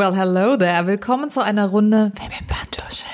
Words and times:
Well, 0.00 0.14
hello 0.14 0.56
there. 0.56 0.86
Willkommen 0.86 1.28
zu 1.28 1.44
einer 1.44 1.66
Runde 1.66 2.10
Wimperntuscheln. 2.16 3.12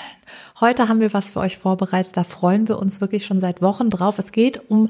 Heute 0.61 0.89
haben 0.89 1.01
wir 1.01 1.13
was 1.13 1.31
für 1.31 1.41
euch 1.41 1.59
vorbereitet. 1.59 2.17
Da 2.17 2.23
freuen 2.23 2.69
wir 2.69 2.79
uns 2.79 3.01
wirklich 3.01 3.27
schon 3.27 3.41
seit 3.41 3.61
Wochen 3.61 3.91
drauf. 3.91 4.21
Es 4.21 4.31
geht 4.31 4.71
um 4.71 4.89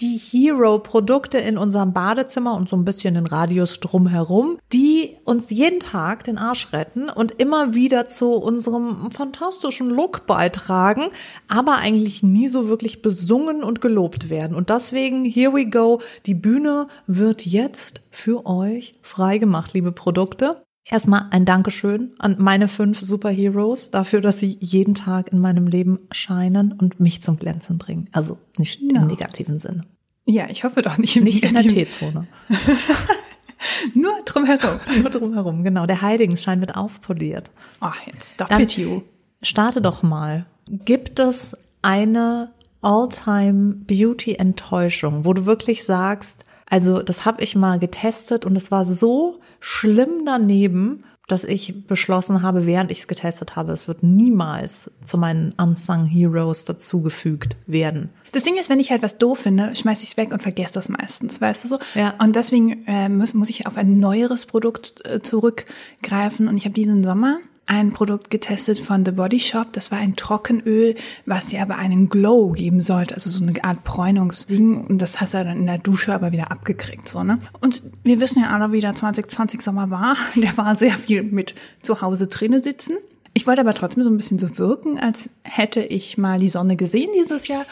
die 0.00 0.16
Hero-Produkte 0.16 1.38
in 1.38 1.56
unserem 1.56 1.92
Badezimmer 1.92 2.56
und 2.56 2.68
so 2.68 2.74
ein 2.74 2.84
bisschen 2.84 3.14
den 3.14 3.28
Radius 3.28 3.78
drumherum, 3.78 4.58
die 4.72 5.16
uns 5.22 5.50
jeden 5.50 5.78
Tag 5.78 6.24
den 6.24 6.38
Arsch 6.38 6.72
retten 6.72 7.08
und 7.08 7.30
immer 7.30 7.72
wieder 7.72 8.08
zu 8.08 8.32
unserem 8.32 9.12
fantastischen 9.12 9.88
Look 9.88 10.26
beitragen, 10.26 11.04
aber 11.46 11.76
eigentlich 11.76 12.24
nie 12.24 12.48
so 12.48 12.68
wirklich 12.68 13.00
besungen 13.00 13.62
und 13.62 13.80
gelobt 13.80 14.28
werden. 14.28 14.56
Und 14.56 14.70
deswegen, 14.70 15.24
here 15.24 15.54
we 15.54 15.66
go, 15.66 16.00
die 16.26 16.34
Bühne 16.34 16.88
wird 17.06 17.46
jetzt 17.46 18.00
für 18.10 18.44
euch 18.44 18.96
freigemacht, 19.02 19.72
liebe 19.74 19.92
Produkte. 19.92 20.64
Erstmal 20.90 21.26
ein 21.30 21.44
Dankeschön 21.44 22.12
an 22.18 22.36
meine 22.38 22.66
fünf 22.66 23.00
Superheroes 23.00 23.90
dafür, 23.90 24.20
dass 24.22 24.38
sie 24.38 24.56
jeden 24.60 24.94
Tag 24.94 25.30
in 25.32 25.38
meinem 25.38 25.66
Leben 25.66 25.98
scheinen 26.10 26.72
und 26.72 26.98
mich 26.98 27.20
zum 27.20 27.36
Glänzen 27.36 27.76
bringen. 27.78 28.08
Also 28.12 28.38
nicht 28.56 28.80
Ja. 28.80 29.02
im 29.02 29.06
negativen 29.08 29.58
Sinne. 29.58 29.82
Ja, 30.24 30.48
ich 30.48 30.64
hoffe 30.64 30.80
doch 30.82 30.96
nicht 30.98 31.16
im 31.16 31.24
Nicht 31.24 31.44
in 31.44 31.54
der 31.54 31.62
negativen- 31.62 31.84
T-Zone. 31.84 32.26
Nur 33.94 34.12
drumherum. 34.24 34.80
Nur 35.02 35.10
drumherum, 35.10 35.64
genau. 35.64 35.86
Der 35.86 36.00
Heiligenschein 36.02 36.60
wird 36.60 36.76
aufpoliert. 36.76 37.50
Ach, 37.80 37.96
jetzt 38.06 38.34
stop 38.34 38.48
Dann- 38.48 38.62
it, 38.62 38.76
you. 38.76 39.02
Starte 39.42 39.80
doch 39.80 40.02
mal. 40.02 40.46
Gibt 40.68 41.18
es 41.20 41.56
eine 41.82 42.50
All-Time 42.82 43.74
Beauty-Enttäuschung, 43.86 45.24
wo 45.24 45.32
du 45.32 45.44
wirklich 45.44 45.84
sagst, 45.84 46.44
also 46.68 47.02
das 47.02 47.24
habe 47.24 47.42
ich 47.42 47.56
mal 47.56 47.78
getestet 47.78 48.44
und 48.44 48.56
es 48.56 48.70
war 48.70 48.84
so 48.84 49.40
schlimm 49.60 50.24
daneben, 50.24 51.04
dass 51.28 51.44
ich 51.44 51.86
beschlossen 51.86 52.42
habe, 52.42 52.66
während 52.66 52.90
ich 52.90 53.00
es 53.00 53.08
getestet 53.08 53.54
habe, 53.54 53.72
es 53.72 53.86
wird 53.86 54.02
niemals 54.02 54.90
zu 55.04 55.18
meinen 55.18 55.52
Unsung 55.58 56.06
Heroes 56.06 56.64
dazugefügt 56.64 57.56
werden. 57.66 58.08
Das 58.32 58.42
Ding 58.42 58.56
ist, 58.56 58.70
wenn 58.70 58.80
ich 58.80 58.90
halt 58.90 59.02
was 59.02 59.18
doof 59.18 59.40
finde, 59.40 59.76
schmeiß 59.76 60.02
ich 60.02 60.10
es 60.10 60.16
weg 60.16 60.32
und 60.32 60.42
vergesse 60.42 60.72
das 60.72 60.88
meistens, 60.88 61.40
weißt 61.40 61.64
du 61.64 61.68
so? 61.68 61.78
Ja. 61.94 62.14
Und 62.18 62.34
deswegen 62.34 62.86
äh, 62.86 63.10
muss, 63.10 63.34
muss 63.34 63.50
ich 63.50 63.66
auf 63.66 63.76
ein 63.76 64.00
neueres 64.00 64.46
Produkt 64.46 65.04
äh, 65.04 65.20
zurückgreifen. 65.20 66.48
Und 66.48 66.56
ich 66.56 66.64
habe 66.64 66.74
diesen 66.74 67.04
Sommer 67.04 67.38
ein 67.68 67.92
Produkt 67.92 68.30
getestet 68.30 68.78
von 68.78 69.04
The 69.04 69.12
Body 69.12 69.38
Shop. 69.38 69.72
Das 69.72 69.90
war 69.90 69.98
ein 69.98 70.16
Trockenöl, 70.16 70.96
was 71.26 71.48
dir 71.48 71.60
aber 71.60 71.76
einen 71.76 72.08
Glow 72.08 72.52
geben 72.52 72.80
sollte, 72.80 73.14
also 73.14 73.28
so 73.28 73.44
eine 73.44 73.62
Art 73.62 73.84
Bräunungsding. 73.84 74.86
Und 74.86 74.98
das 74.98 75.20
hast 75.20 75.34
du 75.34 75.44
dann 75.44 75.58
in 75.58 75.66
der 75.66 75.78
Dusche 75.78 76.14
aber 76.14 76.32
wieder 76.32 76.50
abgekriegt, 76.50 77.08
so, 77.08 77.22
ne? 77.22 77.38
Und 77.60 77.82
wir 78.02 78.20
wissen 78.20 78.42
ja 78.42 78.50
alle, 78.50 78.72
wie 78.72 78.80
der 78.80 78.94
2020 78.94 79.60
Sommer 79.60 79.90
war. 79.90 80.16
Der 80.36 80.56
war 80.56 80.76
sehr 80.76 80.92
viel 80.92 81.22
mit 81.22 81.54
zu 81.82 82.00
Hause 82.00 82.26
drinnen 82.26 82.62
sitzen. 82.62 82.96
Ich 83.34 83.46
wollte 83.46 83.60
aber 83.60 83.74
trotzdem 83.74 84.02
so 84.02 84.10
ein 84.10 84.16
bisschen 84.16 84.38
so 84.38 84.58
wirken, 84.58 84.98
als 84.98 85.30
hätte 85.44 85.80
ich 85.80 86.18
mal 86.18 86.38
die 86.38 86.48
Sonne 86.48 86.76
gesehen 86.76 87.10
dieses 87.14 87.48
Jahr. 87.48 87.64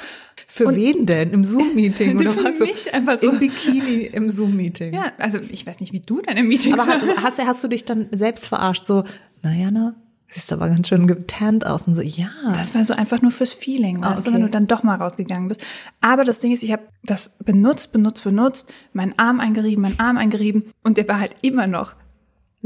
Für 0.49 0.75
wen 0.77 1.07
denn? 1.07 1.31
Im 1.33 1.45
Zoom-Meeting? 1.45 2.17
oder 2.21 2.31
Für 2.31 2.45
was? 2.45 2.61
mich 2.61 2.93
einfach 2.95 3.19
so. 3.19 3.31
Im 3.31 3.39
Bikini 3.39 4.03
im 4.13 4.29
Zoom-Meeting. 4.29 4.95
Ja, 4.95 5.13
also 5.19 5.39
ich 5.51 5.67
weiß 5.67 5.81
nicht, 5.81 5.93
wie 5.93 6.01
du 6.01 6.21
deine 6.21 6.43
Meetings 6.43 6.79
Aber 6.79 6.93
hast, 6.93 7.23
hast, 7.23 7.39
hast 7.47 7.65
du 7.65 7.69
dich 7.69 7.85
dann 7.85 8.09
selbst 8.13 8.47
verarscht? 8.47 8.87
So, 8.87 9.05
na 9.43 9.53
Jana, 9.53 9.95
siehst 10.29 10.53
aber 10.53 10.69
ganz 10.69 10.89
schön 10.89 11.07
getannt 11.07 11.67
aus. 11.67 11.87
Und 11.87 11.95
so, 11.95 12.03
ja. 12.03 12.31
Das 12.53 12.75
war 12.75 12.85
so 12.85 12.95
einfach 12.95 13.23
nur 13.23 13.31
fürs 13.31 13.55
Feeling, 13.55 14.03
weißt 14.03 14.27
du, 14.27 14.31
okay. 14.31 14.35
wenn 14.35 14.43
du 14.43 14.51
dann 14.51 14.67
doch 14.67 14.83
mal 14.83 14.97
rausgegangen 14.97 15.49
bist. 15.49 15.65
Aber 16.01 16.25
das 16.25 16.41
Ding 16.41 16.53
ist, 16.53 16.63
ich 16.63 16.73
habe 16.73 16.83
das 17.05 17.37
benutzt, 17.45 17.93
benutzt, 17.93 18.25
benutzt, 18.25 18.73
meinen 18.93 19.15
Arm 19.19 19.41
eingerieben, 19.41 19.83
meinen 19.83 20.01
Arm 20.01 20.17
eingerieben 20.17 20.73
und 20.83 20.99
der 20.99 21.09
war 21.09 21.21
halt 21.21 21.35
immer 21.43 21.67
noch 21.67 21.95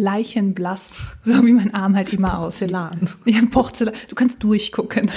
leichenblass, 0.00 0.96
so 1.22 1.44
wie 1.46 1.52
mein 1.52 1.74
Arm 1.74 1.94
halt 1.96 2.12
immer 2.12 2.38
aussieht. 2.38 2.70
Porzellan. 2.70 3.08
Ja, 3.26 3.40
Porzellan. 3.50 3.94
Du 4.08 4.14
kannst 4.14 4.42
durchgucken. 4.42 5.10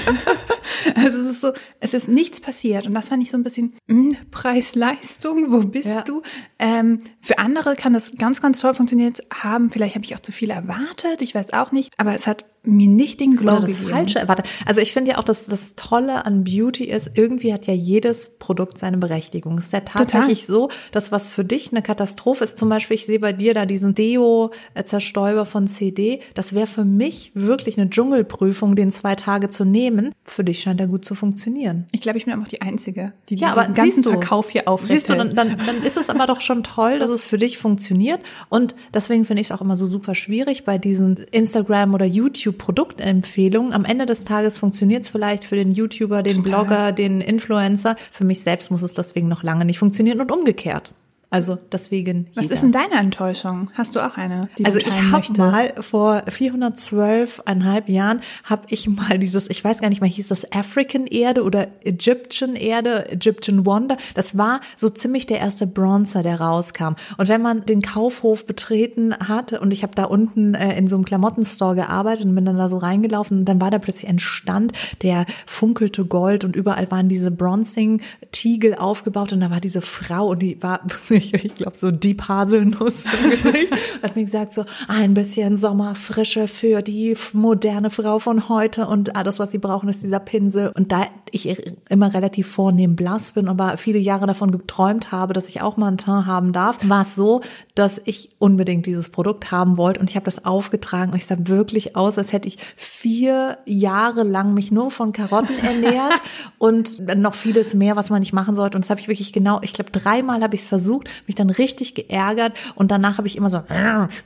also 0.95 1.19
es 1.19 1.27
ist 1.29 1.41
so, 1.41 1.51
es 1.79 1.94
ist 1.94 2.07
nichts 2.07 2.39
passiert 2.39 2.85
und 2.85 2.93
das 2.93 3.09
fand 3.09 3.23
ich 3.23 3.31
so 3.31 3.38
ein 3.38 3.43
bisschen 3.43 3.73
mh, 3.88 4.16
Preis-Leistung. 4.31 5.51
Wo 5.51 5.59
bist 5.59 5.88
Ja. 5.88 6.01
du? 6.01 6.22
Ähm, 6.59 6.99
für 7.22 7.38
andere 7.39 7.75
kann 7.75 7.93
das 7.93 8.13
ganz, 8.17 8.41
ganz 8.41 8.59
toll 8.59 8.73
funktioniert 8.73 9.19
haben. 9.33 9.69
Vielleicht 9.69 9.95
habe 9.95 10.05
ich 10.05 10.16
auch 10.16 10.19
zu 10.19 10.31
viel 10.31 10.49
erwartet. 10.51 11.22
Ich 11.22 11.35
weiß 11.35 11.53
auch 11.53 11.72
nicht. 11.72 11.93
Aber 11.97 12.13
es 12.13 12.27
hat 12.27 12.45
mir 12.66 12.88
nicht 12.88 13.19
den 13.19 13.35
Glow 13.35 13.57
Oder 13.57 13.62
das 13.62 13.78
gegeben. 13.78 13.91
Falsche 13.91 14.19
erwartet. 14.19 14.47
Also 14.66 14.79
ich 14.79 14.94
finde 14.94 15.12
ja 15.12 15.18
auch, 15.18 15.24
dass 15.24 15.47
das 15.47 15.75
Tolle 15.75 16.25
an 16.25 16.46
Beauty 16.46 16.85
ist, 16.85 17.12
irgendwie 17.16 17.53
hat 17.53 17.68
ja 17.68 17.74
jedes 17.74 18.31
Produkt 18.40 18.78
seine 18.78 18.97
Berechtigung. 18.97 19.57
Es 19.57 19.66
ist 19.66 19.74
ja 19.74 19.81
tatsächlich 19.81 20.46
so, 20.46 20.69
dass 20.91 21.12
was 21.12 21.31
für 21.34 21.44
dich 21.44 21.72
eine 21.72 21.81
Katastrophe 21.81 22.44
ist, 22.44 22.57
zum 22.57 22.69
Beispiel, 22.69 22.96
ich 22.96 23.06
sehe 23.06 23.19
bei 23.19 23.34
dir 23.34 23.53
da 23.53 23.66
diesen 23.66 23.96
Deo-Zerstäuber 23.96 25.46
von 25.46 25.68
CD, 25.68 26.22
das 26.35 26.53
wäre 26.53 26.68
für 26.68 26.85
mich 26.85 27.31
wirklich 27.34 27.78
eine 27.78 27.90
Dschungelprüfung, 27.90 28.75
den 28.75 28.91
zwei 28.91 29.16
Tage 29.16 29.50
zu 29.50 29.66
nehmen. 29.66 30.13
Für 30.23 30.46
dich 30.46 30.62
scheint 30.62 30.79
er 30.79 30.88
gut 30.88 31.03
zu 31.03 31.16
funktionieren. 31.16 31.85
Ich 31.91 32.02
glaube, 32.02 32.18
ich 32.18 32.25
bin 32.25 32.34
einfach 32.34 32.47
die 32.47 32.62
Einzige, 32.62 33.12
die 33.29 33.35
Ja, 33.35 33.56
diesen 33.56 33.73
ganzen 33.73 34.03
Verkauf 34.03 34.50
hier 34.50 34.69
aufrechterhält. 34.69 35.02
Siehst 35.02 35.09
du, 35.09 35.16
dann, 35.16 35.35
dann, 35.35 35.57
dann 35.66 35.84
ist 35.84 35.97
es 35.97 36.09
aber 36.09 36.28
doch 36.28 36.40
schon 36.40 36.63
toll, 36.63 37.00
dass 37.00 37.09
es 37.09 37.25
für 37.25 37.38
dich 37.38 37.57
funktioniert. 37.57 38.22
Und 38.47 38.75
deswegen 38.94 39.25
finde 39.25 39.41
ich 39.41 39.47
es 39.47 39.52
auch 39.52 39.62
immer 39.62 39.75
so 39.75 39.85
super 39.85 40.16
schwierig 40.16 40.63
bei 40.63 40.78
diesen 40.78 41.18
Instagram- 41.31 41.94
oder 41.94 42.06
YouTube-Produktempfehlungen. 42.53 43.74
Am 43.74 43.86
Ende 43.86 44.06
des 44.06 44.24
Tages 44.24 44.58
funktioniert 44.58 45.03
es 45.03 45.09
vielleicht 45.09 45.44
für 45.44 45.56
den 45.56 45.72
YouTuber, 45.72 46.24
den 46.24 46.44
Total. 46.44 46.66
Blogger, 46.66 46.91
den 46.91 47.22
Influencer. 47.22 47.96
Für 48.12 48.24
mich 48.24 48.41
selbst 48.41 48.72
muss 48.72 48.81
es 48.81 48.94
deswegen 48.94 49.28
noch 49.28 49.44
lange 49.44 49.66
nicht 49.66 49.80
funktionieren 49.80 50.22
und 50.22 50.31
umgekehrt. 50.31 50.91
Also 51.33 51.57
deswegen. 51.71 52.27
Was 52.35 52.44
jeder. 52.44 52.53
ist 52.53 52.61
denn 52.61 52.71
deine 52.71 52.94
Enttäuschung? 52.99 53.71
Hast 53.73 53.95
du 53.95 54.05
auch 54.05 54.17
eine, 54.17 54.49
Also 54.63 54.77
ich 54.77 55.11
habe 55.11 55.25
mal 55.39 55.73
vor 55.79 56.21
412,5 56.27 57.89
Jahren 57.89 58.21
habe 58.44 58.67
ich 58.69 58.88
mal 58.88 59.17
dieses, 59.17 59.49
ich 59.49 59.63
weiß 59.63 59.81
gar 59.81 59.89
nicht 59.89 59.99
mehr, 59.99 60.11
hieß 60.11 60.27
das 60.27 60.51
African 60.51 61.07
Erde 61.07 61.41
oder 61.41 61.69
Egyptian 61.83 62.55
Erde, 62.55 63.09
Egyptian 63.09 63.66
Wonder. 63.66 63.97
Das 64.13 64.38
war 64.38 64.61
so 64.77 64.89
ziemlich 64.89 65.25
der 65.25 65.39
erste 65.39 65.66
Bronzer, 65.66 66.22
der 66.22 66.39
rauskam. 66.39 66.93
Und 67.17 67.27
wenn 67.29 67.41
man 67.41 67.66
den 67.66 67.81
Kaufhof 67.81 68.45
betreten 68.45 69.16
hat 69.17 69.53
und 69.53 69.73
ich 69.73 69.81
habe 69.81 69.95
da 69.95 70.03
unten 70.03 70.53
äh, 70.53 70.77
in 70.77 70.88
so 70.88 70.97
einem 70.97 71.05
Klamottenstore 71.05 71.73
gearbeitet 71.73 72.25
und 72.25 72.35
bin 72.35 72.45
dann 72.45 72.59
da 72.59 72.69
so 72.69 72.77
reingelaufen 72.77 73.39
und 73.39 73.45
dann 73.45 73.59
war 73.59 73.72
da 73.72 73.79
plötzlich 73.79 74.07
ein 74.07 74.19
Stand, 74.19 74.73
der 75.01 75.25
funkelte 75.47 76.05
Gold 76.05 76.45
und 76.45 76.55
überall 76.55 76.91
waren 76.91 77.09
diese 77.09 77.31
Bronzing-Tiegel 77.31 78.75
aufgebaut 78.75 79.33
und 79.33 79.39
da 79.39 79.49
war 79.49 79.59
diese 79.59 79.81
Frau 79.81 80.27
und 80.27 80.43
die 80.43 80.61
war, 80.61 80.81
ich, 81.25 81.45
ich 81.45 81.56
glaube, 81.56 81.78
so 81.78 81.91
Deep 81.91 82.28
Haselnuss 82.28 83.06
im 83.06 83.29
Gesicht 83.29 83.72
hat 84.03 84.16
mir 84.16 84.23
gesagt 84.23 84.53
so, 84.53 84.66
ein 84.88 85.13
bisschen 85.13 85.57
Sommerfrische 85.57 86.47
für 86.47 86.81
die 86.81 87.16
moderne 87.34 87.89
Frau 87.89 88.19
von 88.19 88.50
heute 88.50 88.88
und 88.88 89.16
alles, 89.16 89.39
was 89.39 89.51
sie 89.51 89.57
brauchen, 89.57 89.89
ist 89.89 90.03
dieser 90.03 90.19
Pinsel. 90.19 90.72
Und 90.75 90.91
da 90.91 91.07
ich 91.31 91.75
immer 91.89 92.13
relativ 92.13 92.47
vornehm 92.47 92.95
blass 92.95 93.31
bin, 93.31 93.47
aber 93.47 93.78
viele 93.78 93.97
Jahre 93.97 94.28
davon 94.28 94.51
geträumt 94.51 95.11
habe, 95.11 95.34
dass 95.34 95.50
ich 95.50 95.61
auch 95.61 95.78
mal 95.78 95.88
ein 95.88 95.97
Teint 95.97 96.25
haben 96.25 96.53
darf, 96.53 96.78
war 96.88 97.01
es 97.01 97.16
so, 97.16 97.41
dass 97.75 98.01
ich 98.05 98.29
unbedingt 98.40 98.85
dieses 98.85 99.09
Produkt 99.09 99.51
haben 99.51 99.78
wollte 99.78 100.00
und 100.00 100.09
ich 100.09 100.16
habe 100.16 100.25
das 100.25 100.45
aufgetragen 100.45 101.11
und 101.11 101.17
ich 101.17 101.25
sah 101.25 101.38
wirklich 101.40 101.95
aus, 101.95 102.17
als 102.17 102.34
hätte 102.34 102.47
ich 102.47 102.57
vier 102.75 103.57
Jahre 103.66 104.23
lang 104.23 104.53
mich 104.53 104.72
nur 104.72 104.91
von 104.91 105.11
Karotten 105.11 105.57
ernährt 105.63 106.22
und 106.59 107.00
noch 107.17 107.35
vieles 107.35 107.73
mehr, 107.73 107.95
was 107.95 108.09
man 108.09 108.19
nicht 108.19 108.34
machen 108.34 108.55
sollte. 108.55 108.78
Und 108.78 108.85
das 108.85 108.90
habe 108.90 109.01
ich 109.01 109.07
wirklich 109.07 109.34
genau, 109.34 109.59
ich 109.61 109.73
glaube, 109.73 109.91
dreimal 109.91 110.41
habe 110.41 110.55
ich 110.55 110.61
es 110.61 110.67
versucht, 110.67 111.09
mich 111.28 111.35
dann 111.35 111.50
richtig 111.50 111.96
geärgert 111.96 112.53
und 112.75 112.91
danach 112.91 113.18
habe 113.18 113.28
ich 113.28 113.38
immer 113.38 113.50
so 113.50 113.62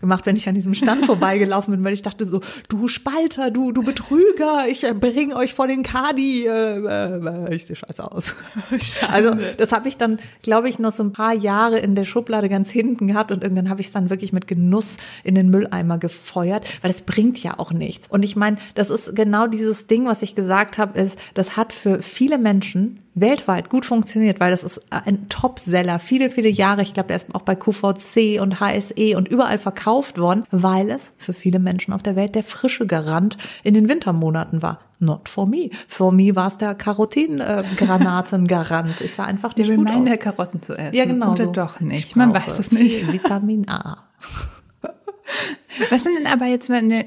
gemacht, 0.02 0.26
wenn 0.26 0.36
ich 0.36 0.48
an 0.48 0.56
diesem 0.56 0.74
Stand 0.74 1.06
vorbeigelaufen 1.06 1.74
bin, 1.74 1.84
weil 1.84 1.94
ich 1.94 2.02
dachte 2.02 2.26
so, 2.26 2.42
du 2.70 2.88
Spalter, 2.88 3.52
du, 3.52 3.72
du 3.72 3.84
Betrüger, 3.84 4.68
ich 4.70 4.84
äh, 4.84 4.94
bring 4.94 5.34
euch 5.34 5.54
vor 5.54 5.68
den 5.68 5.84
Kadi, 5.84 6.46
äh, 6.46 6.50
äh, 6.50 7.56
ich 7.56 7.66
sehe 7.66 7.76
scheiße 7.76 8.10
aus. 8.12 8.36
Also 9.10 9.32
das 9.58 9.72
habe 9.72 9.88
ich 9.88 9.98
dann, 9.98 10.20
glaube 10.42 10.70
ich, 10.70 10.80
noch 10.80 10.92
so 10.92 11.04
ein 11.04 11.14
paar 11.14 11.34
Jahre 11.34 11.80
in 11.80 11.96
der 11.96 12.06
Schublade 12.06 12.50
ganz 12.50 12.70
hinten 12.70 13.08
gehabt 13.08 13.32
und 13.32 13.42
irgendwann 13.42 13.70
habe 13.70 13.82
ich 13.82 13.88
es 13.88 13.94
dann 13.94 14.10
wirklich 14.10 14.34
mit 14.34 14.48
Genuss 14.48 14.98
in 15.24 15.36
den 15.36 15.50
Mülleimer 15.50 15.98
gefeuert, 15.98 16.66
weil 16.82 16.92
das 16.92 17.02
bringt 17.02 17.42
ja 17.42 17.58
auch 17.58 17.72
nichts. 17.72 18.08
Und 18.08 18.24
ich 18.24 18.36
meine, 18.36 18.58
das 18.76 18.90
ist 18.90 19.16
genau 19.16 19.48
dieses 19.48 19.88
Ding, 19.88 20.06
was 20.06 20.22
ich 20.22 20.36
gesagt 20.36 20.78
habe, 20.78 21.00
ist, 21.00 21.18
das 21.34 21.58
hat 21.58 21.74
für 21.74 22.02
viele 22.02 22.38
Menschen 22.38 23.00
weltweit 23.20 23.70
gut 23.70 23.86
funktioniert, 23.86 24.40
weil 24.40 24.52
das 24.52 24.64
ist 24.64 24.82
ein 24.92 25.28
Topseller, 25.30 26.00
viele, 26.00 26.30
viele 26.30 26.50
Jahre. 26.50 26.82
Ich 26.82 26.94
glaube, 26.94 27.08
der 27.08 27.16
ist 27.18 27.34
auch 27.34 27.42
bei 27.42 27.56
QVC 27.56 28.40
und 28.42 28.60
HSE 28.60 29.16
und 29.18 29.28
überall 29.28 29.58
verkauft 29.58 30.20
worden, 30.20 30.44
weil 30.52 30.90
es 30.90 31.12
für 31.18 31.34
viele 31.34 31.60
Menschen 31.60 31.94
auf 31.94 32.04
der 32.04 32.16
Welt 32.16 32.36
der 32.36 32.44
frische 32.44 32.86
Garant 32.88 33.38
in 33.64 33.74
den 33.74 33.90
Wintermonaten 33.90 34.62
war. 34.62 34.80
Not 35.00 35.30
for 35.30 35.48
me. 35.48 35.70
For 35.88 36.12
me 36.12 36.36
war 36.36 36.48
es 36.48 36.58
der 36.58 36.74
Karotin-Granaten-Garant. 36.74 39.00
Ich 39.02 39.14
sah 39.14 39.26
einfach 39.26 39.54
Der 39.54 39.68
nicht 39.68 39.78
gut 39.78 39.88
Reminder, 39.90 40.14
aus. 40.14 40.20
Karotten 40.20 40.60
zu 40.62 40.74
essen. 40.74 40.96
Ja, 40.96 41.06
genau. 41.06 41.34
Oder 41.34 41.46
so. 41.46 41.52
doch 41.52 41.80
nicht. 41.80 42.08
Ich 42.08 42.16
Man 42.16 42.34
weiß 42.34 42.58
es 42.58 42.72
nicht. 42.72 43.14
Vitamin 43.14 43.70
A. 43.70 43.98
Was 45.92 46.04
sind 46.04 46.16
denn 46.18 46.26
aber 46.28 46.46
jetzt, 46.46 46.70
wenn 46.70 46.90
wir 46.90 47.06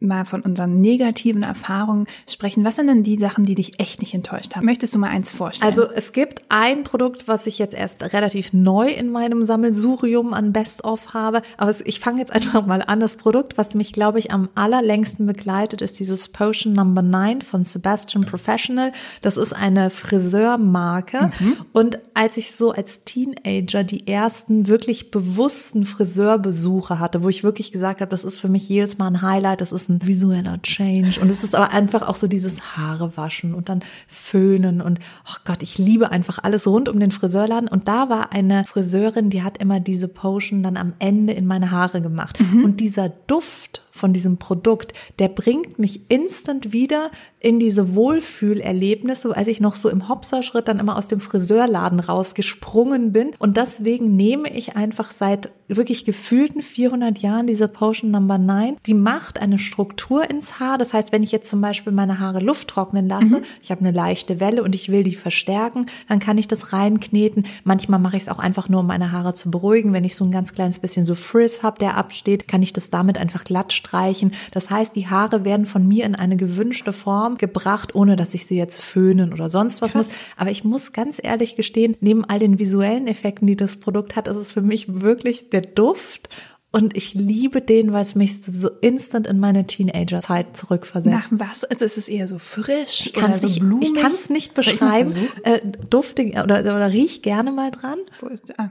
mal 0.00 0.24
von 0.24 0.42
unseren 0.42 0.80
negativen 0.80 1.42
Erfahrungen 1.42 2.06
sprechen. 2.28 2.64
Was 2.64 2.76
sind 2.76 2.86
denn 2.86 3.02
die 3.02 3.18
Sachen, 3.18 3.44
die 3.44 3.56
dich 3.56 3.80
echt 3.80 4.00
nicht 4.00 4.14
enttäuscht 4.14 4.54
haben? 4.54 4.64
Möchtest 4.64 4.94
du 4.94 4.98
mal 4.98 5.10
eins 5.10 5.30
vorstellen? 5.30 5.68
Also 5.68 5.90
es 5.90 6.12
gibt 6.12 6.42
ein 6.48 6.84
Produkt, 6.84 7.26
was 7.26 7.46
ich 7.46 7.58
jetzt 7.58 7.74
erst 7.74 8.02
relativ 8.12 8.52
neu 8.52 8.88
in 8.88 9.10
meinem 9.10 9.44
Sammelsurium 9.44 10.34
an 10.34 10.52
Best-of 10.52 11.14
habe. 11.14 11.42
Aber 11.56 11.74
ich 11.84 11.98
fange 11.98 12.20
jetzt 12.20 12.32
einfach 12.32 12.64
mal 12.64 12.82
an. 12.82 13.00
Das 13.00 13.16
Produkt, 13.16 13.58
was 13.58 13.74
mich, 13.74 13.92
glaube 13.92 14.20
ich, 14.20 14.30
am 14.30 14.48
allerlängsten 14.54 15.26
begleitet, 15.26 15.82
ist 15.82 15.98
dieses 15.98 16.28
Potion 16.28 16.74
Number 16.74 17.02
9 17.02 17.42
von 17.42 17.64
Sebastian 17.64 18.24
Professional. 18.24 18.92
Das 19.22 19.36
ist 19.36 19.52
eine 19.52 19.90
Friseurmarke. 19.90 21.32
Mhm. 21.40 21.56
Und 21.72 21.98
als 22.14 22.36
ich 22.36 22.52
so 22.52 22.70
als 22.70 23.02
Teenager 23.04 23.82
die 23.82 24.06
ersten 24.06 24.68
wirklich 24.68 25.10
bewussten 25.10 25.84
Friseurbesuche 25.84 27.00
hatte, 27.00 27.24
wo 27.24 27.28
ich 27.28 27.42
wirklich 27.42 27.72
gesagt 27.72 28.00
habe, 28.00 28.10
das 28.10 28.22
ist 28.22 28.38
für 28.38 28.48
mich 28.48 28.68
jedes 28.68 28.98
Mal 28.98 29.08
ein 29.08 29.22
Highlight, 29.22 29.60
das 29.60 29.72
ist 29.72 29.87
ein 29.88 30.06
visueller 30.06 30.60
Change. 30.62 31.20
Und 31.20 31.30
es 31.30 31.44
ist 31.44 31.54
aber 31.54 31.72
einfach 31.72 32.02
auch 32.02 32.16
so 32.16 32.26
dieses 32.26 32.76
Haare 32.76 33.16
waschen 33.16 33.54
und 33.54 33.68
dann 33.68 33.82
föhnen 34.06 34.80
und, 34.80 35.00
oh 35.28 35.36
Gott, 35.44 35.62
ich 35.62 35.78
liebe 35.78 36.10
einfach 36.10 36.38
alles 36.42 36.66
rund 36.66 36.88
um 36.88 37.00
den 37.00 37.10
Friseurladen. 37.10 37.68
Und 37.68 37.88
da 37.88 38.08
war 38.08 38.32
eine 38.32 38.64
Friseurin, 38.66 39.30
die 39.30 39.42
hat 39.42 39.58
immer 39.58 39.80
diese 39.80 40.08
Potion 40.08 40.62
dann 40.62 40.76
am 40.76 40.94
Ende 40.98 41.32
in 41.32 41.46
meine 41.46 41.70
Haare 41.70 42.00
gemacht. 42.00 42.38
Mhm. 42.40 42.64
Und 42.64 42.80
dieser 42.80 43.08
Duft 43.08 43.82
von 43.98 44.12
diesem 44.12 44.38
Produkt, 44.38 44.94
der 45.18 45.28
bringt 45.28 45.78
mich 45.78 46.08
instant 46.08 46.72
wieder 46.72 47.10
in 47.40 47.60
diese 47.60 47.94
Wohlfühlerlebnisse, 47.94 49.36
als 49.36 49.48
ich 49.48 49.60
noch 49.60 49.76
so 49.76 49.88
im 49.88 50.08
Hopserschritt 50.08 50.66
dann 50.66 50.78
immer 50.78 50.96
aus 50.96 51.08
dem 51.08 51.20
Friseurladen 51.20 52.00
rausgesprungen 52.00 53.12
bin. 53.12 53.30
Und 53.38 53.56
deswegen 53.56 54.16
nehme 54.16 54.52
ich 54.52 54.76
einfach 54.76 55.12
seit 55.12 55.50
wirklich 55.68 56.04
gefühlten 56.04 56.62
400 56.62 57.18
Jahren 57.18 57.46
diese 57.46 57.68
Potion 57.68 58.10
Number 58.10 58.38
9. 58.38 58.78
Die 58.86 58.94
macht 58.94 59.38
eine 59.38 59.58
Struktur 59.58 60.28
ins 60.28 60.58
Haar. 60.58 60.78
Das 60.78 60.94
heißt, 60.94 61.12
wenn 61.12 61.22
ich 61.22 61.30
jetzt 61.30 61.50
zum 61.50 61.60
Beispiel 61.60 61.92
meine 61.92 62.18
Haare 62.18 62.40
Luft 62.40 62.68
trocknen 62.68 63.08
lasse, 63.08 63.36
mhm. 63.36 63.42
ich 63.62 63.70
habe 63.70 63.82
eine 63.82 63.92
leichte 63.92 64.40
Welle 64.40 64.62
und 64.62 64.74
ich 64.74 64.90
will 64.90 65.04
die 65.04 65.14
verstärken, 65.14 65.86
dann 66.08 66.18
kann 66.18 66.38
ich 66.38 66.48
das 66.48 66.72
reinkneten. 66.72 67.44
Manchmal 67.64 68.00
mache 68.00 68.16
ich 68.16 68.22
es 68.22 68.28
auch 68.28 68.38
einfach 68.38 68.68
nur, 68.68 68.80
um 68.80 68.86
meine 68.86 69.12
Haare 69.12 69.34
zu 69.34 69.50
beruhigen. 69.50 69.92
Wenn 69.92 70.04
ich 70.04 70.16
so 70.16 70.24
ein 70.24 70.30
ganz 70.30 70.54
kleines 70.54 70.78
bisschen 70.78 71.04
so 71.04 71.14
Frizz 71.14 71.62
habe, 71.62 71.78
der 71.78 71.96
absteht, 71.96 72.48
kann 72.48 72.62
ich 72.62 72.72
das 72.72 72.90
damit 72.90 73.18
einfach 73.18 73.44
glatt 73.44 73.72
streichen. 73.88 74.32
Das 74.52 74.70
heißt, 74.70 74.94
die 74.94 75.08
Haare 75.08 75.44
werden 75.44 75.66
von 75.66 75.86
mir 75.86 76.04
in 76.04 76.14
eine 76.14 76.36
gewünschte 76.36 76.92
Form 76.92 77.36
gebracht, 77.38 77.94
ohne 77.94 78.16
dass 78.16 78.34
ich 78.34 78.46
sie 78.46 78.56
jetzt 78.56 78.80
föhnen 78.80 79.32
oder 79.32 79.48
sonst 79.48 79.82
was 79.82 79.92
Krass. 79.92 80.08
muss. 80.08 80.16
Aber 80.36 80.50
ich 80.50 80.64
muss 80.64 80.92
ganz 80.92 81.20
ehrlich 81.22 81.56
gestehen, 81.56 81.96
neben 82.00 82.24
all 82.24 82.38
den 82.38 82.58
visuellen 82.58 83.06
Effekten, 83.06 83.46
die 83.46 83.56
das 83.56 83.78
Produkt 83.78 84.16
hat, 84.16 84.28
ist 84.28 84.36
es 84.36 84.52
für 84.52 84.62
mich 84.62 85.00
wirklich 85.00 85.50
der 85.50 85.62
Duft 85.62 86.28
und 86.70 86.94
ich 86.96 87.14
liebe 87.14 87.62
den, 87.62 87.92
weil 87.94 88.02
es 88.02 88.14
mich 88.14 88.42
so 88.42 88.68
instant 88.82 89.26
in 89.26 89.38
meine 89.38 89.66
Teenager-Zeit 89.66 90.54
zurückversetzt. 90.54 91.14
Nach 91.14 91.28
was? 91.30 91.64
Also 91.64 91.86
ist 91.86 91.96
es 91.96 92.10
eher 92.10 92.28
so 92.28 92.38
frisch 92.38 93.06
ich 93.06 93.16
oder 93.16 93.38
so 93.38 93.46
nicht, 93.46 93.60
blumig? 93.60 93.88
Ich 93.88 93.94
kann 93.94 94.12
es 94.12 94.28
nicht 94.28 94.52
beschreiben. 94.52 95.14
Äh, 95.44 95.60
duftig 95.88 96.38
oder, 96.38 96.60
oder 96.60 96.92
riech 96.92 97.22
gerne 97.22 97.52
mal 97.52 97.70
dran. 97.70 97.98
Wo 98.20 98.26
ist 98.26 98.50
der? 98.50 98.60
Ah. 98.60 98.70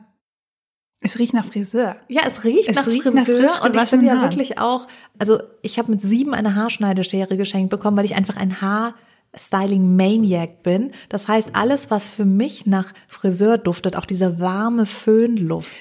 Es 1.02 1.20
riecht 1.20 1.34
nach 1.34 1.46
Friseur. 1.46 1.98
Ja, 2.08 2.24
es 2.26 2.44
riecht 2.44 2.70
es 2.70 2.76
nach 2.76 2.88
riecht 2.88 3.04
Friseur 3.04 3.42
nach 3.42 3.64
und 3.64 3.76
ich 3.76 3.92
bin 3.92 4.04
ja 4.04 4.14
Haaren. 4.14 4.24
wirklich 4.24 4.58
auch, 4.58 4.88
also 5.20 5.40
ich 5.62 5.78
habe 5.78 5.92
mit 5.92 6.02
sieben 6.02 6.34
eine 6.34 6.56
Haarschneideschere 6.56 7.38
geschenkt 7.38 7.70
bekommen, 7.70 7.98
weil 7.98 8.06
ich 8.06 8.16
einfach 8.16 8.38
ein 8.38 8.62
Haar 8.62 8.96
Styling 9.36 9.96
Maniac 9.96 10.64
bin. 10.64 10.92
Das 11.10 11.28
heißt, 11.28 11.56
alles, 11.56 11.92
was 11.92 12.08
für 12.08 12.26
mich 12.26 12.66
nach 12.66 12.94
Friseur 13.08 13.58
duftet, 13.58 13.96
auch 13.96 14.06
diese 14.06 14.40
warme 14.40 14.86
Föhnluft. 14.86 15.76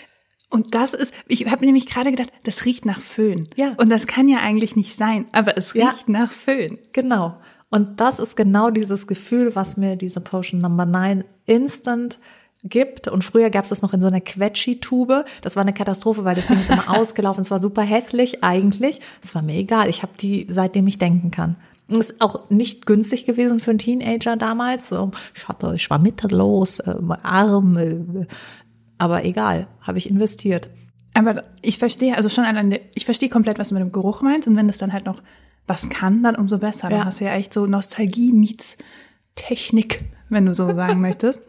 Und 0.49 0.75
das 0.75 0.95
ist, 0.95 1.13
ich 1.27 1.51
habe 1.51 1.65
nämlich 1.65 1.87
gerade 1.87 2.11
gedacht, 2.11 2.31
das 2.45 2.65
riecht 2.65 2.85
nach 2.85 3.01
Föhn. 3.01 3.49
Ja. 3.57 3.75
Und 3.79 3.91
das 3.91 4.07
kann 4.07 4.29
ja 4.29 4.39
eigentlich 4.39 4.77
nicht 4.77 4.97
sein, 4.97 5.27
aber 5.33 5.57
es 5.59 5.75
riecht 5.75 6.09
ja. 6.09 6.21
nach 6.21 6.31
Föhn. 6.31 6.79
Genau. 6.93 7.39
Und 7.69 8.01
das 8.01 8.21
ist 8.21 8.37
genau 8.37 8.71
dieses 8.71 9.07
Gefühl, 9.07 9.57
was 9.57 9.77
mir 9.77 9.97
diese 9.97 10.21
Potion 10.21 10.61
Number 10.61 10.87
9 10.87 11.25
instant 11.47 12.19
gibt. 12.69 13.09
Und 13.09 13.25
früher 13.25 13.51
gab 13.51 13.65
es 13.65 13.71
das 13.71 13.83
noch 13.83 13.93
in 13.93 14.01
so 14.01 14.07
einer 14.07 14.21
Quetschi-Tube. 14.21 15.25
Das 15.43 15.57
war 15.57 15.63
eine 15.63 15.73
Katastrophe, 15.73 16.25
weil 16.25 16.35
das 16.35 16.47
Ding 16.47 16.61
ist 16.61 16.71
immer 16.71 16.91
ausgelaufen. 16.99 17.43
Es 17.43 17.51
war 17.51 17.61
super 17.61 17.83
hässlich 17.83 18.43
eigentlich. 18.43 19.01
Es 19.23 19.35
war 19.35 19.43
mir 19.43 19.57
egal. 19.57 19.89
Ich 19.89 20.03
habe 20.03 20.13
die, 20.21 20.47
seitdem 20.49 20.87
ich 20.87 20.99
denken 20.99 21.31
kann. 21.31 21.57
Und 21.91 21.99
ist 21.99 22.21
auch 22.21 22.51
nicht 22.51 22.87
günstig 22.87 23.25
gewesen 23.25 23.61
für 23.61 23.71
einen 23.71 23.79
Teenager 23.79 24.37
damals. 24.37 24.93
Ich 25.35 25.49
hatte, 25.49 25.73
ich 25.77 25.89
war 25.89 26.01
mittellos, 26.01 26.81
äh, 26.81 26.95
arm, 27.23 27.77
äh, 27.77 28.27
aber 28.99 29.25
egal, 29.25 29.69
habe 29.81 29.99
ich 29.99 30.11
investiert. 30.11 30.69
Aber 31.15 31.45
ich 31.63 31.79
verstehe, 31.79 32.17
also 32.17 32.29
schon 32.29 32.45
allein, 32.45 32.79
ich 32.95 33.05
verstehe 33.05 33.29
komplett, 33.29 33.59
was 33.59 33.69
du 33.69 33.75
mit 33.75 33.83
dem 33.83 33.93
Geruch 33.93 34.21
meinst. 34.21 34.49
Und 34.49 34.57
wenn 34.57 34.67
das 34.67 34.79
dann 34.79 34.93
halt 34.93 35.07
noch 35.07 35.23
was 35.67 35.89
kann, 35.89 36.23
dann 36.23 36.37
umso 36.37 36.59
besser. 36.59 36.89
Dann 36.89 37.05
hast 37.05 37.21
du 37.21 37.25
ja 37.25 37.35
echt 37.35 37.53
so 37.53 37.67
Nostalgie 37.67 38.33
meets 38.33 38.77
Technik, 39.35 40.05
wenn 40.29 40.47
du 40.47 40.55
so 40.55 40.75
sagen 40.75 41.01
möchtest. 41.01 41.41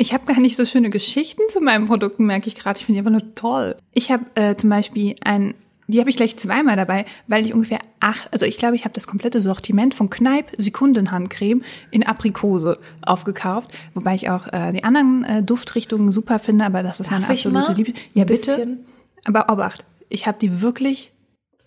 Ich 0.00 0.14
habe 0.14 0.24
gar 0.24 0.40
nicht 0.40 0.56
so 0.56 0.64
schöne 0.64 0.88
Geschichten 0.88 1.42
zu 1.50 1.60
meinen 1.60 1.86
Produkten, 1.86 2.24
merke 2.24 2.48
ich 2.48 2.54
gerade. 2.54 2.78
Ich 2.78 2.86
finde 2.86 3.02
die 3.02 3.06
einfach 3.06 3.22
nur 3.22 3.34
toll. 3.34 3.76
Ich 3.92 4.10
habe 4.10 4.24
äh, 4.34 4.56
zum 4.56 4.70
Beispiel 4.70 5.14
ein, 5.22 5.52
die 5.88 6.00
habe 6.00 6.08
ich 6.08 6.16
gleich 6.16 6.38
zweimal 6.38 6.74
dabei, 6.74 7.04
weil 7.26 7.44
ich 7.44 7.52
ungefähr 7.52 7.80
acht, 8.00 8.32
also 8.32 8.46
ich 8.46 8.56
glaube, 8.56 8.76
ich 8.76 8.84
habe 8.84 8.94
das 8.94 9.06
komplette 9.06 9.42
Sortiment 9.42 9.94
von 9.94 10.08
Kneipp 10.08 10.52
Sekundenhandcreme 10.56 11.62
in 11.90 12.06
Aprikose 12.06 12.78
aufgekauft, 13.02 13.72
wobei 13.92 14.14
ich 14.14 14.30
auch 14.30 14.46
äh, 14.50 14.72
die 14.72 14.84
anderen 14.84 15.22
äh, 15.24 15.42
Duftrichtungen 15.42 16.12
super 16.12 16.38
finde, 16.38 16.64
aber 16.64 16.82
das 16.82 17.00
ist 17.00 17.10
Darf 17.10 17.20
meine 17.20 17.34
absolute 17.34 17.72
Liebe. 17.74 17.92
Ja, 18.14 18.24
bitte. 18.24 18.52
Bisschen? 18.52 18.86
Aber 19.26 19.52
Obacht, 19.52 19.84
ich 20.08 20.26
habe 20.26 20.38
die 20.38 20.62
wirklich 20.62 21.12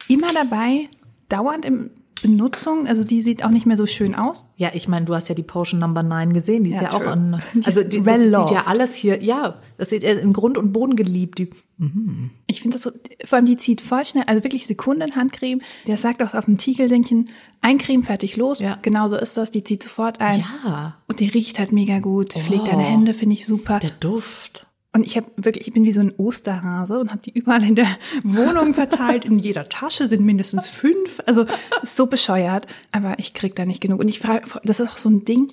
immer 0.07 0.33
dabei, 0.33 0.89
dauernd 1.29 1.65
im 1.65 1.91
Benutzung, 2.23 2.87
also 2.87 3.03
die 3.03 3.21
sieht 3.21 3.43
auch 3.43 3.49
nicht 3.49 3.65
mehr 3.65 3.75
so 3.75 3.85
schön 3.85 4.15
aus. 4.15 4.45
Ja, 4.55 4.71
ich 4.73 4.87
meine, 4.87 5.05
du 5.05 5.13
hast 5.13 5.27
ja 5.27 5.35
die 5.35 5.43
Potion 5.43 5.81
Number 5.81 6.03
9 6.03 6.31
gesehen, 6.31 6.63
die 6.63 6.69
ist 6.69 6.77
ja, 6.77 6.83
ja 6.83 6.93
auch 6.93 7.05
an, 7.05 7.43
also 7.65 7.83
die, 7.83 8.01
das 8.01 8.21
sieht 8.21 8.31
ja 8.31 8.63
alles 8.65 8.95
hier, 8.95 9.21
ja, 9.21 9.59
das 9.77 9.89
sieht 9.89 10.03
in 10.03 10.31
Grund 10.31 10.57
und 10.57 10.71
Boden 10.71 10.95
geliebt. 10.95 11.37
Die, 11.37 11.49
mhm. 11.77 12.31
Ich 12.47 12.61
finde 12.61 12.75
das 12.75 12.83
so, 12.83 12.91
vor 13.25 13.35
allem 13.35 13.45
die 13.45 13.57
zieht 13.57 13.81
voll 13.81 14.05
schnell, 14.05 14.23
also 14.25 14.41
wirklich 14.41 14.65
Sekunden 14.67 15.15
Handcreme. 15.15 15.61
Der 15.85 15.97
sagt 15.97 16.23
auch 16.23 16.33
auf 16.33 16.45
dem 16.45 16.57
Tiegeldingchen, 16.57 17.29
ein 17.59 17.77
Creme 17.77 18.03
fertig 18.03 18.37
los. 18.37 18.59
Ja. 18.59 18.79
Genauso 18.81 19.17
ist 19.17 19.35
das, 19.35 19.51
die 19.51 19.65
zieht 19.65 19.83
sofort 19.83 20.21
ein. 20.21 20.39
Ja. 20.39 20.95
Und 21.07 21.19
die 21.19 21.27
riecht 21.27 21.59
halt 21.59 21.73
mega 21.73 21.99
gut, 21.99 22.35
oh. 22.35 22.39
pflegt 22.39 22.69
deine 22.69 22.83
Hände, 22.83 23.13
finde 23.13 23.33
ich 23.33 23.45
super. 23.45 23.79
Der 23.79 23.91
Duft. 23.91 24.65
Und 24.95 25.05
ich 25.05 25.17
habe 25.17 25.25
wirklich, 25.37 25.67
ich 25.67 25.73
bin 25.73 25.85
wie 25.85 25.91
so 25.91 26.01
ein 26.01 26.13
Osterhase 26.15 26.99
und 26.99 27.09
habe 27.09 27.21
die 27.21 27.31
überall 27.31 27.63
in 27.63 27.75
der 27.75 27.87
Wohnung 28.23 28.73
verteilt. 28.73 29.25
In 29.25 29.39
jeder 29.39 29.67
Tasche 29.67 30.07
sind 30.07 30.23
mindestens 30.23 30.67
fünf. 30.67 31.19
Also 31.25 31.45
so 31.83 32.05
bescheuert, 32.05 32.67
aber 32.91 33.17
ich 33.17 33.33
krieg 33.33 33.55
da 33.55 33.65
nicht 33.65 33.81
genug. 33.81 33.99
Und 33.99 34.07
ich 34.07 34.19
frage, 34.19 34.47
das 34.63 34.79
ist 34.79 34.89
auch 34.89 34.97
so 34.97 35.09
ein 35.09 35.25
Ding, 35.25 35.51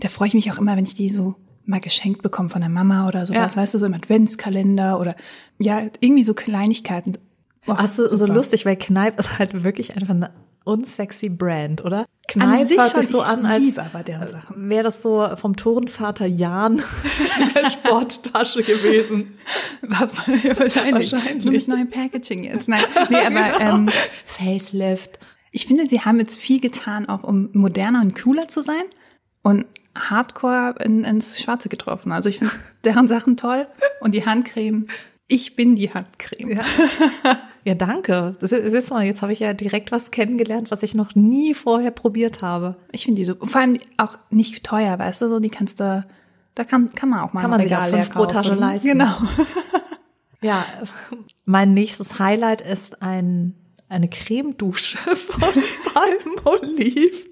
da 0.00 0.08
freue 0.08 0.28
ich 0.28 0.34
mich 0.34 0.52
auch 0.52 0.58
immer, 0.58 0.76
wenn 0.76 0.84
ich 0.84 0.94
die 0.94 1.08
so 1.08 1.36
mal 1.64 1.80
geschenkt 1.80 2.22
bekomme 2.22 2.50
von 2.50 2.60
der 2.60 2.68
Mama 2.68 3.06
oder 3.06 3.26
sowas, 3.26 3.54
ja. 3.54 3.62
weißt 3.62 3.74
du, 3.74 3.78
so 3.78 3.86
im 3.86 3.94
Adventskalender 3.94 5.00
oder 5.00 5.16
ja, 5.58 5.86
irgendwie 6.00 6.24
so 6.24 6.34
Kleinigkeiten. 6.34 7.16
Oh, 7.66 7.74
Ach 7.76 7.86
so, 7.86 8.06
so 8.06 8.26
lustig, 8.26 8.66
weil 8.66 8.76
Kneipp 8.76 9.18
ist 9.18 9.38
halt 9.38 9.64
wirklich 9.64 9.94
einfach 9.94 10.10
eine 10.10 10.30
unsexy 10.64 11.28
Brand, 11.28 11.84
oder? 11.84 12.06
Kneipp 12.28 12.70
hört 12.70 12.94
sich 12.94 13.08
so 13.08 13.20
an, 13.20 13.44
als 13.44 13.76
wäre 13.76 14.82
das 14.84 15.02
so 15.02 15.28
vom 15.36 15.56
Turnvater 15.56 16.26
Jan 16.26 16.78
in 17.38 17.54
der 17.54 17.70
Sporttasche 17.70 18.62
gewesen. 18.62 19.34
Was 19.82 20.16
wahrscheinlich. 20.28 21.12
Wahrscheinlich. 21.12 21.44
Nur 21.44 21.52
mit 21.52 21.68
neuem 21.68 21.90
Packaging 21.90 22.44
jetzt. 22.44 22.68
Nein, 22.68 22.84
nee, 23.10 23.16
aber 23.16 23.60
ähm, 23.60 23.90
Facelift. 24.24 25.18
Ich 25.50 25.66
finde, 25.66 25.86
sie 25.86 26.00
haben 26.00 26.18
jetzt 26.18 26.36
viel 26.38 26.60
getan, 26.60 27.08
auch 27.08 27.24
um 27.24 27.50
moderner 27.52 28.00
und 28.00 28.18
cooler 28.18 28.48
zu 28.48 28.62
sein 28.62 28.84
und 29.42 29.66
Hardcore 29.94 30.76
in, 30.82 31.04
ins 31.04 31.40
Schwarze 31.40 31.68
getroffen. 31.68 32.12
Also 32.12 32.28
ich 32.28 32.38
finde 32.38 32.54
deren 32.84 33.08
Sachen 33.08 33.36
toll 33.36 33.66
und 34.00 34.14
die 34.14 34.24
Handcreme. 34.24 34.86
Ich 35.28 35.56
bin 35.56 35.74
die 35.76 35.92
Handcreme. 35.92 36.52
Ja. 36.52 36.62
Ja, 37.64 37.74
danke. 37.74 38.36
Das 38.40 38.50
ist, 38.52 38.72
ist 38.72 38.90
mal, 38.90 39.04
jetzt 39.04 39.22
habe 39.22 39.32
ich 39.32 39.38
ja 39.38 39.52
direkt 39.52 39.92
was 39.92 40.10
kennengelernt, 40.10 40.70
was 40.70 40.82
ich 40.82 40.94
noch 40.94 41.14
nie 41.14 41.54
vorher 41.54 41.92
probiert 41.92 42.42
habe. 42.42 42.76
Ich 42.90 43.04
finde 43.04 43.18
die 43.18 43.24
so, 43.24 43.34
vor 43.36 43.60
allem 43.60 43.76
auch 43.98 44.18
nicht 44.30 44.64
teuer, 44.64 44.98
weißt 44.98 45.22
du, 45.22 45.28
so 45.28 45.38
die 45.38 45.50
kannst 45.50 45.78
du, 45.78 46.04
da 46.54 46.64
kann, 46.64 46.90
kann 46.90 47.08
man 47.08 47.20
auch 47.20 47.32
mal 47.32 47.40
Kann 47.40 47.50
man 47.50 47.62
sich 47.62 47.76
auch 47.76 47.86
fünf 47.86 48.10
pro 48.10 48.26
Tasche 48.26 48.54
leisten. 48.54 48.88
Genau. 48.88 49.14
ja, 50.42 50.64
mein 51.44 51.72
nächstes 51.72 52.18
Highlight 52.18 52.60
ist 52.62 53.00
ein, 53.00 53.54
eine 53.88 54.08
Cremedusche 54.08 54.98
von 55.16 55.52
Palmolive. 55.94 57.28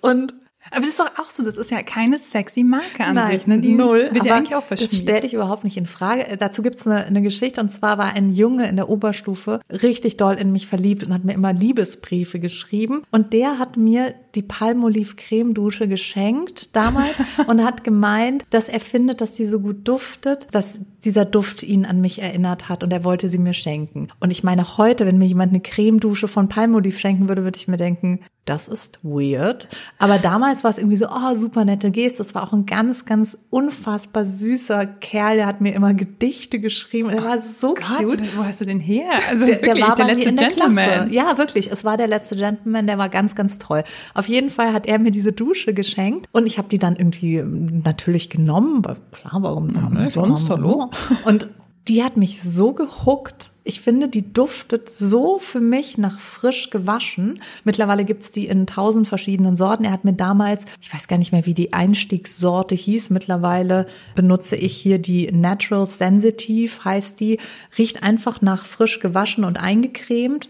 Und 0.00 0.34
Aber 0.70 0.80
das 0.80 0.90
ist 0.90 1.00
doch 1.00 1.10
auch 1.18 1.30
so, 1.30 1.42
das 1.42 1.56
ist 1.56 1.70
ja 1.70 1.82
keine 1.82 2.18
sexy 2.18 2.62
Marke 2.62 3.04
an 3.04 3.14
Nein, 3.16 3.38
sich. 3.38 3.46
Ne? 3.46 3.58
Die 3.58 3.72
null. 3.72 4.10
Wird 4.12 4.24
ja 4.24 4.36
eigentlich 4.36 4.54
auch 4.54 4.66
Das 4.68 4.80
verschmiert. 4.80 5.02
stelle 5.02 5.26
ich 5.26 5.34
überhaupt 5.34 5.64
nicht 5.64 5.76
in 5.76 5.86
Frage. 5.86 6.26
Äh, 6.26 6.36
Dazu 6.36 6.62
gibt's 6.62 6.86
eine, 6.86 7.04
eine 7.04 7.22
Geschichte 7.22 7.60
und 7.60 7.70
zwar 7.70 7.98
war 7.98 8.12
ein 8.14 8.30
Junge 8.30 8.68
in 8.68 8.76
der 8.76 8.88
Oberstufe 8.88 9.60
richtig 9.70 10.16
doll 10.16 10.34
in 10.34 10.52
mich 10.52 10.66
verliebt 10.66 11.04
und 11.04 11.12
hat 11.12 11.24
mir 11.24 11.32
immer 11.32 11.52
Liebesbriefe 11.52 12.38
geschrieben 12.40 13.02
und 13.10 13.32
der 13.32 13.58
hat 13.58 13.76
mir 13.76 14.14
die 14.34 14.42
Palmolive 14.42 15.16
Creme 15.16 15.54
Dusche 15.54 15.88
geschenkt 15.88 16.74
damals 16.74 17.22
und 17.46 17.64
hat 17.64 17.84
gemeint, 17.84 18.44
dass 18.50 18.68
er 18.68 18.80
findet, 18.80 19.20
dass 19.20 19.36
sie 19.36 19.44
so 19.44 19.60
gut 19.60 19.86
duftet, 19.88 20.46
dass 20.52 20.80
dieser 21.04 21.24
Duft 21.24 21.62
ihn 21.62 21.84
an 21.84 22.00
mich 22.00 22.22
erinnert 22.22 22.68
hat 22.68 22.84
und 22.84 22.92
er 22.92 23.04
wollte 23.04 23.28
sie 23.28 23.38
mir 23.38 23.54
schenken. 23.54 24.08
Und 24.20 24.30
ich 24.30 24.44
meine, 24.44 24.76
heute, 24.78 25.06
wenn 25.06 25.18
mir 25.18 25.26
jemand 25.26 25.52
eine 25.52 25.60
Cremedusche 25.60 26.28
von 26.28 26.48
Palmolive 26.48 26.96
schenken 26.98 27.28
würde, 27.28 27.42
würde 27.44 27.58
ich 27.58 27.68
mir 27.68 27.76
denken, 27.76 28.20
das 28.50 28.66
ist 28.66 28.98
weird. 29.04 29.68
Aber 29.98 30.18
damals 30.18 30.64
war 30.64 30.72
es 30.72 30.78
irgendwie 30.78 30.96
so, 30.96 31.06
oh, 31.08 31.34
super 31.36 31.64
nette 31.64 31.92
Geste. 31.92 32.18
Das 32.18 32.34
war 32.34 32.42
auch 32.42 32.52
ein 32.52 32.66
ganz, 32.66 33.04
ganz 33.04 33.38
unfassbar 33.48 34.26
süßer 34.26 34.86
Kerl, 34.86 35.36
der 35.36 35.46
hat 35.46 35.60
mir 35.60 35.72
immer 35.72 35.94
Gedichte 35.94 36.58
geschrieben. 36.58 37.10
Er 37.10 37.24
war 37.24 37.38
so 37.38 37.74
Gott, 37.74 38.08
cute. 38.08 38.36
wo 38.36 38.42
hast 38.42 38.60
du 38.60 38.64
den 38.64 38.80
her? 38.80 39.08
Also 39.28 39.46
Der, 39.46 39.56
der 39.56 39.68
wirklich, 39.68 39.86
war 39.86 39.94
der 39.94 40.06
letzte 40.06 40.28
in 40.30 40.36
der 40.36 40.48
Gentleman. 40.48 40.74
Klasse. 40.74 41.12
Ja, 41.12 41.38
wirklich. 41.38 41.70
Es 41.70 41.84
war 41.84 41.96
der 41.96 42.08
letzte 42.08 42.34
Gentleman, 42.34 42.88
der 42.88 42.98
war 42.98 43.08
ganz, 43.08 43.36
ganz 43.36 43.58
toll. 43.58 43.84
Auf 44.14 44.26
jeden 44.26 44.50
Fall 44.50 44.72
hat 44.72 44.86
er 44.86 44.98
mir 44.98 45.12
diese 45.12 45.32
Dusche 45.32 45.72
geschenkt 45.72 46.26
und 46.32 46.46
ich 46.46 46.58
habe 46.58 46.68
die 46.68 46.78
dann 46.78 46.96
irgendwie 46.96 47.40
natürlich 47.44 48.30
genommen. 48.30 48.82
Klar, 48.82 49.42
warum 49.42 49.68
nicht? 49.68 50.12
sonst, 50.14 50.50
hallo? 50.50 50.90
Und 51.24 51.46
die 51.86 52.02
hat 52.02 52.16
mich 52.16 52.42
so 52.42 52.72
gehuckt. 52.72 53.49
Ich 53.64 53.80
finde, 53.80 54.08
die 54.08 54.32
duftet 54.32 54.88
so 54.88 55.38
für 55.38 55.60
mich 55.60 55.98
nach 55.98 56.18
frisch 56.18 56.70
gewaschen. 56.70 57.42
Mittlerweile 57.64 58.04
gibt's 58.04 58.30
die 58.30 58.46
in 58.46 58.66
tausend 58.66 59.06
verschiedenen 59.06 59.56
Sorten. 59.56 59.84
Er 59.84 59.92
hat 59.92 60.04
mir 60.04 60.14
damals, 60.14 60.64
ich 60.80 60.92
weiß 60.92 61.08
gar 61.08 61.18
nicht 61.18 61.32
mehr, 61.32 61.46
wie 61.46 61.54
die 61.54 61.72
Einstiegssorte 61.72 62.74
hieß. 62.74 63.10
Mittlerweile 63.10 63.86
benutze 64.14 64.56
ich 64.56 64.76
hier 64.76 64.98
die 64.98 65.26
Natural 65.30 65.86
Sensitive, 65.86 66.84
heißt 66.84 67.20
die. 67.20 67.38
Riecht 67.76 68.02
einfach 68.02 68.40
nach 68.40 68.64
frisch 68.64 69.00
gewaschen 69.00 69.44
und 69.44 69.60
eingecremt. 69.60 70.48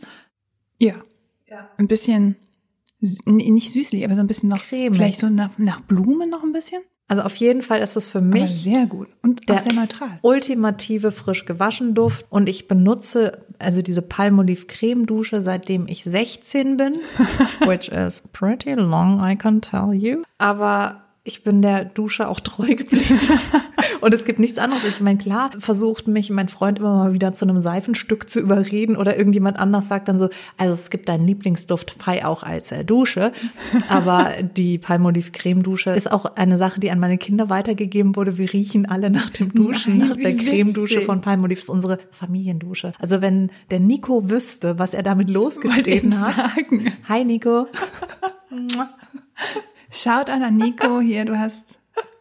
Ja. 0.79 0.95
Ein 1.77 1.89
bisschen, 1.89 2.37
nicht 3.27 3.73
süßlich, 3.73 4.05
aber 4.05 4.15
so 4.15 4.21
ein 4.21 4.27
bisschen 4.27 4.49
noch, 4.49 4.63
Cremig. 4.63 4.95
vielleicht 4.95 5.19
so 5.19 5.29
nach, 5.29 5.51
nach 5.59 5.81
Blumen 5.81 6.31
noch 6.31 6.43
ein 6.43 6.53
bisschen. 6.53 6.83
Also 7.11 7.23
auf 7.25 7.35
jeden 7.35 7.63
Fall 7.63 7.81
ist 7.81 7.97
es 7.97 8.07
für 8.07 8.19
Aber 8.19 8.27
mich 8.29 8.63
sehr 8.63 8.87
gut. 8.87 9.09
Und 9.21 9.49
der 9.49 9.59
sehr 9.59 9.73
neutral. 9.73 10.21
ultimative 10.23 11.11
frisch 11.11 11.45
gewaschen 11.45 11.97
Duft 11.97 12.25
und 12.31 12.49
ich 12.49 12.69
benutze 12.69 13.45
also 13.59 13.83
diese 13.83 14.01
Palmolive 14.01 14.67
Creme 14.67 15.07
Dusche 15.07 15.43
seitdem 15.43 15.89
ich 15.89 16.05
16 16.05 16.77
bin, 16.77 17.01
which 17.67 17.89
is 17.89 18.23
pretty 18.33 18.75
long, 18.75 19.21
I 19.29 19.35
can 19.35 19.61
tell 19.61 19.93
you. 19.93 20.23
Aber 20.39 21.03
ich 21.31 21.45
bin 21.45 21.63
der 21.63 21.85
Dusche 21.85 22.29
auch 22.29 22.41
treu 22.41 22.67
geblieben. 22.75 23.21
Und 24.01 24.13
es 24.13 24.25
gibt 24.25 24.41
nichts 24.41 24.59
anderes. 24.59 24.85
Ich 24.85 25.01
meine, 25.01 25.19
klar, 25.19 25.51
versucht 25.61 26.09
mich 26.09 26.29
mein 26.31 26.49
Freund 26.49 26.81
immer 26.81 26.97
mal 26.97 27.13
wieder 27.13 27.33
zu 27.33 27.45
einem 27.45 27.59
Seifenstück 27.59 28.29
zu 28.29 28.41
überreden 28.41 28.97
oder 28.97 29.17
irgendjemand 29.17 29.59
anders 29.61 29.87
sagt 29.87 30.09
dann 30.09 30.19
so, 30.19 30.29
also 30.57 30.73
es 30.73 30.91
gibt 30.91 31.09
deinen 31.09 31.25
Lieblingsduft 31.27 31.93
frei 31.93 32.27
auch 32.27 32.43
als 32.43 32.73
äh, 32.73 32.85
Dusche. 32.85 33.31
Aber 33.89 34.33
die 34.43 34.79
Palmolive 34.79 35.31
Creme 35.31 35.63
Dusche 35.63 35.91
ist 35.91 36.11
auch 36.11 36.25
eine 36.35 36.59
Sache, 36.59 36.81
die 36.81 36.91
an 36.91 36.99
meine 36.99 37.17
Kinder 37.17 37.49
weitergegeben 37.49 38.17
wurde. 38.17 38.37
Wir 38.37 38.53
riechen 38.53 38.87
alle 38.87 39.09
nach 39.09 39.31
dem 39.31 39.55
Duschen, 39.55 39.99
Nein, 39.99 40.09
nach 40.09 40.17
der 40.17 40.37
Creme 40.37 40.73
Dusche 40.73 41.01
von 41.03 41.21
Palmolive. 41.21 41.61
Ist 41.61 41.71
unsere 41.71 41.99
Familiendusche. 42.11 42.93
Also 42.99 43.21
wenn 43.21 43.51
der 43.71 43.79
Nico 43.79 44.31
wüsste, 44.31 44.81
was 44.81 44.95
er 44.95 45.05
damit 45.05 45.31
losgetreten 45.31 46.19
hat. 46.21 46.37
sagen. 46.37 46.93
Hi 47.09 47.25
Nico. 47.25 47.69
Schaut 49.91 50.31
an 50.31 50.57
Nico 50.57 51.01
hier, 51.01 51.25
du 51.25 51.39
hast 51.39 51.79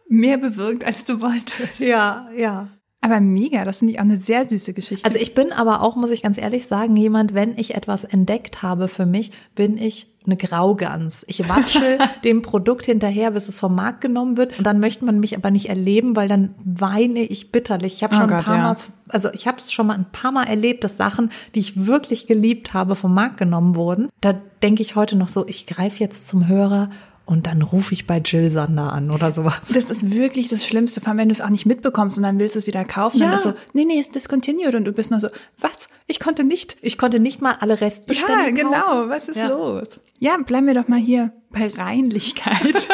mehr 0.08 0.38
bewirkt, 0.38 0.84
als 0.84 1.04
du 1.04 1.20
wolltest. 1.20 1.78
Ja, 1.78 2.28
ja. 2.36 2.68
Aber 3.02 3.20
mega, 3.20 3.64
das 3.64 3.78
finde 3.78 3.94
ich 3.94 3.98
auch 3.98 4.04
eine 4.04 4.18
sehr 4.18 4.46
süße 4.46 4.74
Geschichte. 4.74 5.06
Also 5.06 5.18
ich 5.18 5.34
bin 5.34 5.52
aber 5.52 5.82
auch, 5.82 5.96
muss 5.96 6.10
ich 6.10 6.22
ganz 6.22 6.36
ehrlich 6.36 6.66
sagen, 6.66 6.96
jemand, 6.96 7.32
wenn 7.32 7.56
ich 7.56 7.74
etwas 7.74 8.04
entdeckt 8.04 8.62
habe 8.62 8.88
für 8.88 9.06
mich, 9.06 9.32
bin 9.54 9.78
ich 9.78 10.08
eine 10.26 10.36
Graugans. 10.36 11.24
Ich 11.26 11.48
watschel 11.48 11.96
dem 12.24 12.42
Produkt 12.42 12.84
hinterher, 12.84 13.30
bis 13.30 13.48
es 13.48 13.58
vom 13.58 13.74
Markt 13.74 14.02
genommen 14.02 14.36
wird. 14.36 14.58
Und 14.58 14.66
dann 14.66 14.80
möchte 14.80 15.06
man 15.06 15.18
mich 15.18 15.34
aber 15.34 15.50
nicht 15.50 15.70
erleben, 15.70 16.14
weil 16.14 16.28
dann 16.28 16.54
weine 16.62 17.20
ich 17.20 17.50
bitterlich. 17.52 17.94
Ich 17.94 18.02
habe 18.02 18.14
Oh 18.14 18.18
schon 18.18 18.30
ein 18.30 18.36
Gott, 18.36 18.44
paar 18.44 18.56
ja. 18.56 18.62
Mal, 18.64 18.76
also 19.08 19.30
ich 19.32 19.46
habe 19.46 19.56
es 19.56 19.72
schon 19.72 19.86
mal 19.86 19.94
ein 19.94 20.10
paar 20.12 20.32
Mal 20.32 20.44
erlebt, 20.44 20.84
dass 20.84 20.98
Sachen, 20.98 21.30
die 21.54 21.60
ich 21.60 21.86
wirklich 21.86 22.26
geliebt 22.26 22.74
habe, 22.74 22.96
vom 22.96 23.14
Markt 23.14 23.38
genommen 23.38 23.76
wurden. 23.76 24.10
Da 24.20 24.34
denke 24.62 24.82
ich 24.82 24.94
heute 24.94 25.16
noch 25.16 25.28
so, 25.28 25.46
ich 25.46 25.66
greife 25.66 26.00
jetzt 26.00 26.28
zum 26.28 26.48
Hörer 26.48 26.90
und 27.30 27.46
dann 27.46 27.62
rufe 27.62 27.94
ich 27.94 28.06
bei 28.08 28.18
Jill 28.18 28.50
Sander 28.50 28.92
an 28.92 29.10
oder 29.10 29.30
sowas. 29.30 29.68
das 29.72 29.88
ist 29.88 30.10
wirklich 30.12 30.48
das 30.48 30.66
Schlimmste, 30.66 31.00
vor 31.00 31.08
allem 31.10 31.18
wenn 31.18 31.28
du 31.28 31.32
es 31.34 31.40
auch 31.40 31.48
nicht 31.48 31.64
mitbekommst 31.64 32.16
und 32.18 32.24
dann 32.24 32.40
willst 32.40 32.56
du 32.56 32.58
es 32.58 32.66
wieder 32.66 32.84
kaufen. 32.84 33.18
Ja. 33.20 33.26
Dann 33.26 33.34
ist 33.36 33.44
so, 33.44 33.52
nee, 33.72 33.84
nee, 33.84 34.00
ist 34.00 34.14
discontinued 34.16 34.74
und 34.74 34.84
du 34.84 34.92
bist 34.92 35.10
nur 35.12 35.20
so, 35.20 35.28
was? 35.58 35.88
Ich 36.08 36.18
konnte 36.18 36.42
nicht. 36.42 36.76
Ich 36.82 36.98
konnte 36.98 37.20
nicht 37.20 37.40
mal 37.40 37.56
alle 37.60 37.80
Restbestände 37.80 38.46
Ja, 38.46 38.50
genau. 38.50 38.72
kaufen. 38.72 39.10
Was 39.10 39.28
ist 39.28 39.36
Ja. 39.36 39.48
los? 39.48 40.00
Ja, 40.18 40.36
bleiben 40.44 40.66
wir 40.66 40.74
doch 40.74 40.88
mal 40.88 40.98
hier 40.98 41.32
bei 41.50 41.68
Reinlichkeit. 41.68 42.88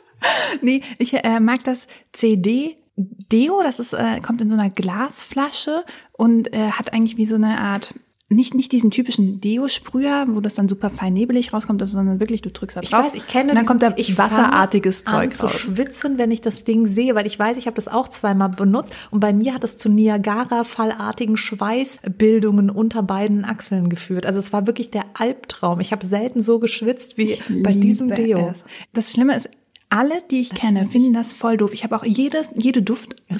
nee, 0.62 0.82
ich 0.98 1.14
äh, 1.14 1.40
mag 1.40 1.62
das 1.64 1.86
CD 2.12 2.76
Deo, 2.98 3.62
das 3.62 3.78
ist, 3.78 3.92
äh, 3.92 4.20
kommt 4.20 4.40
in 4.40 4.48
so 4.48 4.56
einer 4.56 4.70
Glasflasche 4.70 5.84
und 6.12 6.52
äh, 6.54 6.70
hat 6.70 6.92
eigentlich 6.94 7.16
wie 7.18 7.26
so 7.26 7.34
eine 7.34 7.60
Art, 7.60 7.92
nicht, 8.28 8.54
nicht 8.54 8.72
diesen 8.72 8.90
typischen 8.90 9.40
Deo-Sprüher, 9.40 10.26
wo 10.28 10.40
das 10.40 10.54
dann 10.56 10.68
super 10.68 10.90
fein 10.90 11.12
nebelig 11.12 11.52
rauskommt, 11.52 11.80
sondern 11.86 12.18
wirklich, 12.18 12.42
du 12.42 12.50
drückst 12.50 12.76
da 12.76 12.82
Ich 12.82 12.90
drauf. 12.90 13.04
weiß, 13.06 13.14
ich 13.14 13.28
kenne 13.28 13.50
und 13.52 13.56
dann 13.56 13.66
kommt 13.66 13.82
da 13.84 13.92
ich 13.96 14.18
wasserartiges 14.18 15.04
Zeug 15.04 15.32
zu 15.32 15.46
raus. 15.46 15.52
schwitzen, 15.54 16.18
wenn 16.18 16.32
ich 16.32 16.40
das 16.40 16.64
Ding 16.64 16.86
sehe, 16.86 17.14
weil 17.14 17.26
ich 17.26 17.38
weiß, 17.38 17.56
ich 17.56 17.66
habe 17.66 17.76
das 17.76 17.86
auch 17.86 18.08
zweimal 18.08 18.48
benutzt 18.48 18.92
und 19.12 19.20
bei 19.20 19.32
mir 19.32 19.54
hat 19.54 19.62
es 19.62 19.76
zu 19.76 19.88
Niagara-fallartigen 19.88 21.36
Schweißbildungen 21.36 22.70
unter 22.70 23.02
beiden 23.04 23.44
Achseln 23.44 23.88
geführt. 23.88 24.26
Also 24.26 24.40
es 24.40 24.52
war 24.52 24.66
wirklich 24.66 24.90
der 24.90 25.04
Albtraum. 25.14 25.78
Ich 25.80 25.92
habe 25.92 26.04
selten 26.04 26.42
so 26.42 26.58
geschwitzt 26.58 27.18
wie 27.18 27.36
bei 27.62 27.72
diesem 27.72 28.12
Deo. 28.12 28.50
es. 28.52 28.64
Das 28.92 29.12
Schlimme 29.12 29.36
ist, 29.36 29.48
alle, 29.88 30.14
die 30.32 30.40
ich 30.40 30.50
kenne, 30.50 30.84
finden 30.84 31.12
das 31.12 31.32
voll 31.32 31.56
doof. 31.56 31.72
Ich 31.72 31.84
habe 31.84 31.94
auch 31.94 32.04
jedes, 32.04 32.50
jede 32.56 32.80
Es 32.80 32.90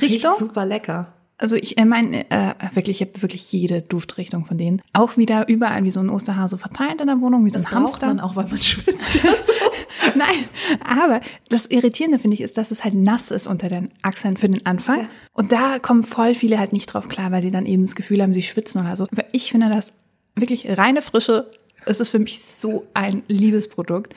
riecht 0.01 0.25
Duftrichtung. 0.25 0.33
super 0.39 0.65
lecker. 0.65 1.13
Also 1.39 1.57
ich 1.57 1.77
meine, 1.77 2.31
äh, 2.31 2.55
wirklich, 2.73 3.03
ich 3.03 3.09
habe 3.09 3.21
wirklich 3.23 3.53
jede 3.53 3.83
Duftrichtung 3.83 4.47
von 4.47 4.57
denen. 4.57 4.81
Auch 4.95 5.19
wieder 5.19 5.49
überall 5.49 5.85
wie 5.85 5.91
so 5.91 6.01
ein 6.01 6.09
Osterhase 6.09 6.57
verteilt 6.57 7.01
in 7.01 7.09
der 7.09 7.21
Wohnung, 7.21 7.45
wie 7.45 7.51
so 7.51 7.55
Das 7.59 7.67
ein 7.67 7.73
braucht 7.73 8.03
Hamster. 8.03 8.07
man 8.07 8.21
auch, 8.21 8.37
weil 8.37 8.47
man 8.49 8.59
schwitzt. 8.63 9.19
Nein, 10.15 10.49
aber 10.83 11.21
das 11.51 11.67
Irritierende 11.67 12.19
finde 12.19 12.37
ich 12.37 12.41
ist, 12.41 12.57
dass 12.57 12.71
es 12.71 12.85
halt 12.85 12.95
nass 12.95 13.31
ist 13.31 13.47
unter 13.47 13.69
den 13.69 13.91
Achseln 14.03 14.37
für 14.39 14.49
den 14.49 14.65
Anfang. 14.65 15.01
Ja. 15.01 15.09
Und 15.35 15.53
da 15.53 15.79
kommen 15.79 16.05
voll 16.05 16.35
viele 16.35 16.59
halt 16.59 16.73
nicht 16.73 16.87
drauf 16.87 17.09
klar, 17.09 17.33
weil 17.33 17.43
sie 17.43 17.51
dann 17.51 17.67
eben 17.67 17.83
das 17.83 17.97
Gefühl 17.97 18.23
haben, 18.23 18.33
sie 18.33 18.43
schwitzen 18.43 18.81
oder 18.81 18.97
so. 18.97 19.05
Aber 19.11 19.25
ich 19.33 19.51
finde 19.51 19.69
das 19.69 19.93
wirklich 20.37 20.79
reine 20.79 21.03
Frische. 21.03 21.51
Es 21.85 22.01
ist 22.01 22.11
für 22.11 22.19
mich 22.19 22.41
so 22.41 22.87
ein 22.95 23.23
Liebesprodukt. 23.29 24.15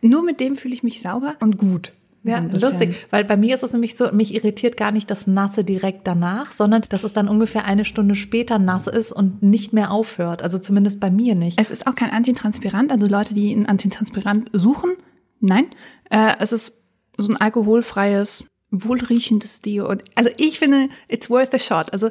Nur 0.00 0.22
mit 0.24 0.40
dem 0.40 0.56
fühle 0.56 0.74
ich 0.74 0.82
mich 0.82 1.00
sauber 1.00 1.36
und 1.40 1.56
gut. 1.58 1.92
Ja, 2.24 2.40
So 2.52 2.68
lustig, 2.68 2.94
weil 3.10 3.24
bei 3.24 3.36
mir 3.36 3.54
ist 3.54 3.64
es 3.64 3.72
nämlich 3.72 3.96
so, 3.96 4.12
mich 4.12 4.32
irritiert 4.34 4.76
gar 4.76 4.92
nicht 4.92 5.10
das 5.10 5.26
Nasse 5.26 5.64
direkt 5.64 6.06
danach, 6.06 6.52
sondern 6.52 6.82
dass 6.88 7.02
es 7.02 7.12
dann 7.12 7.28
ungefähr 7.28 7.64
eine 7.64 7.84
Stunde 7.84 8.14
später 8.14 8.60
nass 8.60 8.86
ist 8.86 9.10
und 9.10 9.42
nicht 9.42 9.72
mehr 9.72 9.90
aufhört. 9.90 10.40
Also 10.42 10.58
zumindest 10.58 11.00
bei 11.00 11.10
mir 11.10 11.34
nicht. 11.34 11.58
Es 11.60 11.70
ist 11.72 11.86
auch 11.86 11.96
kein 11.96 12.10
Antitranspirant, 12.10 12.92
also 12.92 13.06
Leute, 13.06 13.34
die 13.34 13.52
ein 13.52 13.66
Antitranspirant 13.66 14.50
suchen, 14.52 14.92
nein. 15.40 15.66
Äh, 16.10 16.34
es 16.38 16.52
ist 16.52 16.74
so 17.18 17.32
ein 17.32 17.36
alkoholfreies, 17.36 18.44
wohlriechendes 18.70 19.60
Deo. 19.60 19.88
Und 19.88 20.04
also 20.14 20.30
ich 20.38 20.58
finde, 20.60 20.88
it's 21.08 21.28
worth 21.28 21.52
a 21.54 21.58
shot. 21.58 21.92
Also 21.92 22.08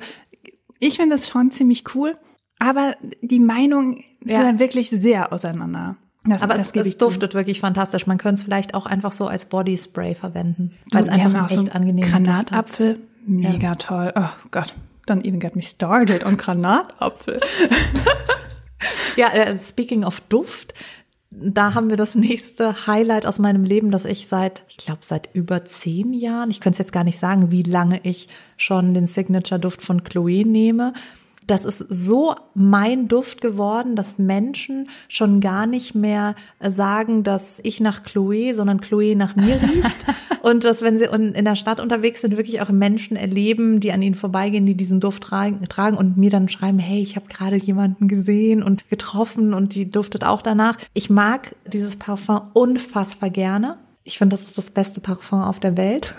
ich 0.80 0.98
finde 0.98 1.16
das 1.16 1.30
schon 1.30 1.52
ziemlich 1.52 1.96
cool, 1.96 2.18
aber 2.60 2.96
die 3.22 3.40
Meinung 3.40 4.04
ist 4.20 4.32
Ja. 4.34 4.44
dann 4.44 4.60
wirklich 4.60 4.90
sehr 4.90 5.32
auseinander. 5.32 5.96
Das, 6.24 6.44
Aber 6.44 6.54
das 6.54 6.68
es, 6.68 6.76
es 6.76 6.88
ich 6.88 7.00
zu. 7.00 7.06
duftet 7.06 7.34
wirklich 7.34 7.60
fantastisch. 7.60 8.06
Man 8.06 8.18
könnte 8.18 8.40
es 8.40 8.44
vielleicht 8.44 8.74
auch 8.74 8.86
einfach 8.86 9.12
so 9.12 9.28
als 9.28 9.46
Bodyspray 9.46 10.16
verwenden, 10.16 10.72
weil 10.92 11.04
es 11.04 11.10
einfach 11.10 11.50
so 11.50 11.62
echt 11.62 11.76
angenehmen 11.76 12.02
Duft 12.02 12.14
hat. 12.14 12.24
Granatapfel, 12.24 13.00
mega 13.26 13.76
toll. 13.76 14.14
Oh 14.16 14.30
Gott, 14.52 14.76
don't 15.08 15.26
even 15.26 15.40
get 15.40 15.56
me 15.56 15.64
started 15.64 16.24
on 16.24 16.38
Granatapfel. 16.38 17.40
Ja, 19.16 19.28
äh, 19.28 19.60
speaking 19.60 20.04
of 20.04 20.22
Duft, 20.22 20.74
da 21.30 21.74
haben 21.74 21.90
wir 21.90 21.98
das 21.98 22.16
nächste 22.16 22.88
Highlight 22.88 23.26
aus 23.26 23.40
meinem 23.40 23.64
Leben, 23.64 23.92
das 23.92 24.06
ich 24.06 24.28
seit, 24.28 24.64
ich 24.68 24.78
glaube, 24.78 25.00
seit 25.02 25.30
über 25.34 25.66
zehn 25.66 26.14
Jahren, 26.14 26.50
ich 26.50 26.60
könnte 26.62 26.76
es 26.76 26.80
jetzt 26.80 26.94
gar 26.94 27.04
nicht 27.04 27.20
sagen, 27.20 27.52
wie 27.52 27.64
lange 27.64 28.00
ich 28.04 28.28
schon 28.58 28.94
den 28.94 29.08
Signature-Duft 29.08 29.82
von 29.84 30.04
Chloe 30.04 30.46
nehme. 30.46 30.94
Das 31.52 31.66
ist 31.66 31.80
so 31.90 32.34
mein 32.54 33.10
Duft 33.10 33.42
geworden, 33.42 33.98
dass 33.98 34.18
Menschen 34.18 34.88
schon 35.10 35.42
gar 35.42 35.66
nicht 35.66 35.94
mehr 35.94 36.36
äh, 36.60 36.72
sagen, 36.72 37.24
dass 37.24 37.60
ich 37.64 37.82
nach 37.82 38.04
Chloe, 38.04 38.54
sondern 38.54 38.80
Chloe 38.80 39.18
nach 39.18 39.36
mir 39.36 39.62
riecht. 39.62 40.06
und 40.44 40.64
dass, 40.64 40.82
wenn 40.82 40.98
sie 40.98 41.08
in 41.08 41.44
der 41.44 41.58
Stadt 41.58 41.82
unterwegs 41.82 42.22
sind, 42.22 42.38
wirklich 42.38 42.62
auch 42.62 42.70
Menschen 42.70 43.18
erleben, 43.18 43.82
die 43.82 43.92
an 43.92 44.02
ihnen 44.02 44.16
vorbeigehen, 44.16 44.66
die 44.66 44.78
diesen 44.78 45.02
Duft 45.02 45.24
tragen, 45.24 45.68
tragen 45.68 45.98
und 45.98 46.16
mir 46.16 46.30
dann 46.30 46.48
schreiben, 46.48 46.80
hey, 46.80 47.02
ich 47.02 47.18
habe 47.18 47.28
gerade 47.28 47.58
jemanden 47.58 48.08
gesehen 48.08 48.64
und 48.64 48.90
getroffen 48.90 49.54
und 49.54 49.76
die 49.76 49.92
duftet 49.92 50.24
auch 50.24 50.42
danach. 50.42 50.78
Ich 50.94 51.10
mag 51.10 51.54
dieses 51.68 51.98
Parfum 51.98 52.44
unfassbar 52.54 53.30
gerne. 53.30 53.78
Ich 54.06 54.18
finde, 54.18 54.36
das 54.36 54.46
ist 54.46 54.58
das 54.58 54.70
beste 54.70 55.02
Parfum 55.02 55.42
auf 55.42 55.60
der 55.60 55.76
Welt. 55.76 56.14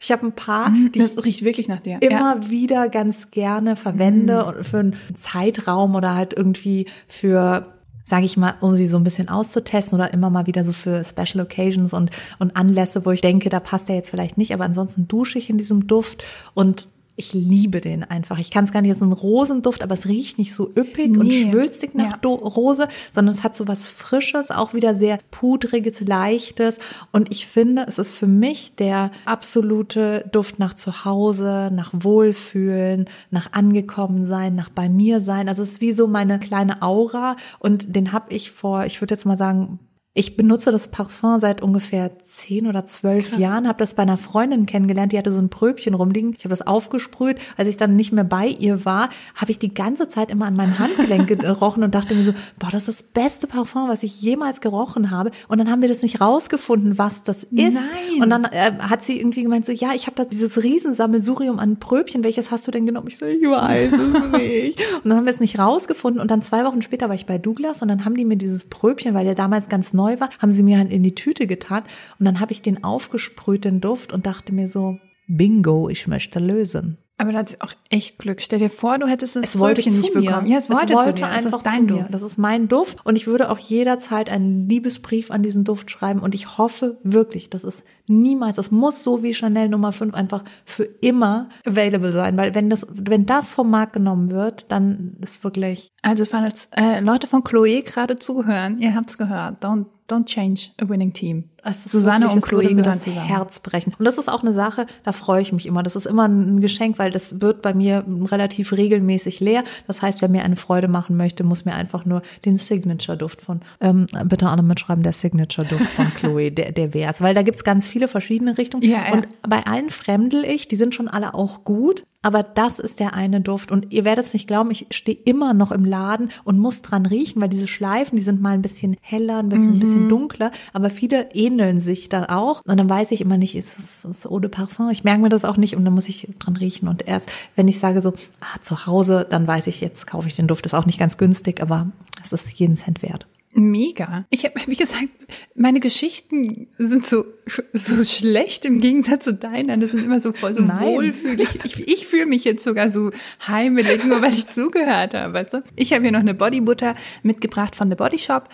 Ich 0.00 0.12
habe 0.12 0.26
ein 0.26 0.32
paar, 0.32 0.70
die 0.70 0.90
die 0.90 0.98
ich 1.00 1.14
das 1.14 1.24
riecht 1.24 1.44
wirklich 1.44 1.68
nach 1.68 1.82
dir. 1.82 1.98
immer 2.00 2.36
ja. 2.36 2.50
wieder 2.50 2.88
ganz 2.88 3.30
gerne 3.30 3.76
verwende 3.76 4.44
und 4.44 4.64
für 4.64 4.78
einen 4.78 4.96
Zeitraum 5.14 5.94
oder 5.94 6.14
halt 6.14 6.34
irgendwie 6.34 6.86
für 7.08 7.74
sage 8.10 8.24
ich 8.24 8.36
mal, 8.36 8.54
um 8.60 8.74
sie 8.74 8.88
so 8.88 8.98
ein 8.98 9.04
bisschen 9.04 9.28
auszutesten 9.28 9.98
oder 9.98 10.12
immer 10.12 10.30
mal 10.30 10.46
wieder 10.46 10.64
so 10.64 10.72
für 10.72 11.04
Special 11.04 11.44
Occasions 11.44 11.92
und, 11.94 12.10
und 12.40 12.56
Anlässe, 12.56 13.06
wo 13.06 13.12
ich 13.12 13.20
denke, 13.20 13.50
da 13.50 13.60
passt 13.60 13.88
er 13.88 13.94
jetzt 13.94 14.10
vielleicht 14.10 14.36
nicht, 14.36 14.52
aber 14.52 14.64
ansonsten 14.64 15.06
dusche 15.06 15.38
ich 15.38 15.48
in 15.48 15.58
diesem 15.58 15.86
Duft 15.86 16.24
und 16.52 16.88
ich 17.20 17.32
liebe 17.34 17.80
den 17.80 18.02
einfach. 18.02 18.38
Ich 18.38 18.50
kann 18.50 18.64
es 18.64 18.72
gar 18.72 18.80
nicht, 18.82 18.90
es 18.90 18.96
ist 18.96 19.02
ein 19.02 19.12
Rosenduft, 19.12 19.82
aber 19.82 19.94
es 19.94 20.06
riecht 20.06 20.38
nicht 20.38 20.52
so 20.54 20.68
üppig 20.76 21.10
und 21.10 21.26
Nee. 21.28 21.50
schwülstig 21.50 21.94
nach 21.94 22.18
Ja. 22.22 22.28
Rose, 22.28 22.88
sondern 23.12 23.34
es 23.34 23.44
hat 23.44 23.54
so 23.54 23.68
was 23.68 23.86
Frisches, 23.88 24.50
auch 24.50 24.74
wieder 24.74 24.94
sehr 24.94 25.18
pudriges, 25.30 26.00
leichtes. 26.00 26.78
Und 27.12 27.30
ich 27.30 27.46
finde, 27.46 27.84
es 27.86 27.98
ist 27.98 28.12
für 28.16 28.26
mich 28.26 28.74
der 28.76 29.10
absolute 29.26 30.24
Duft 30.32 30.58
nach 30.58 30.74
Zuhause, 30.74 31.70
nach 31.72 31.90
Wohlfühlen, 31.94 33.04
nach 33.30 33.52
angekommen 33.52 34.24
sein, 34.24 34.54
nach 34.54 34.70
bei 34.70 34.88
mir 34.88 35.20
sein. 35.20 35.48
Also 35.48 35.62
es 35.62 35.72
ist 35.72 35.80
wie 35.80 35.92
so 35.92 36.06
meine 36.06 36.38
kleine 36.40 36.82
Aura 36.82 37.36
und 37.58 37.94
den 37.94 38.12
habe 38.12 38.32
ich 38.32 38.50
vor, 38.50 38.84
ich 38.86 39.00
würde 39.00 39.14
jetzt 39.14 39.26
mal 39.26 39.36
sagen, 39.36 39.78
ich 40.12 40.36
benutze 40.36 40.72
das 40.72 40.88
Parfum 40.88 41.38
seit 41.38 41.62
ungefähr 41.62 42.10
zehn 42.18 42.66
oder 42.66 42.84
zwölf 42.84 43.38
Jahren, 43.38 43.68
habe 43.68 43.78
das 43.78 43.94
bei 43.94 44.02
einer 44.02 44.16
Freundin 44.16 44.66
kennengelernt, 44.66 45.12
die 45.12 45.18
hatte 45.18 45.30
so 45.30 45.40
ein 45.40 45.50
Pröbchen 45.50 45.94
rumliegen. 45.94 46.34
Ich 46.36 46.44
habe 46.44 46.50
das 46.50 46.66
aufgesprüht. 46.66 47.38
Als 47.56 47.68
ich 47.68 47.76
dann 47.76 47.94
nicht 47.94 48.12
mehr 48.12 48.24
bei 48.24 48.48
ihr 48.48 48.84
war, 48.84 49.10
habe 49.36 49.52
ich 49.52 49.60
die 49.60 49.72
ganze 49.72 50.08
Zeit 50.08 50.30
immer 50.30 50.46
an 50.46 50.56
meinem 50.56 50.80
Handgelenk 50.80 51.28
gerochen 51.40 51.84
und 51.84 51.94
dachte 51.94 52.16
mir 52.16 52.24
so, 52.24 52.32
boah, 52.58 52.70
das 52.72 52.88
ist 52.88 53.02
das 53.02 53.02
beste 53.04 53.46
Parfum, 53.46 53.88
was 53.88 54.02
ich 54.02 54.20
jemals 54.20 54.60
gerochen 54.60 55.12
habe. 55.12 55.30
Und 55.46 55.58
dann 55.58 55.70
haben 55.70 55.80
wir 55.80 55.88
das 55.88 56.02
nicht 56.02 56.20
rausgefunden, 56.20 56.98
was 56.98 57.22
das 57.22 57.44
ist. 57.44 57.74
Nein. 57.74 58.20
Und 58.20 58.30
dann 58.30 58.46
äh, 58.46 58.72
hat 58.80 59.02
sie 59.02 59.16
irgendwie 59.16 59.44
gemeint 59.44 59.64
so, 59.64 59.70
ja, 59.70 59.92
ich 59.94 60.06
habe 60.06 60.16
da 60.16 60.24
dieses 60.24 60.60
Riesensammelsurium 60.60 61.60
an 61.60 61.78
Pröbchen. 61.78 62.24
Welches 62.24 62.50
hast 62.50 62.66
du 62.66 62.72
denn 62.72 62.84
genommen? 62.84 63.06
Ich 63.06 63.18
so, 63.18 63.26
ich 63.26 63.42
weiß 63.42 63.92
es 63.92 64.32
nicht. 64.40 64.80
Und 65.04 65.10
dann 65.10 65.18
haben 65.18 65.26
wir 65.26 65.32
es 65.32 65.38
nicht 65.38 65.60
rausgefunden. 65.60 66.20
Und 66.20 66.32
dann 66.32 66.42
zwei 66.42 66.64
Wochen 66.64 66.82
später 66.82 67.06
war 67.06 67.14
ich 67.14 67.26
bei 67.26 67.38
Douglas 67.38 67.80
und 67.80 67.86
dann 67.86 68.04
haben 68.04 68.16
die 68.16 68.24
mir 68.24 68.36
dieses 68.36 68.64
Pröbchen, 68.64 69.14
weil 69.14 69.24
der 69.24 69.36
damals 69.36 69.68
ganz 69.68 69.92
neu 70.00 70.18
war, 70.20 70.30
haben 70.38 70.52
sie 70.52 70.62
mir 70.62 70.78
halt 70.78 70.90
in 70.90 71.02
die 71.02 71.14
Tüte 71.14 71.46
getan. 71.46 71.84
Und 72.18 72.24
dann 72.24 72.40
habe 72.40 72.52
ich 72.52 72.62
den 72.62 72.82
aufgesprüht, 72.82 73.64
den 73.64 73.80
Duft, 73.80 74.12
und 74.12 74.26
dachte 74.26 74.54
mir 74.54 74.68
so, 74.68 74.98
Bingo, 75.28 75.88
ich 75.88 76.06
möchte 76.06 76.38
lösen. 76.38 76.98
Aber 77.20 77.32
da 77.32 77.40
hat 77.40 77.50
sie 77.50 77.60
auch 77.60 77.72
echt 77.90 78.18
Glück. 78.18 78.40
Stell 78.40 78.58
dir 78.60 78.70
vor, 78.70 78.98
du 78.98 79.06
hättest 79.06 79.36
das 79.36 79.42
Es 79.44 79.58
wollte 79.58 79.82
zu 79.82 79.90
nicht 79.90 80.14
mir. 80.14 80.22
bekommen. 80.22 80.46
Ja, 80.46 80.56
es 80.56 80.70
wollte, 80.70 80.94
zu 80.94 81.12
dir. 81.12 81.26
einfach 81.26 81.50
das 81.50 81.54
ist 81.60 81.66
dein 81.66 81.86
zu 81.88 81.94
mir. 81.94 82.00
Duft. 82.00 82.14
Das 82.14 82.22
ist 82.22 82.38
mein 82.38 82.66
Duft 82.68 82.96
und 83.04 83.16
ich 83.16 83.26
würde 83.26 83.50
auch 83.50 83.58
jederzeit 83.58 84.30
einen 84.30 84.68
Liebesbrief 84.70 85.30
an 85.30 85.42
diesen 85.42 85.64
Duft 85.64 85.90
schreiben 85.90 86.20
und 86.20 86.34
ich 86.34 86.56
hoffe 86.56 86.98
wirklich, 87.02 87.50
dass 87.50 87.64
es 87.64 87.84
niemals, 88.06 88.56
das 88.56 88.70
muss 88.70 89.04
so 89.04 89.22
wie 89.22 89.34
Chanel 89.34 89.68
Nummer 89.68 89.92
5 89.92 90.14
einfach 90.14 90.44
für 90.64 90.84
immer 90.84 91.50
available 91.66 92.12
sein, 92.12 92.38
weil 92.38 92.54
wenn 92.54 92.70
das, 92.70 92.86
wenn 92.90 93.26
das 93.26 93.52
vom 93.52 93.68
Markt 93.70 93.92
genommen 93.92 94.30
wird, 94.30 94.72
dann 94.72 95.16
ist 95.20 95.44
wirklich, 95.44 95.90
Also 96.02 96.24
falls 96.24 96.70
äh, 96.74 97.00
Leute 97.00 97.26
von 97.26 97.44
Chloe 97.44 97.82
gerade 97.82 98.16
zuhören, 98.16 98.78
ihr 98.80 98.94
habt's 98.94 99.18
gehört. 99.18 99.62
Don't, 99.62 99.84
don't 100.10 100.26
change 100.26 100.70
a 100.80 100.88
winning 100.88 101.12
team. 101.12 101.44
es 101.62 101.86
ist 101.86 101.90
Susanne 101.90 102.26
wirklich, 102.26 102.32
und 102.32 102.38
es 102.42 102.48
Chloe 102.48 102.62
würde 102.62 102.82
das 102.82 103.00
zusammen. 103.02 103.26
Herz 103.26 103.58
brechen. 103.60 103.94
Und 103.98 104.04
das 104.04 104.18
ist 104.18 104.28
auch 104.28 104.42
eine 104.42 104.52
Sache, 104.52 104.86
da 105.04 105.12
freue 105.12 105.42
ich 105.42 105.52
mich 105.52 105.66
immer. 105.66 105.82
Das 105.82 105.96
ist 105.96 106.06
immer 106.06 106.26
ein 106.26 106.60
Geschenk, 106.60 106.98
weil 106.98 107.10
das 107.10 107.40
wird 107.40 107.62
bei 107.62 107.74
mir 107.74 108.04
relativ 108.30 108.72
regelmäßig 108.72 109.40
leer. 109.40 109.64
Das 109.86 110.02
heißt, 110.02 110.22
wer 110.22 110.28
mir 110.28 110.42
eine 110.42 110.56
Freude 110.56 110.88
machen 110.88 111.16
möchte, 111.16 111.44
muss 111.44 111.64
mir 111.64 111.74
einfach 111.74 112.04
nur 112.04 112.22
den 112.44 112.56
Signature-Duft 112.56 113.40
von, 113.40 113.60
ähm, 113.80 114.06
bitte 114.24 114.48
alle 114.48 114.62
mitschreiben, 114.62 115.02
der 115.02 115.12
Signature-Duft 115.12 115.90
von 115.90 116.14
Chloe, 116.14 116.50
der, 116.50 116.72
der 116.72 116.94
wär's. 116.94 117.20
Weil 117.20 117.34
da 117.34 117.42
gibt's 117.42 117.64
ganz 117.64 117.88
viele 117.88 118.08
verschiedene 118.08 118.58
Richtungen. 118.58 118.82
Ja, 118.82 119.04
ja. 119.06 119.12
Und 119.12 119.28
bei 119.48 119.66
allen 119.66 119.90
fremdel 119.90 120.44
ich, 120.44 120.68
die 120.68 120.76
sind 120.76 120.94
schon 120.94 121.08
alle 121.08 121.34
auch 121.34 121.64
gut. 121.64 122.04
Aber 122.22 122.42
das 122.42 122.78
ist 122.78 123.00
der 123.00 123.14
eine 123.14 123.40
Duft. 123.40 123.72
Und 123.72 123.92
ihr 123.92 124.04
werdet 124.04 124.26
es 124.26 124.32
nicht 124.34 124.46
glauben, 124.46 124.70
ich 124.70 124.86
stehe 124.90 125.16
immer 125.24 125.54
noch 125.54 125.72
im 125.72 125.84
Laden 125.84 126.30
und 126.44 126.58
muss 126.58 126.82
dran 126.82 127.06
riechen, 127.06 127.40
weil 127.40 127.48
diese 127.48 127.66
Schleifen, 127.66 128.16
die 128.16 128.22
sind 128.22 128.42
mal 128.42 128.50
ein 128.50 128.62
bisschen 128.62 128.96
heller, 129.00 129.38
ein 129.38 129.48
bisschen, 129.48 129.74
ein 129.74 129.80
bisschen 129.80 130.08
dunkler. 130.08 130.50
Aber 130.72 130.90
viele 130.90 131.30
ähneln 131.32 131.80
sich 131.80 132.08
dann 132.10 132.24
auch. 132.24 132.62
Und 132.66 132.78
dann 132.78 132.90
weiß 132.90 133.12
ich 133.12 133.22
immer 133.22 133.38
nicht, 133.38 133.56
ist 133.56 133.78
es 133.78 134.04
ist 134.04 134.26
Eau 134.26 134.38
de 134.38 134.50
Parfum? 134.50 134.90
Ich 134.90 135.04
merke 135.04 135.22
mir 135.22 135.28
das 135.30 135.46
auch 135.46 135.56
nicht 135.56 135.76
und 135.76 135.84
dann 135.84 135.94
muss 135.94 136.08
ich 136.08 136.28
dran 136.38 136.56
riechen. 136.56 136.88
Und 136.88 137.06
erst, 137.08 137.30
wenn 137.56 137.68
ich 137.68 137.78
sage 137.78 138.02
so, 138.02 138.12
ah, 138.40 138.60
zu 138.60 138.86
Hause, 138.86 139.26
dann 139.28 139.46
weiß 139.46 139.66
ich, 139.66 139.80
jetzt 139.80 140.06
kaufe 140.06 140.28
ich 140.28 140.36
den 140.36 140.46
Duft. 140.46 140.66
Ist 140.66 140.74
auch 140.74 140.86
nicht 140.86 140.98
ganz 140.98 141.16
günstig, 141.16 141.62
aber 141.62 141.86
es 142.22 142.32
ist 142.32 142.52
jeden 142.52 142.76
Cent 142.76 143.02
wert. 143.02 143.26
Mega. 143.52 144.26
Ich 144.30 144.44
habe, 144.44 144.54
wie 144.66 144.76
gesagt, 144.76 145.08
meine 145.56 145.80
Geschichten 145.80 146.68
sind 146.78 147.04
so, 147.04 147.24
so 147.72 148.04
schlecht 148.04 148.64
im 148.64 148.80
Gegensatz 148.80 149.24
zu 149.24 149.34
deinen. 149.34 149.80
Das 149.80 149.90
sind 149.90 150.04
immer 150.04 150.20
so 150.20 150.32
voll 150.32 150.54
so 150.54 150.62
Nein. 150.62 150.80
wohlfühlig. 150.80 151.48
Ich, 151.64 151.88
ich 151.88 152.06
fühle 152.06 152.26
mich 152.26 152.44
jetzt 152.44 152.62
sogar 152.62 152.90
so 152.90 153.10
heimelig, 153.46 154.04
nur 154.04 154.22
weil 154.22 154.34
ich 154.34 154.46
zugehört 154.48 155.14
habe, 155.14 155.34
weißt 155.34 155.54
du? 155.54 155.62
Ich 155.74 155.92
habe 155.92 156.02
hier 156.02 156.12
noch 156.12 156.20
eine 156.20 156.34
Bodybutter 156.34 156.94
mitgebracht 157.22 157.74
von 157.74 157.90
The 157.90 157.96
Body 157.96 158.18
Shop. 158.18 158.48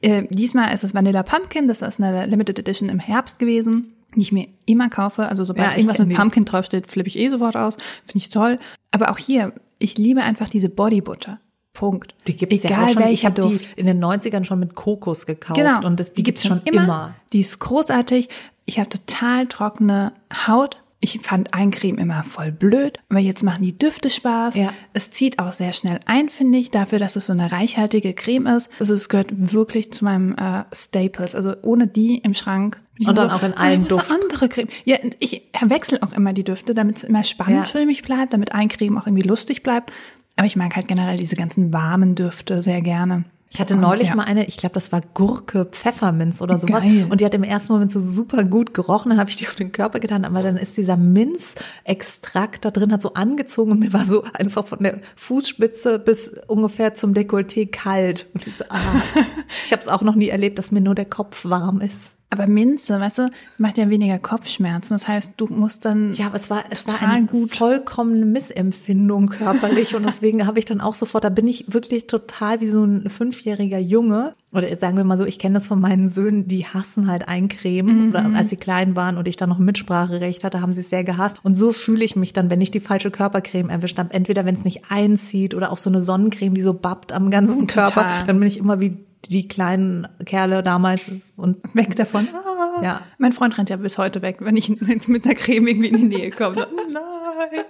Äh, 0.00 0.24
diesmal 0.30 0.72
ist 0.72 0.82
es 0.82 0.94
Vanilla 0.94 1.22
Pumpkin. 1.22 1.68
Das 1.68 1.82
ist 1.82 2.00
eine 2.00 2.26
Limited 2.26 2.58
Edition 2.58 2.88
im 2.88 3.00
Herbst 3.00 3.38
gewesen, 3.38 3.92
die 4.14 4.22
ich 4.22 4.32
mir 4.32 4.48
immer 4.64 4.88
kaufe. 4.88 5.28
Also 5.28 5.44
sobald 5.44 5.72
Ja, 5.72 5.76
irgendwas 5.76 5.98
mit. 5.98 6.16
Pumpkin 6.16 6.44
draufsteht, 6.46 6.90
flippe 6.90 7.08
ich 7.08 7.18
eh 7.18 7.28
sofort 7.28 7.56
aus. 7.56 7.76
Finde 8.06 8.18
ich 8.18 8.30
toll. 8.30 8.58
Aber 8.92 9.10
auch 9.10 9.18
hier, 9.18 9.52
ich 9.78 9.98
liebe 9.98 10.22
einfach 10.22 10.48
diese 10.48 10.70
Bodybutter. 10.70 11.38
Punkt. 11.78 12.12
Die 12.26 12.36
gibt's 12.36 12.64
Egal 12.64 12.78
ja 12.80 12.84
auch 12.86 12.88
schon. 12.90 13.02
Ich 13.12 13.24
habe 13.24 13.40
die 13.40 13.60
in 13.76 13.86
den 13.86 14.02
90ern 14.02 14.42
schon 14.42 14.58
mit 14.58 14.74
Kokos 14.74 15.26
gekauft. 15.26 15.60
Genau. 15.60 15.86
Und 15.86 16.00
das, 16.00 16.12
die, 16.12 16.24
gibt's 16.24 16.44
schon 16.44 16.60
immer. 16.64 17.14
Die 17.32 17.38
ist 17.40 17.60
großartig. 17.60 18.28
Ich 18.64 18.80
habe 18.80 18.88
total 18.88 19.46
trockene 19.46 20.12
Haut. 20.48 20.78
Ich 21.00 21.20
fand 21.20 21.54
Eincreme 21.54 21.98
immer 21.98 22.24
voll 22.24 22.50
blöd, 22.50 22.98
aber 23.08 23.20
jetzt 23.20 23.44
machen 23.44 23.62
die 23.62 23.78
Düfte 23.78 24.10
Spaß. 24.10 24.56
Ja. 24.56 24.72
Es 24.92 25.12
zieht 25.12 25.38
auch 25.38 25.52
sehr 25.52 25.72
schnell 25.72 26.00
ein, 26.06 26.28
finde 26.28 26.58
ich, 26.58 26.72
dafür, 26.72 26.98
dass 26.98 27.14
es 27.14 27.26
so 27.26 27.32
eine 27.32 27.52
reichhaltige 27.52 28.12
Creme 28.14 28.48
ist. 28.48 28.68
Also 28.80 28.94
es 28.94 29.08
gehört 29.08 29.28
wirklich 29.30 29.92
zu 29.92 30.04
meinem 30.04 30.34
äh, 30.34 30.64
Staples. 30.72 31.36
Also 31.36 31.54
ohne 31.62 31.86
die 31.86 32.18
im 32.18 32.34
Schrank. 32.34 32.80
Und 32.98 33.04
immer 33.04 33.14
dann 33.14 33.30
auch 33.30 33.44
in 33.44 33.54
allen 33.54 33.84
ich 33.84 33.90
muss 33.90 33.98
Duft. 34.00 34.10
eine 34.10 34.20
andere 34.20 34.48
Creme. 34.48 34.66
Ja, 34.84 34.96
ich 35.20 35.42
wechsle 35.62 36.02
auch 36.02 36.12
immer 36.12 36.32
die 36.32 36.42
Düfte, 36.42 36.74
damit 36.74 36.96
es 36.96 37.04
immer 37.04 37.22
spannend 37.22 37.68
Ja. 37.68 37.78
für 37.78 37.86
mich 37.86 38.02
bleibt, 38.02 38.32
damit 38.32 38.50
Eincreme 38.52 38.98
auch 38.98 39.06
irgendwie 39.06 39.28
lustig 39.28 39.62
bleibt. 39.62 39.92
Aber 40.38 40.46
ich 40.46 40.54
mag 40.54 40.76
halt 40.76 40.86
generell 40.86 41.16
diese 41.16 41.34
ganzen 41.34 41.72
warmen 41.72 42.14
Düfte 42.14 42.62
sehr 42.62 42.80
gerne. 42.80 43.24
Ich 43.50 43.58
hatte 43.60 43.74
neulich 43.76 44.08
Ja. 44.08 44.14
mal 44.14 44.24
eine, 44.24 44.44
ich 44.46 44.56
glaube, 44.58 44.74
das 44.74 44.92
war 44.92 45.00
Gurke, 45.14 45.64
Pfefferminz 45.64 46.40
oder 46.42 46.58
sowas. 46.58 46.84
Geil. 46.84 47.06
Und 47.10 47.20
die 47.20 47.24
hat 47.24 47.34
im 47.34 47.42
ersten 47.42 47.72
Moment 47.72 47.90
so 47.90 47.98
super 47.98 48.44
gut 48.44 48.72
gerochen. 48.72 49.08
Dann 49.08 49.18
habe 49.18 49.30
ich 49.30 49.36
die 49.36 49.48
auf 49.48 49.54
den 49.56 49.72
Körper 49.72 49.98
getan, 50.00 50.24
aber 50.24 50.42
dann 50.42 50.56
ist 50.58 50.76
dieser 50.76 50.96
Minzextrakt 50.96 52.64
da 52.64 52.70
drin, 52.70 52.92
hat 52.92 53.02
so 53.02 53.14
angezogen 53.14 53.72
und 53.72 53.80
mir 53.80 53.92
war 53.92 54.04
so 54.04 54.22
einfach 54.34 54.66
von 54.66 54.78
der 54.80 55.00
Fußspitze 55.16 55.98
bis 55.98 56.30
ungefähr 56.46 56.94
zum 56.94 57.14
Dekolleté 57.14 57.68
kalt. 57.70 58.26
Und 58.34 58.46
ich 58.46 58.56
so, 58.56 58.64
ah, 58.68 58.76
ich 59.66 59.72
habe 59.72 59.82
es 59.82 59.88
auch 59.88 60.02
noch 60.02 60.14
nie 60.14 60.28
erlebt, 60.28 60.58
dass 60.58 60.70
mir 60.70 60.80
nur 60.82 60.94
der 60.94 61.06
Kopf 61.06 61.44
warm 61.46 61.80
ist. 61.80 62.14
Aber 62.30 62.46
Minze, 62.46 63.00
weißt 63.00 63.18
du, 63.18 63.30
macht 63.56 63.78
ja 63.78 63.88
weniger 63.88 64.18
Kopfschmerzen. 64.18 64.94
Das 64.94 65.08
heißt, 65.08 65.32
du 65.38 65.46
musst 65.46 65.86
dann 65.86 66.12
Ja, 66.12 66.26
aber 66.26 66.36
es 66.36 66.50
war, 66.50 66.64
es 66.68 66.86
war 66.86 66.94
Total 66.94 67.08
eine 67.14 67.26
gut. 67.26 67.56
vollkommene 67.56 68.26
Missempfindung 68.26 69.28
körperlich 69.28 69.94
und 69.94 70.04
deswegen 70.06 70.46
habe 70.46 70.58
ich 70.58 70.66
dann 70.66 70.80
auch 70.82 70.94
sofort, 70.94 71.24
da 71.24 71.30
bin 71.30 71.46
ich 71.48 71.72
wirklich 71.72 72.06
total 72.06 72.60
wie 72.60 72.66
so 72.66 72.84
ein 72.84 73.08
fünfjähriger 73.08 73.78
Junge 73.78 74.34
oder 74.52 74.74
sagen 74.76 74.96
wir 74.96 75.04
mal 75.04 75.18
so, 75.18 75.24
ich 75.24 75.38
kenne 75.38 75.54
das 75.54 75.66
von 75.66 75.80
meinen 75.80 76.08
Söhnen, 76.08 76.48
die 76.48 76.64
hassen 76.66 77.06
halt 77.10 77.28
Eincremen 77.28 78.10
oder 78.10 78.24
als 78.34 78.48
sie 78.50 78.56
klein 78.56 78.96
waren 78.96 79.18
und 79.18 79.28
ich 79.28 79.36
dann 79.36 79.48
noch 79.48 79.58
Mitspracherecht 79.58 80.44
hatte, 80.44 80.60
haben 80.60 80.72
sie 80.72 80.80
es 80.80 80.90
sehr 80.90 81.04
gehasst 81.04 81.38
und 81.42 81.54
so 81.54 81.72
fühle 81.72 82.04
ich 82.04 82.16
mich 82.16 82.32
dann, 82.32 82.50
wenn 82.50 82.60
ich 82.60 82.70
die 82.70 82.80
falsche 82.80 83.10
Körpercreme 83.10 83.68
erwischt 83.70 83.98
habe, 83.98 84.12
entweder 84.14 84.44
wenn 84.44 84.54
es 84.54 84.64
nicht 84.64 84.90
einzieht 84.90 85.54
oder 85.54 85.70
auch 85.72 85.78
so 85.78 85.90
eine 85.90 86.00
Sonnencreme, 86.02 86.54
die 86.54 86.62
so 86.62 86.74
babbt 86.74 87.12
am 87.12 87.30
ganzen 87.30 87.68
Total. 87.68 87.84
Körper, 87.92 88.06
dann 88.26 88.38
bin 88.38 88.48
ich 88.48 88.58
immer 88.58 88.80
wie 88.80 88.96
die 89.26 89.48
kleinen 89.48 90.06
Kerle 90.24 90.62
damals 90.62 91.10
und 91.36 91.58
weg 91.74 91.96
davon. 91.96 92.28
Ah. 92.78 92.82
Ja. 92.82 93.00
Mein 93.18 93.32
Freund 93.32 93.58
rennt 93.58 93.70
ja 93.70 93.76
bis 93.76 93.98
heute 93.98 94.22
weg, 94.22 94.36
wenn 94.38 94.56
ich 94.56 94.68
mit, 94.80 95.08
mit 95.08 95.24
einer 95.24 95.34
Creme 95.34 95.66
irgendwie 95.66 95.88
in 95.88 95.96
die 95.96 96.04
Nähe 96.16 96.30
komme. 96.30 96.64
Nein. 96.92 97.64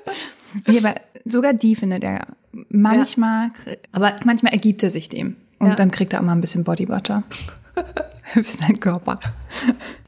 Nee, 0.66 0.78
aber 0.84 0.96
sogar 1.24 1.54
die 1.54 1.74
findet 1.76 2.04
er 2.04 2.26
manchmal, 2.68 3.50
Aber- 3.92 4.14
manchmal 4.24 4.52
ergibt 4.52 4.82
er 4.82 4.90
sich 4.90 5.08
dem. 5.08 5.36
Und 5.60 5.68
Ja. 5.68 5.74
dann 5.76 5.90
kriegt 5.90 6.12
er 6.12 6.20
auch 6.20 6.24
mal 6.24 6.32
ein 6.32 6.42
bisschen 6.42 6.62
Bodybutter 6.64 7.22
für 8.24 8.42
seinen 8.42 8.80
Körper. 8.80 9.18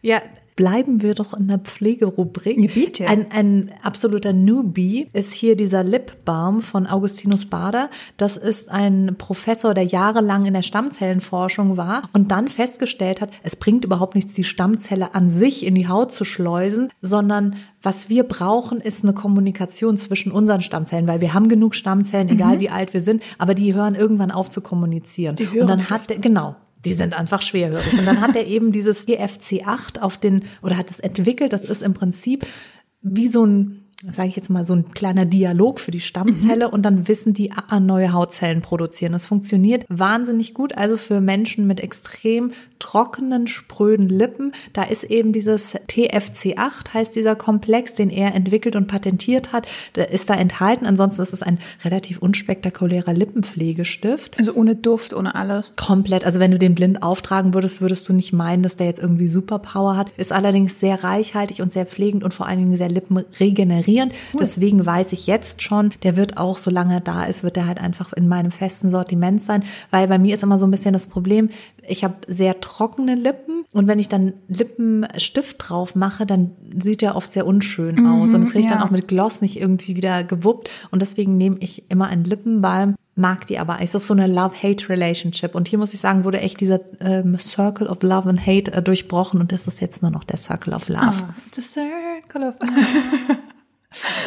Ja, 0.02 0.20
bleiben 0.56 1.02
wir 1.02 1.14
doch 1.14 1.34
in 1.34 1.48
der 1.48 1.58
Pflegerubrik. 1.58 2.58
Ja, 2.58 2.70
bitte. 2.72 3.06
Ein, 3.06 3.26
ein 3.30 3.72
absoluter 3.82 4.32
Newbie 4.32 5.08
ist 5.12 5.32
hier 5.32 5.56
dieser 5.56 5.82
Lip 5.82 6.24
Balm 6.24 6.62
von 6.62 6.86
Augustinus 6.86 7.46
Bader. 7.46 7.90
Das 8.16 8.36
ist 8.36 8.70
ein 8.70 9.14
Professor, 9.16 9.74
der 9.74 9.84
jahrelang 9.84 10.46
in 10.46 10.54
der 10.54 10.62
Stammzellenforschung 10.62 11.76
war 11.76 12.02
und 12.12 12.30
dann 12.30 12.48
festgestellt 12.48 13.20
hat, 13.20 13.30
es 13.42 13.56
bringt 13.56 13.84
überhaupt 13.84 14.14
nichts, 14.14 14.32
die 14.34 14.44
Stammzelle 14.44 15.14
an 15.14 15.28
sich 15.28 15.64
in 15.64 15.74
die 15.74 15.88
Haut 15.88 16.12
zu 16.12 16.24
schleusen, 16.24 16.90
sondern 17.00 17.56
was 17.82 18.10
wir 18.10 18.24
brauchen, 18.24 18.80
ist 18.80 19.04
eine 19.04 19.14
Kommunikation 19.14 19.96
zwischen 19.96 20.32
unseren 20.32 20.60
Stammzellen, 20.60 21.08
weil 21.08 21.20
wir 21.20 21.32
haben 21.32 21.48
genug 21.48 21.74
Stammzellen, 21.74 22.28
egal 22.28 22.60
wie 22.60 22.68
alt 22.68 22.92
wir 22.92 23.00
sind, 23.00 23.22
aber 23.38 23.54
die 23.54 23.74
hören 23.74 23.94
irgendwann 23.94 24.30
auf 24.30 24.50
zu 24.50 24.60
kommunizieren. 24.60 25.36
Die 25.36 25.50
hören 25.50 25.62
und 25.62 25.70
dann 25.70 25.90
hat 25.90 26.10
der, 26.10 26.18
genau, 26.18 26.56
die 26.84 26.94
sind 26.94 27.18
einfach 27.18 27.42
schwerhörig. 27.42 27.98
Und 27.98 28.06
dann 28.06 28.20
hat 28.20 28.36
er 28.36 28.46
eben 28.46 28.72
dieses 28.72 29.06
EFC8 29.06 29.98
auf 30.00 30.18
den, 30.18 30.44
oder 30.62 30.76
hat 30.76 30.90
es 30.90 31.00
entwickelt, 31.00 31.52
das 31.52 31.64
ist 31.64 31.82
im 31.82 31.94
Prinzip 31.94 32.46
wie 33.02 33.28
so 33.28 33.44
ein 33.44 33.84
sage 34.02 34.28
ich 34.28 34.36
jetzt 34.36 34.48
mal, 34.48 34.64
so 34.64 34.74
ein 34.74 34.88
kleiner 34.88 35.26
Dialog 35.26 35.78
für 35.78 35.90
die 35.90 36.00
Stammzelle 36.00 36.68
mhm. 36.68 36.72
und 36.72 36.82
dann 36.82 37.06
wissen 37.06 37.34
die, 37.34 37.52
ah, 37.52 37.80
neue 37.80 38.12
Hautzellen 38.12 38.62
produzieren. 38.62 39.12
Das 39.12 39.26
funktioniert 39.26 39.84
wahnsinnig 39.88 40.54
gut, 40.54 40.76
also 40.76 40.96
für 40.96 41.20
Menschen 41.20 41.66
mit 41.66 41.80
extrem 41.80 42.52
trockenen, 42.78 43.46
spröden 43.46 44.08
Lippen. 44.08 44.52
Da 44.72 44.84
ist 44.84 45.04
eben 45.04 45.34
dieses 45.34 45.74
TFC8, 45.74 46.94
heißt 46.94 47.14
dieser 47.14 47.36
Komplex, 47.36 47.92
den 47.92 48.08
er 48.08 48.34
entwickelt 48.34 48.74
und 48.74 48.86
patentiert 48.86 49.52
hat, 49.52 49.66
der 49.96 50.10
ist 50.10 50.30
da 50.30 50.34
enthalten. 50.34 50.86
Ansonsten 50.86 51.20
ist 51.20 51.34
es 51.34 51.42
ein 51.42 51.58
relativ 51.84 52.18
unspektakulärer 52.18 53.12
Lippenpflegestift. 53.12 54.38
Also 54.38 54.54
ohne 54.54 54.76
Duft, 54.76 55.12
ohne 55.12 55.34
alles. 55.34 55.72
Komplett. 55.76 56.24
Also 56.24 56.40
wenn 56.40 56.52
du 56.52 56.58
den 56.58 56.74
blind 56.74 57.02
auftragen 57.02 57.52
würdest, 57.52 57.82
würdest 57.82 58.08
du 58.08 58.14
nicht 58.14 58.32
meinen, 58.32 58.62
dass 58.62 58.76
der 58.76 58.86
jetzt 58.86 59.02
irgendwie 59.02 59.28
Superpower 59.28 59.98
hat. 59.98 60.10
Ist 60.16 60.32
allerdings 60.32 60.80
sehr 60.80 61.04
reichhaltig 61.04 61.60
und 61.60 61.70
sehr 61.70 61.84
pflegend 61.84 62.24
und 62.24 62.32
vor 62.32 62.46
allen 62.46 62.60
Dingen 62.60 62.76
sehr 62.76 62.88
lippenregenerierend. 62.88 63.89
Cool. 63.98 64.40
Deswegen 64.40 64.84
weiß 64.84 65.12
ich 65.12 65.26
jetzt 65.26 65.62
schon, 65.62 65.90
der 66.02 66.16
wird 66.16 66.36
auch, 66.36 66.58
solange 66.58 66.94
er 66.94 67.00
da 67.00 67.24
ist, 67.24 67.42
wird 67.42 67.56
er 67.56 67.66
halt 67.66 67.80
einfach 67.80 68.12
in 68.12 68.28
meinem 68.28 68.50
festen 68.50 68.90
Sortiment 68.90 69.40
sein, 69.40 69.64
weil 69.90 70.08
bei 70.08 70.18
mir 70.18 70.34
ist 70.34 70.42
immer 70.42 70.58
so 70.58 70.66
ein 70.66 70.70
bisschen 70.70 70.92
das 70.92 71.06
Problem, 71.06 71.50
ich 71.86 72.04
habe 72.04 72.14
sehr 72.26 72.60
trockene 72.60 73.14
Lippen 73.14 73.64
und 73.72 73.86
wenn 73.86 73.98
ich 73.98 74.08
dann 74.08 74.32
Lippenstift 74.48 75.56
drauf 75.58 75.94
mache, 75.94 76.26
dann 76.26 76.52
sieht 76.80 77.02
der 77.02 77.16
oft 77.16 77.32
sehr 77.32 77.46
unschön 77.46 78.06
aus 78.06 78.30
mhm, 78.30 78.34
und 78.36 78.42
es 78.42 78.54
riecht 78.54 78.70
ja. 78.70 78.76
dann 78.76 78.86
auch 78.86 78.90
mit 78.90 79.08
Gloss 79.08 79.42
nicht 79.42 79.60
irgendwie 79.60 79.96
wieder 79.96 80.24
gewuppt 80.24 80.70
und 80.90 81.02
deswegen 81.02 81.36
nehme 81.36 81.56
ich 81.60 81.90
immer 81.90 82.08
einen 82.08 82.24
Lippenbalm 82.24 82.94
mag 83.20 83.46
die 83.46 83.58
aber. 83.58 83.78
Es 83.80 83.94
ist 83.94 84.06
so 84.06 84.14
eine 84.14 84.26
Love-Hate-Relationship. 84.26 85.54
Und 85.54 85.68
hier 85.68 85.78
muss 85.78 85.94
ich 85.94 86.00
sagen, 86.00 86.24
wurde 86.24 86.40
echt 86.40 86.60
dieser 86.60 86.80
ähm, 87.00 87.38
Circle 87.38 87.86
of 87.86 88.02
Love 88.02 88.28
and 88.28 88.40
Hate 88.44 88.72
äh, 88.72 88.82
durchbrochen. 88.82 89.40
Und 89.40 89.52
das 89.52 89.68
ist 89.68 89.80
jetzt 89.80 90.02
nur 90.02 90.10
noch 90.10 90.24
der 90.24 90.38
Circle 90.38 90.72
of 90.72 90.88
Love. 90.88 91.24
Oh, 91.28 91.34
the 91.52 91.60
Circle 91.60 92.48
of 92.48 92.54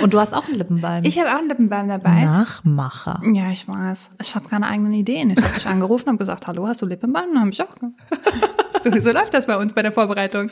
Und 0.01 0.13
du 0.13 0.19
hast 0.19 0.33
auch 0.33 0.45
einen 0.45 0.57
Lippenbalm. 0.57 1.05
Ich 1.05 1.17
habe 1.17 1.29
auch 1.29 1.37
einen 1.37 1.47
Lippenbalm 1.47 1.87
dabei. 1.87 2.25
Nachmacher. 2.25 3.21
Ja, 3.33 3.49
ich 3.51 3.67
weiß. 3.67 4.09
Ich 4.21 4.35
habe 4.35 4.49
keine 4.49 4.67
eigenen 4.67 4.93
Ideen. 4.93 5.29
Ich 5.29 5.41
habe 5.41 5.53
dich 5.53 5.67
angerufen 5.67 6.09
und 6.09 6.17
gesagt, 6.17 6.47
hallo, 6.47 6.67
hast 6.67 6.81
du 6.81 6.85
Lippenbalm? 6.85 7.29
Dann 7.33 7.41
habe 7.41 7.51
ich 7.51 7.61
auch. 7.61 7.75
so, 8.83 8.91
so 8.93 9.11
läuft 9.11 9.33
das 9.33 9.45
bei 9.45 9.57
uns 9.57 9.73
bei 9.73 9.81
der 9.81 9.93
Vorbereitung. 9.93 10.49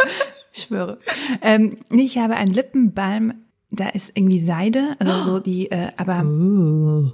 Ich 0.54 0.64
schwöre. 0.64 0.98
Ähm, 1.42 1.72
ich 1.90 2.18
habe 2.18 2.36
einen 2.36 2.54
Lippenbalm, 2.54 3.34
da 3.70 3.90
ist 3.90 4.16
irgendwie 4.16 4.40
Seide, 4.40 4.96
also 5.00 5.22
so 5.24 5.40
die, 5.40 5.70
äh, 5.72 5.90
aber 5.98 6.24
uh. 6.24 7.12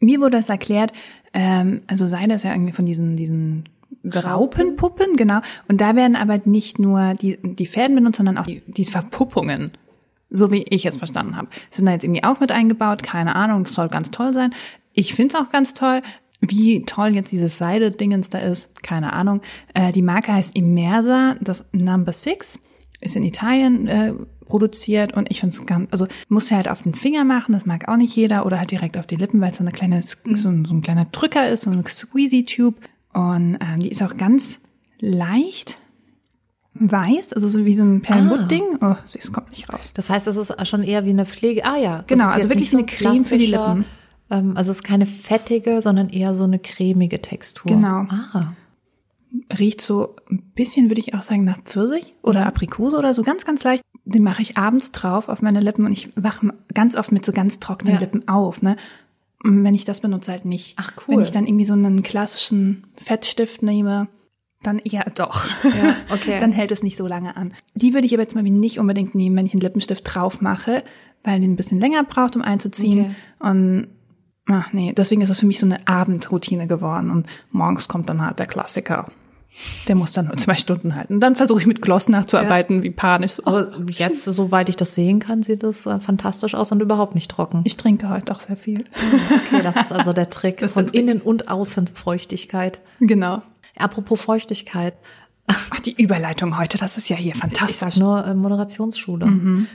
mir 0.00 0.20
wurde 0.20 0.36
das 0.38 0.48
erklärt, 0.48 0.92
ähm, 1.32 1.82
also 1.86 2.06
Seide 2.06 2.34
ist 2.34 2.44
ja 2.44 2.52
irgendwie 2.52 2.72
von 2.72 2.86
diesen, 2.86 3.16
diesen 3.16 3.68
Raupenpuppen, 4.04 5.16
genau. 5.16 5.40
Und 5.68 5.80
da 5.80 5.96
werden 5.96 6.16
aber 6.16 6.40
nicht 6.44 6.78
nur 6.78 7.14
die, 7.14 7.38
die 7.42 7.66
Fäden 7.66 7.94
benutzt, 7.94 8.16
sondern 8.16 8.38
auch 8.38 8.46
die, 8.46 8.62
die 8.66 8.84
Verpuppungen 8.84 9.72
so 10.32 10.50
wie 10.50 10.64
ich 10.68 10.86
es 10.86 10.96
verstanden 10.96 11.36
habe. 11.36 11.48
Sind 11.70 11.86
da 11.86 11.92
jetzt 11.92 12.04
irgendwie 12.04 12.24
auch 12.24 12.40
mit 12.40 12.50
eingebaut, 12.50 13.02
keine 13.02 13.36
Ahnung, 13.36 13.64
das 13.64 13.74
soll 13.74 13.88
ganz 13.88 14.10
toll 14.10 14.32
sein. 14.32 14.54
Ich 14.94 15.14
finde 15.14 15.36
es 15.36 15.42
auch 15.42 15.50
ganz 15.50 15.74
toll. 15.74 16.00
Wie 16.40 16.84
toll 16.84 17.14
jetzt 17.14 17.30
dieses 17.30 17.56
Seide-Dingens 17.58 18.28
da 18.30 18.38
ist, 18.38 18.82
keine 18.82 19.12
Ahnung. 19.12 19.42
Äh, 19.74 19.92
die 19.92 20.02
Marke 20.02 20.32
heißt 20.32 20.56
Immersa, 20.56 21.36
das 21.40 21.64
Number 21.70 22.12
Six, 22.12 22.58
ist 23.00 23.14
in 23.14 23.22
Italien 23.22 23.86
äh, 23.86 24.12
produziert 24.46 25.14
und 25.14 25.30
ich 25.30 25.40
finde 25.40 25.54
es 25.54 25.66
ganz, 25.66 25.88
also 25.92 26.06
muss 26.28 26.50
ja 26.50 26.56
halt 26.56 26.68
auf 26.68 26.82
den 26.82 26.94
Finger 26.94 27.24
machen, 27.24 27.52
das 27.52 27.64
mag 27.64 27.88
auch 27.88 27.96
nicht 27.96 28.14
jeder, 28.16 28.44
oder 28.44 28.58
halt 28.58 28.70
direkt 28.70 28.98
auf 28.98 29.06
die 29.06 29.16
Lippen, 29.16 29.40
weil 29.40 29.52
es 29.52 29.58
so 29.58 29.62
eine 29.62 29.72
kleine, 29.72 30.00
mhm. 30.24 30.36
so, 30.36 30.48
ein, 30.48 30.64
so 30.64 30.74
ein 30.74 30.82
kleiner 30.82 31.04
Drücker 31.06 31.48
ist, 31.48 31.62
so 31.62 31.70
eine 31.70 31.84
Squeezy-Tube. 31.86 32.76
Und 33.12 33.58
ähm, 33.60 33.80
die 33.80 33.88
ist 33.88 34.02
auch 34.02 34.16
ganz 34.16 34.58
leicht, 34.98 35.80
weiß, 36.74 37.32
also 37.32 37.48
so 37.48 37.64
wie 37.64 37.74
so 37.74 37.84
ein 37.84 38.00
Perlmutt-Ding. 38.02 38.78
Ah. 38.80 38.92
Oh, 38.92 39.04
es 39.04 39.32
kommt 39.32 39.50
nicht 39.50 39.72
raus. 39.72 39.92
Das 39.94 40.10
heißt, 40.10 40.26
es 40.26 40.36
ist 40.36 40.68
schon 40.68 40.82
eher 40.82 41.04
wie 41.04 41.10
eine 41.10 41.26
Pflege. 41.26 41.64
Ah 41.64 41.76
ja. 41.76 42.04
Genau, 42.06 42.26
also 42.26 42.48
wirklich 42.48 42.70
so 42.70 42.78
eine 42.78 42.86
Creme 42.86 43.24
für 43.24 43.38
die 43.38 43.46
Lippen. 43.46 43.84
Ähm, 44.30 44.56
also 44.56 44.70
es 44.70 44.78
ist 44.78 44.82
keine 44.82 45.06
fettige, 45.06 45.82
sondern 45.82 46.08
eher 46.08 46.34
so 46.34 46.44
eine 46.44 46.58
cremige 46.58 47.20
Textur. 47.20 47.70
Genau. 47.70 48.06
Ah. 48.08 48.54
Riecht 49.58 49.80
so 49.80 50.16
ein 50.30 50.42
bisschen, 50.54 50.90
würde 50.90 51.00
ich 51.00 51.14
auch 51.14 51.22
sagen, 51.22 51.44
nach 51.44 51.60
Pfirsich 51.62 52.14
oder 52.22 52.46
Aprikose 52.46 52.98
oder 52.98 53.14
so, 53.14 53.22
ganz, 53.22 53.44
ganz 53.44 53.64
leicht. 53.64 53.82
Den 54.04 54.22
mache 54.22 54.42
ich 54.42 54.58
abends 54.58 54.92
drauf 54.92 55.28
auf 55.28 55.42
meine 55.42 55.60
Lippen 55.60 55.86
und 55.86 55.92
ich 55.92 56.10
wache 56.16 56.52
ganz 56.74 56.96
oft 56.96 57.12
mit 57.12 57.24
so 57.24 57.32
ganz 57.32 57.60
trockenen 57.60 57.94
ja. 57.94 58.00
Lippen 58.00 58.28
auf. 58.28 58.62
Ne? 58.62 58.76
Wenn 59.44 59.74
ich 59.74 59.84
das 59.84 60.00
benutze, 60.00 60.32
halt 60.32 60.44
nicht. 60.44 60.74
Ach 60.78 60.92
cool. 60.96 61.16
Wenn 61.16 61.22
ich 61.22 61.30
dann 61.30 61.46
irgendwie 61.46 61.64
so 61.64 61.72
einen 61.72 62.02
klassischen 62.02 62.84
Fettstift 62.94 63.62
nehme, 63.62 64.08
dann 64.62 64.78
eher 64.78 65.04
doch. 65.14 65.46
Ja, 65.64 65.96
okay. 66.10 66.38
dann 66.40 66.52
hält 66.52 66.72
es 66.72 66.82
nicht 66.82 66.96
so 66.96 67.06
lange 67.06 67.36
an. 67.36 67.54
Die 67.74 67.94
würde 67.94 68.06
ich 68.06 68.14
aber 68.14 68.22
jetzt 68.22 68.34
mal 68.34 68.42
nicht 68.42 68.78
unbedingt 68.78 69.14
nehmen, 69.14 69.36
wenn 69.36 69.46
ich 69.46 69.52
einen 69.52 69.60
Lippenstift 69.62 70.04
drauf 70.04 70.40
mache, 70.40 70.82
weil 71.24 71.40
den 71.40 71.52
ein 71.52 71.56
bisschen 71.56 71.80
länger 71.80 72.04
braucht, 72.04 72.36
um 72.36 72.42
einzuziehen. 72.42 73.14
Okay. 73.40 73.50
Und 73.50 73.88
ach 74.46 74.72
nee, 74.72 74.92
deswegen 74.96 75.22
ist 75.22 75.30
es 75.30 75.40
für 75.40 75.46
mich 75.46 75.58
so 75.58 75.66
eine 75.66 75.86
Abendroutine 75.86 76.66
geworden. 76.66 77.10
Und 77.10 77.26
morgens 77.50 77.88
kommt 77.88 78.08
dann 78.08 78.24
halt 78.24 78.38
der 78.38 78.46
Klassiker. 78.46 79.06
Der 79.86 79.94
muss 79.94 80.12
dann 80.12 80.26
nur 80.26 80.36
zwei 80.38 80.54
Stunden 80.54 80.94
halten. 80.94 81.20
Dann 81.20 81.36
versuche 81.36 81.60
ich 81.60 81.66
mit 81.66 81.82
Gloss 81.82 82.08
nachzuarbeiten, 82.08 82.76
ja. 82.76 82.82
wie 82.84 82.90
panisch. 82.90 83.38
Aber 83.44 83.66
jetzt, 83.90 84.24
soweit 84.24 84.70
ich 84.70 84.76
das 84.76 84.94
sehen 84.94 85.18
kann, 85.18 85.42
sieht 85.42 85.62
das 85.62 85.84
äh, 85.84 86.00
fantastisch 86.00 86.54
aus 86.54 86.72
und 86.72 86.80
überhaupt 86.80 87.14
nicht 87.14 87.30
trocken. 87.30 87.60
Ich 87.64 87.76
trinke 87.76 88.08
heute 88.08 88.32
auch 88.32 88.40
sehr 88.40 88.56
viel. 88.56 88.84
Okay, 89.52 89.62
das 89.62 89.76
ist 89.76 89.92
also 89.92 90.14
der 90.14 90.30
Trick 90.30 90.68
von 90.70 90.88
Innen- 90.88 91.20
und 91.20 91.48
Außenfeuchtigkeit. 91.48 92.80
Genau. 93.00 93.42
Apropos 93.76 94.20
Feuchtigkeit. 94.20 94.94
Ach, 95.46 95.80
die 95.80 96.00
Überleitung 96.00 96.58
heute, 96.58 96.78
das 96.78 96.96
ist 96.96 97.08
ja 97.08 97.16
hier 97.16 97.34
fantastisch. 97.34 97.88
Ich 97.88 97.94
sag 97.94 97.96
nur 97.96 98.24
äh, 98.24 98.34
Moderationsschule. 98.34 99.26
Mhm. 99.26 99.66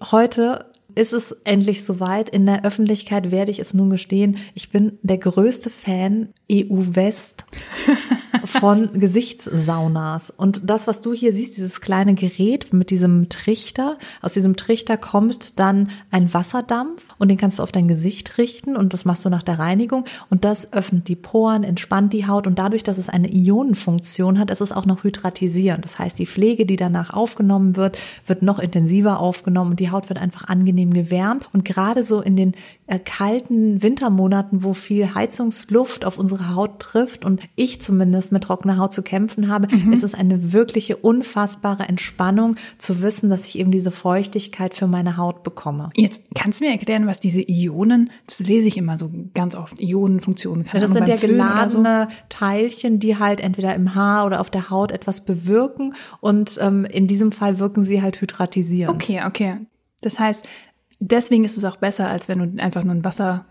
Heute 0.00 0.70
ist 0.94 1.12
es 1.12 1.32
endlich 1.44 1.84
soweit. 1.84 2.28
In 2.28 2.46
der 2.46 2.64
Öffentlichkeit 2.64 3.30
werde 3.30 3.50
ich 3.50 3.58
es 3.58 3.74
nun 3.74 3.90
gestehen. 3.90 4.38
Ich 4.54 4.70
bin 4.70 4.98
der 5.02 5.18
größte 5.18 5.70
Fan 5.70 6.28
EU-West 6.50 7.44
von 8.44 8.90
Gesichtssaunas. 9.00 10.30
Und 10.30 10.68
das, 10.68 10.86
was 10.86 11.02
du 11.02 11.12
hier 11.12 11.32
siehst, 11.32 11.56
dieses 11.56 11.80
kleine 11.80 12.14
Gerät 12.14 12.72
mit 12.72 12.90
diesem 12.90 13.28
Trichter, 13.28 13.98
aus 14.22 14.34
diesem 14.34 14.56
Trichter 14.56 14.96
kommt 14.96 15.58
dann 15.58 15.90
ein 16.10 16.32
Wasserdampf 16.32 17.14
und 17.18 17.28
den 17.28 17.38
kannst 17.38 17.58
du 17.58 17.62
auf 17.62 17.72
dein 17.72 17.88
Gesicht 17.88 18.38
richten 18.38 18.76
und 18.76 18.92
das 18.92 19.04
machst 19.04 19.24
du 19.24 19.28
nach 19.28 19.42
der 19.42 19.58
Reinigung 19.58 20.04
und 20.30 20.44
das 20.44 20.72
öffnet 20.72 21.08
die 21.08 21.16
Poren, 21.16 21.64
entspannt 21.64 22.12
die 22.12 22.26
Haut 22.26 22.46
und 22.46 22.58
dadurch, 22.58 22.82
dass 22.82 22.98
es 22.98 23.08
eine 23.08 23.32
Ionenfunktion 23.32 24.38
hat, 24.38 24.50
ist 24.50 24.60
es 24.60 24.72
auch 24.72 24.86
noch 24.86 25.04
hydratisierend. 25.04 25.84
Das 25.84 25.98
heißt, 25.98 26.18
die 26.18 26.26
Pflege, 26.26 26.66
die 26.66 26.76
danach 26.76 27.12
aufgenommen 27.12 27.76
wird, 27.76 27.98
wird 28.26 28.42
noch 28.42 28.58
intensiver 28.58 29.20
aufgenommen 29.20 29.72
und 29.72 29.80
die 29.80 29.90
Haut 29.90 30.08
wird 30.08 30.20
einfach 30.20 30.44
angenehm 30.44 30.92
gewärmt 30.92 31.48
und 31.52 31.64
gerade 31.64 32.02
so 32.02 32.20
in 32.20 32.36
den 32.36 32.52
kalten 32.86 33.82
Wintermonaten, 33.82 34.62
wo 34.62 34.74
viel 34.74 35.14
Heizungsluft 35.14 36.04
auf 36.04 36.18
unsere 36.18 36.54
Haut 36.54 36.80
trifft 36.80 37.24
und 37.24 37.40
ich 37.56 37.80
zumindest 37.80 38.30
mit 38.30 38.44
trockener 38.44 38.76
Haut 38.76 38.92
zu 38.92 39.02
kämpfen 39.02 39.48
habe, 39.48 39.74
mhm. 39.74 39.92
ist 39.92 40.04
es 40.04 40.14
eine 40.14 40.52
wirkliche 40.52 40.96
unfassbare 40.96 41.84
Entspannung 41.84 42.56
zu 42.76 43.02
wissen, 43.02 43.30
dass 43.30 43.48
ich 43.48 43.58
eben 43.58 43.70
diese 43.70 43.90
Feuchtigkeit 43.90 44.74
für 44.74 44.86
meine 44.86 45.16
Haut 45.16 45.42
bekomme. 45.42 45.88
Jetzt 45.96 46.22
kannst 46.34 46.60
du 46.60 46.64
mir 46.64 46.72
erklären, 46.72 47.06
was 47.06 47.20
diese 47.20 47.40
Ionen, 47.40 48.10
das 48.26 48.40
lese 48.40 48.68
ich 48.68 48.76
immer 48.76 48.98
so 48.98 49.10
ganz 49.32 49.54
oft, 49.54 49.80
Ionenfunktionen. 49.80 50.66
Ja, 50.72 50.78
das 50.78 50.92
sind 50.92 51.08
ja 51.08 51.16
geladene 51.16 52.08
so. 52.10 52.16
Teilchen, 52.28 52.98
die 52.98 53.18
halt 53.18 53.40
entweder 53.40 53.74
im 53.74 53.94
Haar 53.94 54.26
oder 54.26 54.40
auf 54.40 54.50
der 54.50 54.68
Haut 54.68 54.92
etwas 54.92 55.24
bewirken 55.24 55.94
und 56.20 56.58
ähm, 56.60 56.84
in 56.84 57.06
diesem 57.06 57.32
Fall 57.32 57.58
wirken 57.58 57.82
sie 57.82 58.02
halt 58.02 58.20
hydratisierend. 58.20 58.94
Okay, 58.94 59.22
okay. 59.26 59.56
Das 60.02 60.20
heißt, 60.20 60.46
deswegen 61.00 61.44
ist 61.44 61.56
es 61.56 61.64
auch 61.64 61.76
besser, 61.76 62.08
als 62.08 62.28
wenn 62.28 62.38
du 62.38 62.62
einfach 62.62 62.84
nur 62.84 62.94
ein 62.94 63.04
Wasser 63.04 63.46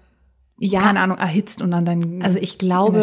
ja, 0.59 0.81
keine 0.81 0.99
Ahnung, 0.99 1.17
erhitzt 1.17 1.61
und 1.61 1.71
dann 1.71 1.83
dein 1.83 2.21
Also 2.23 2.39
ich 2.39 2.57
glaube, 2.57 3.01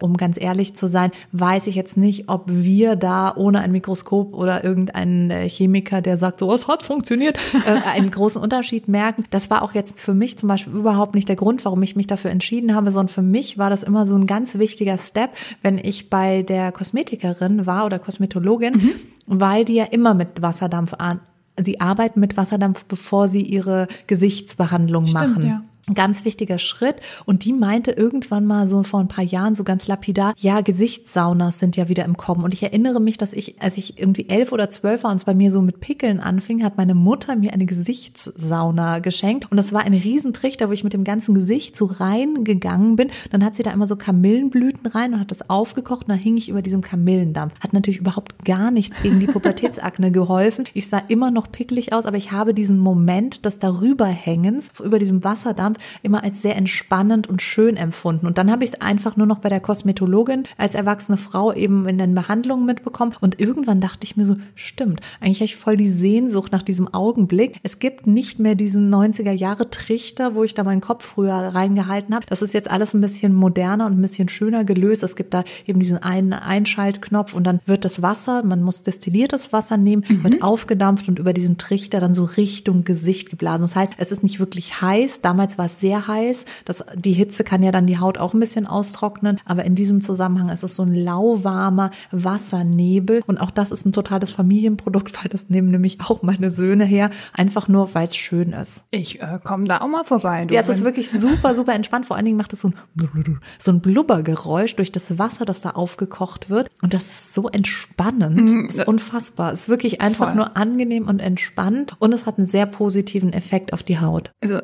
um 0.00 0.16
ganz 0.16 0.40
ehrlich 0.40 0.76
zu 0.76 0.86
sein, 0.86 1.10
weiß 1.32 1.66
ich 1.66 1.74
jetzt 1.74 1.96
nicht, 1.96 2.28
ob 2.28 2.44
wir 2.46 2.94
da 2.94 3.34
ohne 3.34 3.60
ein 3.60 3.72
Mikroskop 3.72 4.34
oder 4.34 4.62
irgendeinen 4.62 5.30
äh, 5.30 5.48
Chemiker, 5.48 6.02
der 6.02 6.18
sagt, 6.18 6.40
so, 6.40 6.54
es 6.54 6.68
hat 6.68 6.82
funktioniert, 6.82 7.38
äh, 7.66 7.88
einen 7.88 8.10
großen 8.10 8.40
Unterschied 8.40 8.86
merken. 8.86 9.24
Das 9.30 9.48
war 9.48 9.62
auch 9.62 9.72
jetzt 9.72 10.00
für 10.00 10.12
mich 10.12 10.38
zum 10.38 10.48
Beispiel 10.48 10.74
überhaupt 10.74 11.14
nicht 11.14 11.28
der 11.28 11.36
Grund, 11.36 11.64
warum 11.64 11.82
ich 11.82 11.96
mich 11.96 12.06
dafür 12.06 12.30
entschieden 12.30 12.74
habe, 12.74 12.90
sondern 12.90 13.12
für 13.12 13.22
mich 13.22 13.56
war 13.56 13.70
das 13.70 13.82
immer 13.82 14.06
so 14.06 14.14
ein 14.14 14.26
ganz 14.26 14.58
wichtiger 14.58 14.98
Step, 14.98 15.30
wenn 15.62 15.78
ich 15.78 16.10
bei 16.10 16.42
der 16.42 16.70
Kosmetikerin 16.70 17.66
war 17.66 17.86
oder 17.86 17.98
Kosmetologin, 17.98 18.74
mhm. 18.74 18.92
weil 19.26 19.64
die 19.64 19.74
ja 19.74 19.84
immer 19.84 20.12
mit 20.14 20.42
Wasserdampf 20.42 20.94
an, 20.98 21.20
sie 21.64 21.80
arbeiten 21.80 22.20
mit 22.20 22.36
Wasserdampf, 22.36 22.84
bevor 22.84 23.28
sie 23.28 23.42
ihre 23.42 23.88
Gesichtsbehandlung 24.06 25.06
Stimmt, 25.06 25.28
machen. 25.28 25.46
Ja. 25.46 25.62
Ganz 25.94 26.24
wichtiger 26.24 26.58
Schritt. 26.58 26.96
Und 27.24 27.44
die 27.44 27.52
meinte 27.52 27.92
irgendwann 27.92 28.46
mal 28.46 28.66
so 28.66 28.82
vor 28.82 29.00
ein 29.00 29.08
paar 29.08 29.24
Jahren 29.24 29.54
so 29.54 29.64
ganz 29.64 29.86
lapidar, 29.86 30.34
ja, 30.36 30.60
Gesichtssaunas 30.60 31.58
sind 31.58 31.76
ja 31.76 31.88
wieder 31.88 32.04
im 32.04 32.16
Kommen. 32.16 32.44
Und 32.44 32.54
ich 32.54 32.62
erinnere 32.62 33.00
mich, 33.00 33.18
dass 33.18 33.32
ich, 33.32 33.60
als 33.60 33.76
ich 33.76 33.98
irgendwie 33.98 34.28
elf 34.28 34.52
oder 34.52 34.70
zwölf 34.70 35.04
war 35.04 35.10
und 35.10 35.16
es 35.16 35.24
bei 35.24 35.34
mir 35.34 35.50
so 35.50 35.62
mit 35.62 35.80
Pickeln 35.80 36.20
anfing, 36.20 36.62
hat 36.62 36.76
meine 36.76 36.94
Mutter 36.94 37.36
mir 37.36 37.52
eine 37.52 37.66
Gesichtssauna 37.66 38.98
geschenkt. 39.00 39.50
Und 39.50 39.56
das 39.56 39.72
war 39.72 39.82
ein 39.82 39.94
Riesentrichter, 39.94 40.68
wo 40.68 40.72
ich 40.72 40.84
mit 40.84 40.92
dem 40.92 41.04
ganzen 41.04 41.34
Gesicht 41.34 41.76
so 41.76 41.86
reingegangen 41.86 42.96
bin. 42.96 43.10
Dann 43.30 43.44
hat 43.44 43.54
sie 43.54 43.62
da 43.62 43.70
immer 43.72 43.86
so 43.86 43.96
Kamillenblüten 43.96 44.86
rein 44.86 45.14
und 45.14 45.20
hat 45.20 45.30
das 45.30 45.48
aufgekocht 45.50 46.02
und 46.02 46.10
dann 46.10 46.18
hing 46.18 46.36
ich 46.36 46.48
über 46.48 46.62
diesem 46.62 46.80
Kamillendampf. 46.80 47.58
Hat 47.60 47.72
natürlich 47.72 48.00
überhaupt 48.00 48.44
gar 48.44 48.70
nichts 48.70 49.02
gegen 49.02 49.20
die 49.20 49.26
Pubertätsakne 49.26 50.10
geholfen. 50.12 50.64
Ich 50.74 50.88
sah 50.88 50.98
immer 51.08 51.30
noch 51.30 51.50
pickelig 51.50 51.92
aus, 51.92 52.06
aber 52.06 52.16
ich 52.16 52.32
habe 52.32 52.54
diesen 52.54 52.78
Moment 52.78 53.44
des 53.44 53.58
Darüberhängens 53.58 54.70
über 54.82 54.98
diesem 54.98 55.24
Wasserdampf 55.24 55.78
immer 56.02 56.22
als 56.24 56.42
sehr 56.42 56.56
entspannend 56.56 57.28
und 57.28 57.42
schön 57.42 57.76
empfunden. 57.76 58.26
Und 58.26 58.38
dann 58.38 58.50
habe 58.50 58.64
ich 58.64 58.70
es 58.70 58.80
einfach 58.80 59.16
nur 59.16 59.26
noch 59.26 59.38
bei 59.38 59.48
der 59.48 59.60
Kosmetologin 59.60 60.44
als 60.56 60.74
erwachsene 60.74 61.16
Frau 61.16 61.52
eben 61.52 61.88
in 61.88 61.98
den 61.98 62.14
Behandlungen 62.14 62.66
mitbekommen. 62.66 63.14
Und 63.20 63.40
irgendwann 63.40 63.80
dachte 63.80 64.04
ich 64.04 64.16
mir 64.16 64.26
so, 64.26 64.36
stimmt, 64.54 65.00
eigentlich 65.20 65.38
habe 65.38 65.46
ich 65.46 65.56
voll 65.56 65.76
die 65.76 65.88
Sehnsucht 65.88 66.52
nach 66.52 66.62
diesem 66.62 66.92
Augenblick. 66.92 67.58
Es 67.62 67.78
gibt 67.78 68.06
nicht 68.06 68.38
mehr 68.38 68.54
diesen 68.54 68.92
90er 68.92 69.32
Jahre 69.32 69.70
Trichter, 69.70 70.34
wo 70.34 70.44
ich 70.44 70.54
da 70.54 70.64
meinen 70.64 70.80
Kopf 70.80 71.04
früher 71.04 71.34
reingehalten 71.34 72.14
habe. 72.14 72.26
Das 72.26 72.42
ist 72.42 72.54
jetzt 72.54 72.70
alles 72.70 72.94
ein 72.94 73.00
bisschen 73.00 73.34
moderner 73.34 73.86
und 73.86 73.98
ein 73.98 74.02
bisschen 74.02 74.28
schöner 74.28 74.64
gelöst. 74.64 75.02
Es 75.02 75.16
gibt 75.16 75.34
da 75.34 75.44
eben 75.66 75.80
diesen 75.80 75.98
einen 75.98 76.32
Einschaltknopf 76.32 77.34
und 77.34 77.44
dann 77.44 77.60
wird 77.66 77.84
das 77.84 78.02
Wasser, 78.02 78.44
man 78.44 78.62
muss 78.62 78.82
destilliertes 78.82 79.52
Wasser 79.52 79.76
nehmen, 79.76 80.04
mhm. 80.08 80.24
wird 80.24 80.42
aufgedampft 80.42 81.08
und 81.08 81.18
über 81.18 81.32
diesen 81.32 81.58
Trichter 81.58 82.00
dann 82.00 82.14
so 82.14 82.24
Richtung 82.24 82.84
Gesicht 82.84 83.30
geblasen. 83.30 83.62
Das 83.62 83.76
heißt, 83.76 83.94
es 83.98 84.12
ist 84.12 84.22
nicht 84.22 84.40
wirklich 84.40 84.80
heiß. 84.80 85.20
Damals 85.20 85.58
war 85.60 85.66
es 85.66 85.78
sehr 85.78 86.06
heiß. 86.06 86.46
Das, 86.64 86.82
die 86.94 87.12
Hitze 87.12 87.44
kann 87.44 87.62
ja 87.62 87.70
dann 87.70 87.86
die 87.86 87.98
Haut 87.98 88.16
auch 88.16 88.32
ein 88.32 88.40
bisschen 88.40 88.66
austrocknen. 88.66 89.38
Aber 89.44 89.66
in 89.66 89.74
diesem 89.74 90.00
Zusammenhang 90.00 90.48
ist 90.48 90.62
es 90.62 90.74
so 90.74 90.82
ein 90.82 90.94
lauwarmer 90.94 91.90
Wassernebel. 92.12 93.22
Und 93.26 93.36
auch 93.36 93.50
das 93.50 93.70
ist 93.70 93.84
ein 93.84 93.92
totales 93.92 94.32
Familienprodukt, 94.32 95.14
weil 95.22 95.28
das 95.28 95.50
nehmen 95.50 95.70
nämlich 95.70 95.98
auch 96.00 96.22
meine 96.22 96.50
Söhne 96.50 96.86
her. 96.86 97.10
Einfach 97.34 97.68
nur, 97.68 97.94
weil 97.94 98.06
es 98.06 98.16
schön 98.16 98.52
ist. 98.52 98.84
Ich 98.90 99.20
äh, 99.20 99.38
komme 99.44 99.64
da 99.64 99.82
auch 99.82 99.88
mal 99.88 100.04
vorbei. 100.04 100.46
Du. 100.46 100.54
Ja, 100.54 100.62
es 100.62 100.70
ist 100.70 100.82
wirklich 100.82 101.10
super, 101.10 101.54
super 101.54 101.74
entspannt. 101.74 102.06
Vor 102.06 102.16
allen 102.16 102.24
Dingen 102.24 102.38
macht 102.38 102.54
es 102.54 102.62
so 102.62 102.68
ein, 102.68 102.74
so 103.58 103.70
ein 103.70 103.80
Blubbergeräusch 103.80 104.76
durch 104.76 104.92
das 104.92 105.18
Wasser, 105.18 105.44
das 105.44 105.60
da 105.60 105.70
aufgekocht 105.72 106.48
wird. 106.48 106.70
Und 106.80 106.94
das 106.94 107.04
ist 107.10 107.34
so 107.34 107.50
entspannend. 107.50 108.50
Mhm. 108.50 108.64
Ist 108.64 108.88
unfassbar. 108.88 109.52
Es 109.52 109.60
ist 109.60 109.68
wirklich 109.68 110.00
einfach 110.00 110.28
Voll. 110.28 110.36
nur 110.36 110.56
angenehm 110.56 111.06
und 111.06 111.20
entspannt. 111.20 111.96
Und 111.98 112.14
es 112.14 112.24
hat 112.24 112.38
einen 112.38 112.46
sehr 112.46 112.64
positiven 112.64 113.34
Effekt 113.34 113.74
auf 113.74 113.82
die 113.82 114.00
Haut. 114.00 114.32
Also 114.40 114.60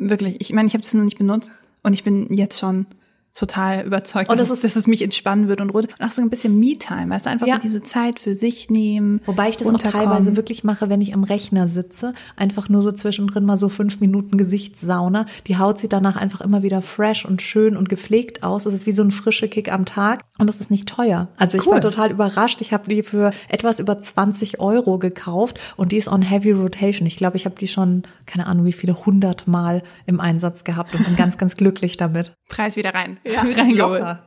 wirklich, 0.00 0.40
ich 0.40 0.52
meine, 0.52 0.68
ich 0.68 0.74
habe 0.74 0.82
es 0.82 0.94
noch 0.94 1.04
nicht 1.04 1.18
benutzt 1.18 1.50
und 1.82 1.92
ich 1.92 2.04
bin 2.04 2.32
jetzt 2.32 2.58
schon 2.58 2.86
total 3.34 3.86
überzeugt, 3.86 4.30
und 4.30 4.40
dass, 4.40 4.50
es, 4.50 4.60
dass 4.60 4.76
es 4.76 4.86
mich 4.86 5.02
entspannen 5.02 5.48
wird 5.48 5.60
und, 5.60 5.70
und 5.70 5.88
auch 6.00 6.10
so 6.10 6.20
ein 6.20 6.30
bisschen 6.30 6.58
Me-Time, 6.58 7.10
weißt 7.10 7.26
du, 7.26 7.30
einfach 7.30 7.46
ja. 7.46 7.58
diese 7.58 7.82
Zeit 7.82 8.18
für 8.18 8.34
sich 8.34 8.70
nehmen. 8.70 9.20
Wobei 9.24 9.48
ich 9.48 9.56
das 9.56 9.68
auch 9.68 9.78
teilweise 9.78 10.36
wirklich 10.36 10.64
mache, 10.64 10.88
wenn 10.88 11.00
ich 11.00 11.14
am 11.14 11.22
Rechner 11.22 11.66
sitze, 11.66 12.12
einfach 12.36 12.68
nur 12.68 12.82
so 12.82 12.90
zwischendrin 12.92 13.44
mal 13.44 13.56
so 13.56 13.68
fünf 13.68 14.00
Minuten 14.00 14.36
Gesichtssauna. 14.36 15.26
Die 15.46 15.58
Haut 15.58 15.78
sieht 15.78 15.92
danach 15.92 16.16
einfach 16.16 16.40
immer 16.40 16.62
wieder 16.62 16.82
fresh 16.82 17.24
und 17.24 17.40
schön 17.40 17.76
und 17.76 17.88
gepflegt 17.88 18.42
aus. 18.42 18.66
Es 18.66 18.74
ist 18.74 18.86
wie 18.86 18.92
so 18.92 19.02
ein 19.02 19.12
frischer 19.12 19.48
Kick 19.48 19.72
am 19.72 19.84
Tag 19.84 20.22
und 20.38 20.48
das 20.48 20.60
ist 20.60 20.70
nicht 20.70 20.88
teuer. 20.88 21.28
Also 21.36 21.56
ich 21.58 21.66
war 21.66 21.80
total 21.80 22.10
überrascht. 22.10 22.60
Ich 22.60 22.72
habe 22.72 22.88
die 22.88 23.02
für 23.02 23.30
etwas 23.48 23.78
über 23.78 23.98
20 23.98 24.60
Euro 24.60 24.98
gekauft 24.98 25.60
und 25.76 25.92
die 25.92 25.98
ist 25.98 26.08
on 26.08 26.22
Heavy 26.22 26.50
Rotation. 26.50 27.06
Ich 27.06 27.16
glaube, 27.16 27.36
ich 27.36 27.44
habe 27.44 27.54
die 27.54 27.68
schon, 27.68 28.02
keine 28.26 28.46
Ahnung, 28.46 28.64
wie 28.64 28.72
viele 28.72 29.06
hundert 29.06 29.46
Mal 29.46 29.82
im 30.06 30.20
Einsatz 30.20 30.64
gehabt 30.64 30.94
und 30.94 31.04
bin 31.04 31.16
ganz, 31.20 31.38
ganz 31.38 31.56
glücklich 31.56 31.96
damit. 31.96 32.32
Preis 32.48 32.76
wieder 32.76 32.94
rein 32.94 33.19
ja, 33.24 33.40
reingeholt. 33.56 34.18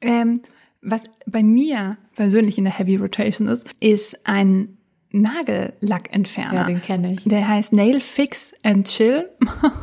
Ähm, 0.00 0.40
was 0.82 1.04
bei 1.26 1.42
mir 1.42 1.96
persönlich 2.14 2.58
in 2.58 2.64
der 2.64 2.78
Heavy 2.78 2.96
Rotation 2.96 3.48
ist, 3.48 3.66
ist 3.80 4.26
ein 4.26 4.76
Nagellackentferner. 5.14 6.54
Ja, 6.54 6.64
den 6.64 6.82
kenne 6.82 7.14
ich. 7.14 7.22
Der 7.24 7.46
heißt 7.46 7.72
Nail 7.72 8.00
Fix 8.00 8.52
and 8.64 8.86
Chill, 8.88 9.30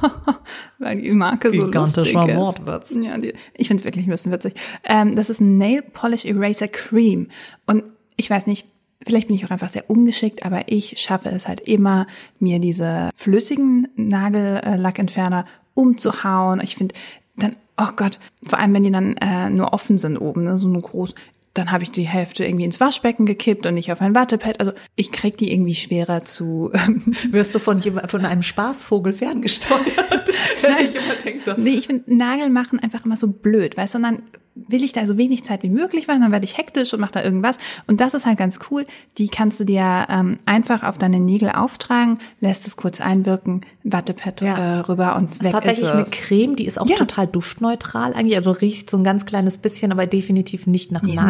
weil 0.80 1.02
die 1.02 1.12
Marke 1.12 1.54
so 1.54 1.68
lustig 1.68 2.14
ist. 2.14 2.36
Wortwitz. 2.36 2.94
Ja, 3.02 3.18
die, 3.18 3.34
ich 3.54 3.70
finde 3.70 3.82
es 3.82 3.86
wirklich 3.86 4.06
ein 4.06 4.12
bisschen 4.12 4.34
witzig. 4.34 4.56
Ähm, 4.84 5.16
das 5.16 5.30
ist 5.30 5.40
ein 5.40 5.58
Nail 5.58 5.84
Polish 5.84 6.26
Eraser 6.26 6.68
Cream. 6.68 7.30
Und 7.66 7.84
ich 8.18 8.30
weiß 8.30 8.46
nicht, 8.46 8.68
vielleicht 9.08 9.28
bin 9.28 9.38
ich 9.38 9.46
auch 9.46 9.52
einfach 9.52 9.70
sehr 9.70 9.90
ungeschickt, 9.90 10.46
aber 10.46 10.64
ich 10.68 11.00
schaffe 11.00 11.30
es 11.30 11.48
halt 11.48 11.62
immer, 11.62 12.08
mir 12.40 12.60
diese 12.60 13.10
flüssigen 13.16 13.88
Nagellackentferner 13.96 15.46
umzuhauen. 15.74 16.60
Ich 16.62 16.76
finde, 16.76 16.94
dann 17.38 17.56
oh 17.82 17.92
Gott, 17.96 18.20
vor 18.44 18.60
allem 18.60 18.74
wenn 18.74 18.84
die 18.84 18.92
dann 18.92 19.18
äh, 19.18 19.50
nur 19.50 19.74
offen 19.74 19.98
sind 19.98 20.18
oben, 20.18 20.44
ne, 20.44 20.58
so 20.58 20.68
nur 20.68 20.82
groß, 20.82 21.16
dann 21.54 21.72
habe 21.72 21.84
ich 21.84 21.92
die 21.92 22.04
Hälfte 22.04 22.46
irgendwie 22.46 22.64
ins 22.64 22.80
Waschbecken 22.80 23.26
gekippt 23.26 23.66
und 23.66 23.74
nicht 23.74 23.92
auf 23.92 24.02
ein 24.02 24.16
Wattepad. 24.16 24.60
Also 24.60 24.72
ich 24.96 25.12
krieg 25.12 25.38
die 25.38 25.52
irgendwie 25.52 25.76
schwerer 25.76 26.24
zu. 26.24 26.72
Wirst 27.32 27.54
du 27.54 27.60
von 27.60 27.80
jemand, 27.80 28.10
von 28.10 28.26
einem 28.26 28.44
Spaßvogel 28.44 29.14
ferngesteuert? 29.14 29.82
Nein, 30.64 30.90
ich 30.94 31.24
denke 31.24 31.44
so. 31.44 31.54
Nee, 31.58 31.72
ich 31.72 31.88
finde 31.88 32.16
Nagel 32.16 32.50
machen 32.50 32.80
einfach 32.80 33.06
immer 33.06 33.18
so 33.18 33.28
blöd, 33.28 33.76
weißt 33.76 33.96
du? 33.96 33.98
Und 33.98 34.04
dann 34.04 34.24
will 34.54 34.84
ich 34.84 34.92
da 34.92 35.06
so 35.06 35.18
wenig 35.18 35.44
Zeit 35.44 35.64
wie 35.64 35.70
möglich 35.70 36.08
machen, 36.08 36.22
dann 36.22 36.32
werde 36.32 36.46
ich 36.46 36.58
hektisch 36.58 36.94
und 36.94 37.00
mache 37.00 37.14
da 37.14 37.24
irgendwas. 37.24 37.58
Und 37.88 38.02
das 38.02 38.14
ist 38.14 38.26
halt 38.26 38.38
ganz 38.38 38.60
cool. 38.70 38.86
Die 39.18 39.30
kannst 39.30 39.60
du 39.60 39.64
dir 39.64 40.08
ähm, 40.10 40.40
einfach 40.46 40.84
auf 40.84 40.98
deine 40.98 41.20
Nägel 41.20 41.50
auftragen, 41.52 42.20
lässt 42.40 42.68
es 42.68 42.76
kurz 42.76 43.00
einwirken, 43.00 43.62
Wattepad 43.84 44.42
ja. 44.42 44.58
äh, 44.58 44.80
rüber 44.82 45.16
und 45.16 45.32
das 45.32 45.40
weg 45.40 45.46
ist 45.46 45.52
tatsächlich 45.52 45.88
ist 45.88 45.94
eine 45.94 46.04
Creme, 46.04 46.56
die 46.56 46.66
ist 46.66 46.80
auch 46.80 46.88
ja. 46.88 46.98
total 46.98 47.28
duftneutral 47.28 48.14
eigentlich. 48.14 48.38
Also 48.38 48.52
riecht 48.52 48.90
so 48.90 48.98
ein 48.98 49.04
ganz 49.04 49.26
kleines 49.26 49.58
bisschen, 49.58 49.92
aber 49.92 50.06
definitiv 50.06 50.68
nicht 50.68 50.92
nach 50.92 51.02
nee. 51.02 51.16
So 51.16 51.26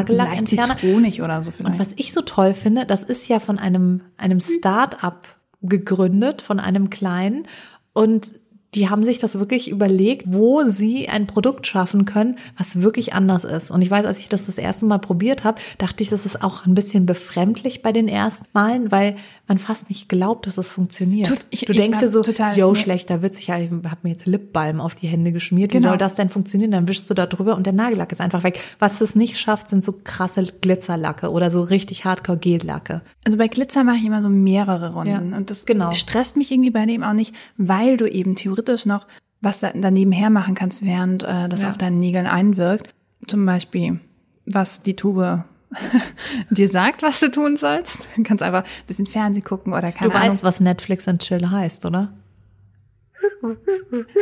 zitronig 0.45 1.21
oder 1.21 1.43
so 1.43 1.51
vielleicht. 1.51 1.73
Und 1.73 1.79
was 1.79 1.93
ich 1.95 2.13
so 2.13 2.21
toll 2.21 2.53
finde, 2.53 2.85
das 2.85 3.03
ist 3.03 3.27
ja 3.27 3.39
von 3.39 3.59
einem, 3.59 4.01
einem 4.17 4.39
Start-up 4.39 5.27
gegründet, 5.61 6.41
von 6.41 6.59
einem 6.59 6.89
kleinen. 6.89 7.47
Und 7.93 8.35
die 8.73 8.89
haben 8.89 9.03
sich 9.03 9.19
das 9.19 9.37
wirklich 9.37 9.69
überlegt, 9.69 10.23
wo 10.27 10.63
sie 10.63 11.09
ein 11.09 11.27
Produkt 11.27 11.67
schaffen 11.67 12.05
können, 12.05 12.37
was 12.57 12.81
wirklich 12.81 13.13
anders 13.13 13.43
ist. 13.43 13.69
Und 13.69 13.81
ich 13.81 13.91
weiß, 13.91 14.05
als 14.05 14.19
ich 14.19 14.29
das 14.29 14.45
das 14.45 14.57
erste 14.57 14.85
Mal 14.85 14.99
probiert 14.99 15.43
habe, 15.43 15.61
dachte 15.77 16.03
ich, 16.03 16.09
das 16.09 16.25
ist 16.25 16.41
auch 16.41 16.65
ein 16.65 16.73
bisschen 16.73 17.05
befremdlich 17.05 17.81
bei 17.81 17.91
den 17.91 18.07
ersten 18.07 18.45
Malen, 18.53 18.89
weil 18.89 19.17
man 19.47 19.57
fast 19.57 19.89
nicht 19.89 20.07
glaubt, 20.07 20.47
dass 20.47 20.57
es 20.57 20.69
funktioniert. 20.69 21.27
Tut, 21.27 21.39
ich, 21.49 21.65
du 21.65 21.73
denkst 21.73 21.99
dir 21.99 22.07
so, 22.07 22.21
total, 22.21 22.57
yo, 22.57 22.73
schlechter 22.73 23.21
Witz, 23.21 23.37
ich 23.39 23.51
habe 23.51 23.81
mir 24.03 24.11
jetzt 24.11 24.25
Lipbalm 24.25 24.79
auf 24.79 24.95
die 24.95 25.07
Hände 25.07 25.33
geschmiert. 25.33 25.73
Wie 25.73 25.77
genau. 25.77 25.89
soll 25.89 25.97
das 25.97 26.15
denn 26.15 26.29
funktionieren? 26.29 26.71
Dann 26.71 26.87
wischst 26.87 27.09
du 27.09 27.13
da 27.13 27.25
drüber 27.25 27.57
und 27.57 27.65
der 27.65 27.73
Nagellack 27.73 28.13
ist 28.13 28.21
einfach 28.21 28.43
weg. 28.43 28.61
Was 28.79 29.01
es 29.01 29.15
nicht 29.15 29.37
schafft, 29.37 29.67
sind 29.67 29.83
so 29.83 29.99
krasse 30.05 30.45
Glitzerlacke 30.61 31.29
oder 31.29 31.51
so 31.51 31.61
richtig 31.61 32.05
Hardcore 32.05 32.37
Gellacke. 32.37 33.01
Also 33.25 33.37
bei 33.37 33.49
Glitzer 33.49 33.83
mache 33.83 33.97
ich 33.97 34.05
immer 34.05 34.21
so 34.21 34.29
mehrere 34.29 34.93
Runden 34.93 35.31
ja, 35.31 35.37
und 35.37 35.49
das 35.49 35.65
genau. 35.65 35.91
stresst 35.91 36.37
mich 36.37 36.49
irgendwie 36.51 36.71
bei 36.71 36.85
dem 36.85 37.03
auch 37.03 37.11
nicht, 37.11 37.35
weil 37.57 37.97
du 37.97 38.09
eben 38.09 38.35
theoretisch 38.35 38.60
noch 38.85 39.07
was 39.41 39.59
da 39.59 39.71
daneben 39.73 40.11
her 40.11 40.29
machen 40.29 40.55
kannst, 40.55 40.85
während 40.85 41.23
äh, 41.23 41.49
das 41.49 41.63
ja. 41.63 41.69
auf 41.69 41.77
deinen 41.77 41.99
Nägeln 41.99 42.27
einwirkt. 42.27 42.93
Zum 43.27 43.45
Beispiel, 43.45 43.99
was 44.45 44.81
die 44.81 44.95
Tube 44.95 45.43
dir 46.49 46.69
sagt, 46.69 47.01
was 47.01 47.19
du 47.19 47.31
tun 47.31 47.55
sollst. 47.55 48.07
Du 48.15 48.23
kannst 48.23 48.43
einfach 48.43 48.63
ein 48.63 48.85
bisschen 48.87 49.07
Fernsehen 49.07 49.43
gucken 49.43 49.73
oder 49.73 49.91
keine 49.91 50.11
Du 50.11 50.17
Ahnung. 50.17 50.29
weißt, 50.29 50.43
was 50.43 50.59
Netflix 50.59 51.07
and 51.07 51.21
Chill 51.21 51.49
heißt, 51.49 51.85
oder? 51.85 52.13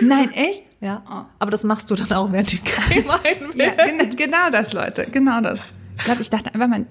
Nein, 0.02 0.32
echt? 0.32 0.63
Ja. 0.80 1.04
Oh. 1.10 1.25
Aber 1.39 1.52
das 1.52 1.63
machst 1.63 1.91
du 1.91 1.95
dann 1.95 2.12
auch, 2.13 2.32
während 2.32 2.52
die 2.52 2.60
Creme 2.60 3.10
einwirkt. 3.23 3.56
ja, 3.58 4.06
genau 4.15 4.49
das, 4.52 4.73
Leute. 4.73 5.06
Genau 5.12 5.41
das. 5.41 5.60
Ich 5.97 6.04
glaube, 6.06 6.21
ich 6.21 6.30
dachte 6.30 6.54
einfach 6.54 6.67
mal, 6.67 6.86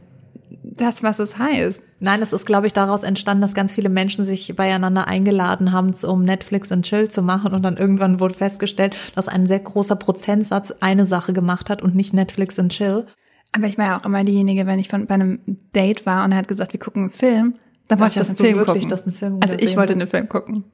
das, 0.81 1.03
was 1.03 1.19
es 1.19 1.39
heißt. 1.39 1.83
Nein, 2.01 2.23
es 2.23 2.33
ist, 2.33 2.47
glaube 2.47 2.67
ich, 2.67 2.73
daraus 2.73 3.03
entstanden, 3.03 3.43
dass 3.43 3.55
ganz 3.55 3.75
viele 3.75 3.89
Menschen 3.89 4.25
sich 4.25 4.55
beieinander 4.57 5.09
eingeladen 5.09 5.73
haben, 5.73 5.95
um 6.07 6.25
Netflix 6.25 6.73
and 6.73 6.85
Chill 6.85 7.09
zu 7.09 7.23
machen. 7.23 7.53
Und 7.53 7.63
dann 7.63 7.77
irgendwann 7.77 8.21
wurde 8.21 8.35
festgestellt, 8.35 8.97
dass 9.15 9.29
ein 9.29 9.47
sehr 9.47 9.61
großer 9.61 9.97
Prozentsatz 9.97 10.73
eine 10.81 11.05
Sache 11.05 11.33
gemacht 11.33 11.71
hat 11.71 11.83
und 11.83 11.95
nicht 11.95 12.15
Netflix 12.15 12.59
and 12.59 12.73
Chill. 12.73 13.07
Aber 13.53 13.67
ich 13.67 13.79
war 13.79 13.87
ja 13.87 13.99
auch 13.99 14.05
immer 14.05 14.25
diejenige, 14.25 14.67
wenn 14.67 14.79
ich 14.79 14.89
von, 14.89 15.07
bei 15.07 15.15
einem 15.15 15.41
Date 15.75 16.07
war 16.07 16.25
und 16.25 16.33
er 16.33 16.39
hat 16.39 16.49
gesagt, 16.49 16.73
wir 16.73 16.81
gucken 16.81 17.03
einen 17.03 17.11
Film, 17.11 17.55
dann 17.89 18.01
wollte 18.01 18.13
ich 18.13 18.19
das 18.19 18.29
einen 18.29 18.37
Film 18.37 18.59
wirklich, 18.59 18.75
gucken. 18.75 18.89
Dass 18.89 19.07
ein 19.07 19.13
Film 19.13 19.39
also 19.41 19.57
ich 19.59 19.77
wollte 19.77 19.95
einen 19.95 20.07
Film 20.07 20.29
gucken. 20.29 20.65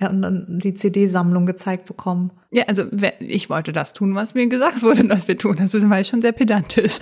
Ja, 0.00 0.10
und 0.10 0.22
dann 0.22 0.58
die 0.58 0.74
CD-Sammlung 0.74 1.46
gezeigt 1.46 1.86
bekommen. 1.86 2.32
Ja, 2.50 2.64
also 2.64 2.82
ich 3.20 3.48
wollte 3.48 3.72
das 3.72 3.92
tun, 3.92 4.16
was 4.16 4.34
mir 4.34 4.48
gesagt 4.48 4.82
wurde, 4.82 5.04
dass 5.08 5.28
wir 5.28 5.38
tun. 5.38 5.56
Also 5.60 5.88
war 5.88 6.00
ich 6.00 6.08
schon 6.08 6.20
sehr 6.20 6.32
pedantisch. 6.32 6.98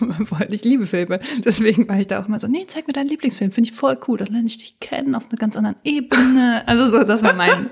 wollte 0.00 0.54
ich 0.54 0.64
liebe 0.64 0.86
Filme. 0.86 1.20
Deswegen 1.44 1.86
war 1.86 2.00
ich 2.00 2.06
da 2.06 2.22
auch 2.22 2.26
immer 2.26 2.40
so, 2.40 2.46
nee, 2.46 2.64
zeig 2.66 2.86
mir 2.86 2.94
deinen 2.94 3.08
Lieblingsfilm, 3.08 3.50
finde 3.50 3.68
ich 3.68 3.76
voll 3.76 3.98
cool. 4.08 4.16
Dann 4.16 4.28
lerne 4.28 4.46
ich 4.46 4.56
dich 4.56 4.80
kennen 4.80 5.14
auf 5.14 5.28
einer 5.28 5.36
ganz 5.36 5.56
anderen 5.56 5.76
Ebene. 5.84 6.62
Also 6.74 6.88
so, 6.88 7.04
das 7.04 7.22
war 7.22 7.34
mein. 7.34 7.70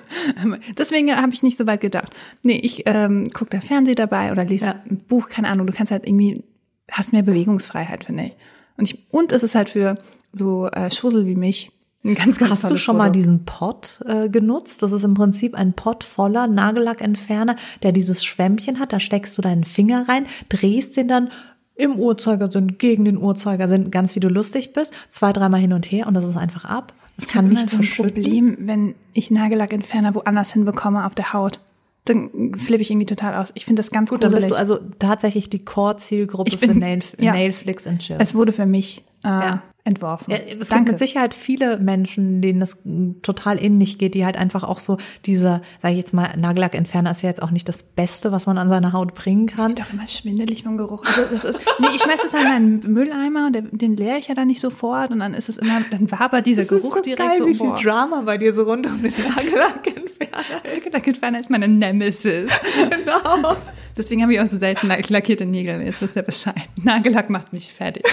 Deswegen 0.77 1.15
habe 1.17 1.33
ich 1.33 1.43
nicht 1.43 1.57
so 1.57 1.67
weit 1.67 1.81
gedacht. 1.81 2.13
Nee, 2.43 2.61
ich 2.63 2.83
ähm, 2.87 3.27
gucke 3.33 3.51
da 3.51 3.61
Fernseh 3.61 3.95
dabei 3.95 4.31
oder 4.31 4.45
lese 4.45 4.67
ja. 4.67 4.83
ein 4.89 4.99
Buch, 4.99 5.29
keine 5.29 5.49
Ahnung. 5.49 5.67
Du 5.67 5.73
kannst 5.73 5.91
halt 5.91 6.07
irgendwie, 6.07 6.45
hast 6.91 7.13
mehr 7.13 7.23
Bewegungsfreiheit, 7.23 8.05
finde 8.05 8.25
ich. 8.25 8.33
Und 8.77 8.91
ich, 8.91 9.07
und 9.11 9.33
es 9.33 9.43
ist 9.43 9.55
halt 9.55 9.71
für 9.71 9.99
so 10.33 10.67
äh, 10.69 10.91
Schussel 10.91 11.27
wie 11.27 11.37
mich 11.37 11.71
ganz, 12.03 12.39
ganz 12.39 12.51
Hast 12.51 12.71
du 12.71 12.77
schon 12.77 12.97
mal 12.97 13.05
Produkt. 13.05 13.17
diesen 13.17 13.45
Pot 13.45 14.01
äh, 14.07 14.29
genutzt? 14.29 14.83
Das 14.83 14.93
ist 14.93 15.05
im 15.05 15.15
Prinzip 15.15 15.55
ein 15.55 15.73
Pot 15.73 16.05
voller 16.05 16.47
Nagellackentferner, 16.47 17.57
der 17.83 17.93
dieses 17.93 18.25
Schwämmchen 18.25 18.79
hat. 18.81 18.93
Da 18.93 19.01
steckst 19.01 19.37
du 19.39 19.43
deinen 19.43 19.65
Finger 19.65 20.09
rein, 20.09 20.27
drehst 20.49 20.97
den 20.97 21.09
dann 21.09 21.31
im 21.75 21.99
Uhrzeigersinn, 21.99 22.77
gegen 22.79 23.05
den 23.05 23.17
Uhrzeigersinn, 23.17 23.91
ganz 23.91 24.15
wie 24.15 24.21
du 24.21 24.29
lustig 24.29 24.73
bist, 24.73 24.93
zwei, 25.09 25.33
dreimal 25.33 25.61
hin 25.61 25.73
und 25.73 25.87
her 25.91 26.07
und 26.07 26.15
das 26.15 26.25
ist 26.25 26.37
einfach 26.37 26.65
ab. 26.65 26.93
Es 27.17 27.29
kann 27.29 27.49
nicht 27.49 27.69
so 27.71 27.77
ein 27.77 27.83
verschütten. 27.83 28.23
Problem, 28.23 28.57
wenn 28.61 28.95
ich 29.13 29.31
Nagellackentferner 29.31 30.15
woanders 30.15 30.53
hinbekomme 30.53 31.07
auf 31.07 31.15
der 31.15 31.33
Haut. 31.33 31.61
Dann 32.05 32.55
flippe 32.57 32.83
ich 32.83 32.91
irgendwie 32.91 33.07
total 33.07 33.35
aus. 33.35 33.51
Ich 33.55 33.65
finde 33.65 33.81
das 33.81 33.93
ganz 33.93 34.11
Gut, 34.11 34.25
dann 34.25 34.33
bist 34.33 34.49
gruselig. 34.49 34.69
du 34.69 34.75
also 34.75 34.91
tatsächlich 34.99 35.51
die 35.51 35.65
Core-Zielgruppe 35.65 36.59
für 36.59 36.75
Nail, 36.75 36.99
ja. 37.19 37.33
Nailflicks 37.33 37.87
and 37.87 38.03
Chill. 38.03 38.17
es 38.19 38.35
wurde 38.35 38.53
für 38.53 38.67
mich 38.67 39.05
äh, 39.25 39.29
Ja. 39.29 39.63
Entworfen. 39.85 40.31
Ja, 40.31 40.37
es 40.39 40.47
gibt 40.49 40.71
Danke. 40.71 40.91
mit 40.93 40.99
Sicherheit 40.99 41.35
viele 41.35 41.77
Menschen, 41.79 42.41
denen 42.41 42.61
das 42.61 42.79
total 43.23 43.61
ähnlich 43.63 43.99
geht, 43.99 44.15
die 44.15 44.25
halt 44.25 44.37
einfach 44.37 44.63
auch 44.63 44.79
so 44.79 44.97
diese, 45.27 45.61
sage 45.81 45.93
ich 45.95 45.99
jetzt 45.99 46.15
mal, 46.15 46.37
Nagellackentferner 46.37 47.11
ist 47.11 47.23
ja 47.23 47.29
jetzt 47.29 47.43
auch 47.43 47.51
nicht 47.51 47.69
das 47.69 47.83
Beste, 47.83 48.31
was 48.31 48.47
man 48.47 48.59
an 48.59 48.69
seine 48.69 48.93
Haut 48.93 49.15
bringen 49.15 49.47
kann. 49.49 49.73
doch 49.75 49.93
immer 49.93 50.07
schwindelig 50.07 50.63
vom 50.63 50.77
Geruch. 50.77 51.05
Also 51.05 51.23
das 51.31 51.45
ist, 51.45 51.59
nee, 51.81 51.89
ich 51.95 52.01
schmeiß 52.03 52.21
das 52.23 52.33
in 52.33 52.45
meinen 52.45 52.93
Mülleimer, 52.93 53.51
den 53.51 53.97
leere 53.97 54.19
ich 54.19 54.29
ja 54.29 54.35
dann 54.37 54.47
nicht 54.47 54.61
sofort 54.61 55.11
und 55.11 55.19
dann 55.19 55.35
ist 55.35 55.49
es 55.49 55.59
immer, 55.59 55.81
dann 55.91 56.09
wabert 56.13 56.47
dieser 56.47 56.65
Geruch 56.65 57.01
direkt 57.01 57.39
so, 57.39 57.47
wie 57.47 57.55
viel 57.55 57.69
boah. 57.71 57.77
Drama 57.83 58.21
bei 58.21 58.39
dir 58.39 58.53
so 58.53 58.63
rund 58.63 58.87
um 58.87 59.03
den 59.03 59.13
Nagellackentferner. 59.13 60.33
Nagellackentferner 60.75 61.41
ist 61.41 61.51
meine 61.51 61.67
Nemesis. 61.67 62.51
genau. 62.89 63.57
Deswegen 63.97 64.23
habe 64.23 64.33
ich 64.33 64.41
auch 64.41 64.47
so 64.47 64.59
selten 64.59 64.87
lack- 64.87 65.09
lackierte 65.11 65.45
Nägel. 65.45 65.83
Jetzt 65.83 66.01
wisst 66.01 66.15
ihr 66.17 66.23
Bescheid. 66.23 66.55
Nagellack 66.77 67.31
macht 67.31 67.53
mich 67.53 67.73
fertig. 67.73 68.05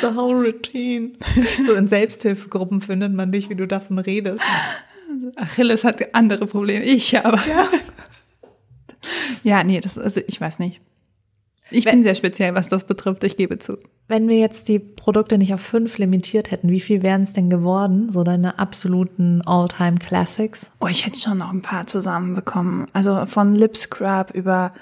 The 0.00 0.08
whole 0.14 0.36
routine. 0.36 1.12
So 1.66 1.74
in 1.74 1.86
Selbsthilfegruppen 1.86 2.80
findet 2.80 3.12
man 3.12 3.32
dich, 3.32 3.48
wie 3.48 3.54
du 3.54 3.66
davon 3.66 3.98
redest. 3.98 4.42
Achilles 5.36 5.84
hat 5.84 6.14
andere 6.14 6.46
Probleme. 6.46 6.84
Ich 6.84 7.16
aber. 7.18 7.40
Ja, 7.46 7.68
ja 9.42 9.64
nee, 9.64 9.80
das, 9.80 9.98
also 9.98 10.20
ich 10.26 10.40
weiß 10.40 10.58
nicht. 10.58 10.80
Ich 11.70 11.84
bin 11.84 12.02
sehr 12.02 12.14
speziell, 12.14 12.54
was 12.54 12.68
das 12.68 12.84
betrifft, 12.84 13.24
ich 13.24 13.36
gebe 13.36 13.58
zu. 13.58 13.76
Wenn 14.06 14.26
wir 14.28 14.38
jetzt 14.38 14.68
die 14.68 14.78
Produkte 14.78 15.36
nicht 15.36 15.52
auf 15.52 15.60
fünf 15.60 15.98
limitiert 15.98 16.50
hätten, 16.50 16.70
wie 16.70 16.80
viel 16.80 17.02
wären 17.02 17.22
es 17.22 17.34
denn 17.34 17.50
geworden? 17.50 18.10
So 18.10 18.24
deine 18.24 18.58
absoluten 18.58 19.42
All-Time 19.44 19.98
Classics? 19.98 20.70
Oh, 20.80 20.86
ich 20.86 21.04
hätte 21.04 21.20
schon 21.20 21.38
noch 21.38 21.52
ein 21.52 21.60
paar 21.60 21.86
zusammenbekommen. 21.86 22.86
Also 22.94 23.26
von 23.26 23.54
Lip 23.54 23.76
Scrub 23.76 24.30
über 24.32 24.72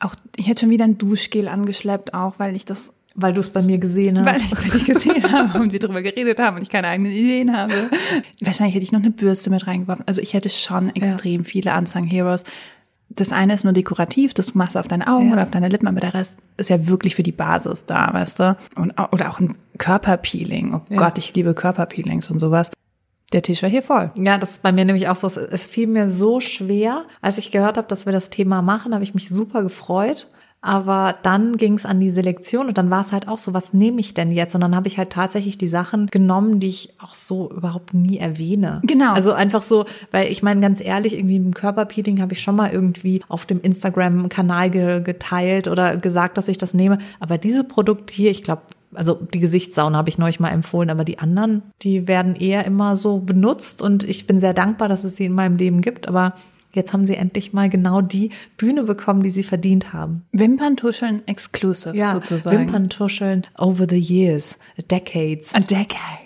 auch, 0.00 0.14
ich 0.36 0.48
hätte 0.48 0.60
schon 0.60 0.70
wieder 0.70 0.84
ein 0.84 0.98
Duschgel 0.98 1.46
angeschleppt, 1.46 2.14
auch 2.14 2.38
weil 2.38 2.56
ich 2.56 2.64
das, 2.64 2.92
Weil 3.16 3.32
du 3.34 3.40
es 3.40 3.52
bei 3.52 3.62
mir 3.62 3.78
gesehen 3.78 4.18
hast. 4.18 4.26
weil 4.26 4.36
ich 4.40 4.52
es 4.52 4.62
bei 4.62 4.78
dir 4.78 4.94
gesehen 4.94 5.32
habe 5.32 5.58
und 5.60 5.72
wir 5.72 5.78
darüber 5.80 6.00
geredet 6.02 6.38
haben 6.38 6.56
und 6.56 6.62
ich 6.62 6.70
keine 6.70 6.88
eigenen 6.88 7.12
Ideen 7.12 7.56
habe. 7.56 7.72
Wahrscheinlich 8.40 8.74
hätte 8.76 8.84
ich 8.84 8.92
noch 8.92 9.00
eine 9.00 9.10
Bürste 9.10 9.50
mit 9.50 9.66
reingeworfen. 9.66 10.04
Also 10.06 10.20
ich 10.20 10.32
hätte 10.34 10.48
schon 10.48 10.94
extrem 10.94 11.44
viele 11.44 11.76
Unsung 11.76 12.04
Heroes. 12.04 12.44
Das 13.12 13.32
eine 13.32 13.54
ist 13.54 13.64
nur 13.64 13.72
dekorativ, 13.72 14.34
das 14.34 14.54
machst 14.54 14.76
du 14.76 14.78
auf 14.78 14.86
deine 14.86 15.08
Augen 15.08 15.26
Ja. 15.28 15.32
oder 15.32 15.42
auf 15.42 15.50
deine 15.50 15.68
Lippen, 15.68 15.88
aber 15.88 15.98
der 15.98 16.14
Rest 16.14 16.38
ist 16.56 16.70
ja 16.70 16.86
wirklich 16.86 17.16
für 17.16 17.24
die 17.24 17.32
Basis 17.32 17.84
da, 17.84 18.08
weißt 18.12 18.38
du? 18.38 18.56
Und, 18.76 18.92
oder 19.12 19.28
auch 19.28 19.40
ein 19.40 19.56
Körperpeeling. 19.78 20.74
Oh 20.74 20.80
Ja. 20.90 20.96
Gott, 20.96 21.18
ich 21.18 21.34
liebe 21.34 21.52
Körperpeelings 21.54 22.30
und 22.30 22.38
sowas. 22.38 22.70
Der 23.32 23.42
Tisch 23.42 23.62
war 23.62 23.68
hier 23.70 23.82
voll. 23.82 24.10
Ja, 24.16 24.38
das 24.38 24.52
ist 24.52 24.62
bei 24.62 24.72
mir 24.72 24.84
nämlich 24.84 25.08
auch 25.08 25.16
so. 25.16 25.26
Es- 25.26 25.36
Es 25.36 25.66
fiel 25.66 25.86
mir 25.88 26.08
so 26.10 26.40
schwer, 26.40 27.04
als 27.20 27.38
ich 27.38 27.50
gehört 27.50 27.76
habe, 27.76 27.86
dass 27.88 28.06
wir 28.06 28.12
das 28.12 28.30
Thema 28.30 28.62
machen, 28.62 28.92
habe 28.94 29.02
ich 29.04 29.14
mich 29.14 29.28
super 29.28 29.62
gefreut. 29.62 30.28
Aber 30.62 31.14
dann 31.22 31.56
ging 31.56 31.74
es 31.74 31.86
an 31.86 32.00
die 32.00 32.10
Selektion 32.10 32.68
und 32.68 32.76
dann 32.76 32.90
war 32.90 33.00
es 33.00 33.12
halt 33.12 33.28
auch 33.28 33.38
so, 33.38 33.54
was 33.54 33.72
nehme 33.72 34.00
ich 34.00 34.12
denn 34.12 34.30
jetzt? 34.30 34.54
Und 34.54 34.60
dann 34.60 34.76
habe 34.76 34.88
ich 34.88 34.98
halt 34.98 35.10
tatsächlich 35.10 35.56
die 35.56 35.68
Sachen 35.68 36.08
genommen, 36.08 36.60
die 36.60 36.66
ich 36.66 36.94
auch 36.98 37.14
so 37.14 37.50
überhaupt 37.50 37.94
nie 37.94 38.18
erwähne. 38.18 38.82
Genau. 38.84 39.14
Also 39.14 39.32
einfach 39.32 39.62
so, 39.62 39.86
weil 40.10 40.30
ich 40.30 40.42
meine 40.42 40.60
ganz 40.60 40.80
ehrlich, 40.80 41.16
irgendwie 41.16 41.36
im 41.36 41.54
Körperpeeling 41.54 42.20
habe 42.20 42.34
ich 42.34 42.42
schon 42.42 42.56
mal 42.56 42.70
irgendwie 42.70 43.22
auf 43.28 43.46
dem 43.46 43.60
Instagram-Kanal 43.62 44.70
ge 44.70 45.00
geteilt 45.00 45.66
oder 45.66 45.96
gesagt, 45.96 46.36
dass 46.36 46.48
ich 46.48 46.58
das 46.58 46.74
nehme. 46.74 46.98
Aber 47.20 47.38
diese 47.38 47.64
Produkte 47.64 48.12
hier, 48.12 48.30
ich 48.30 48.42
glaube, 48.42 48.62
also 48.92 49.14
die 49.14 49.38
Gesichtssauna 49.38 49.96
habe 49.96 50.08
ich 50.08 50.18
neulich 50.18 50.40
mal 50.40 50.50
empfohlen, 50.50 50.90
aber 50.90 51.04
die 51.04 51.18
anderen, 51.18 51.62
die 51.82 52.08
werden 52.08 52.34
eher 52.34 52.66
immer 52.66 52.96
so 52.96 53.18
benutzt 53.18 53.82
und 53.82 54.02
ich 54.02 54.26
bin 54.26 54.38
sehr 54.38 54.52
dankbar, 54.52 54.88
dass 54.88 55.04
es 55.04 55.16
sie 55.16 55.24
in 55.24 55.32
meinem 55.32 55.56
Leben 55.56 55.80
gibt. 55.80 56.08
Aber 56.08 56.34
jetzt 56.72 56.92
haben 56.92 57.04
sie 57.04 57.14
endlich 57.16 57.52
mal 57.52 57.68
genau 57.68 58.00
die 58.00 58.30
Bühne 58.56 58.84
bekommen, 58.84 59.22
die 59.22 59.30
sie 59.30 59.42
verdient 59.42 59.92
haben. 59.92 60.24
Wimperntuscheln 60.32 61.22
exclusive 61.26 61.98
sozusagen. 61.98 62.58
Wimperntuscheln 62.58 63.46
over 63.58 63.86
the 63.88 63.98
years, 63.98 64.58
decades. 64.90 65.54
A 65.54 65.60
decade. 65.60 66.20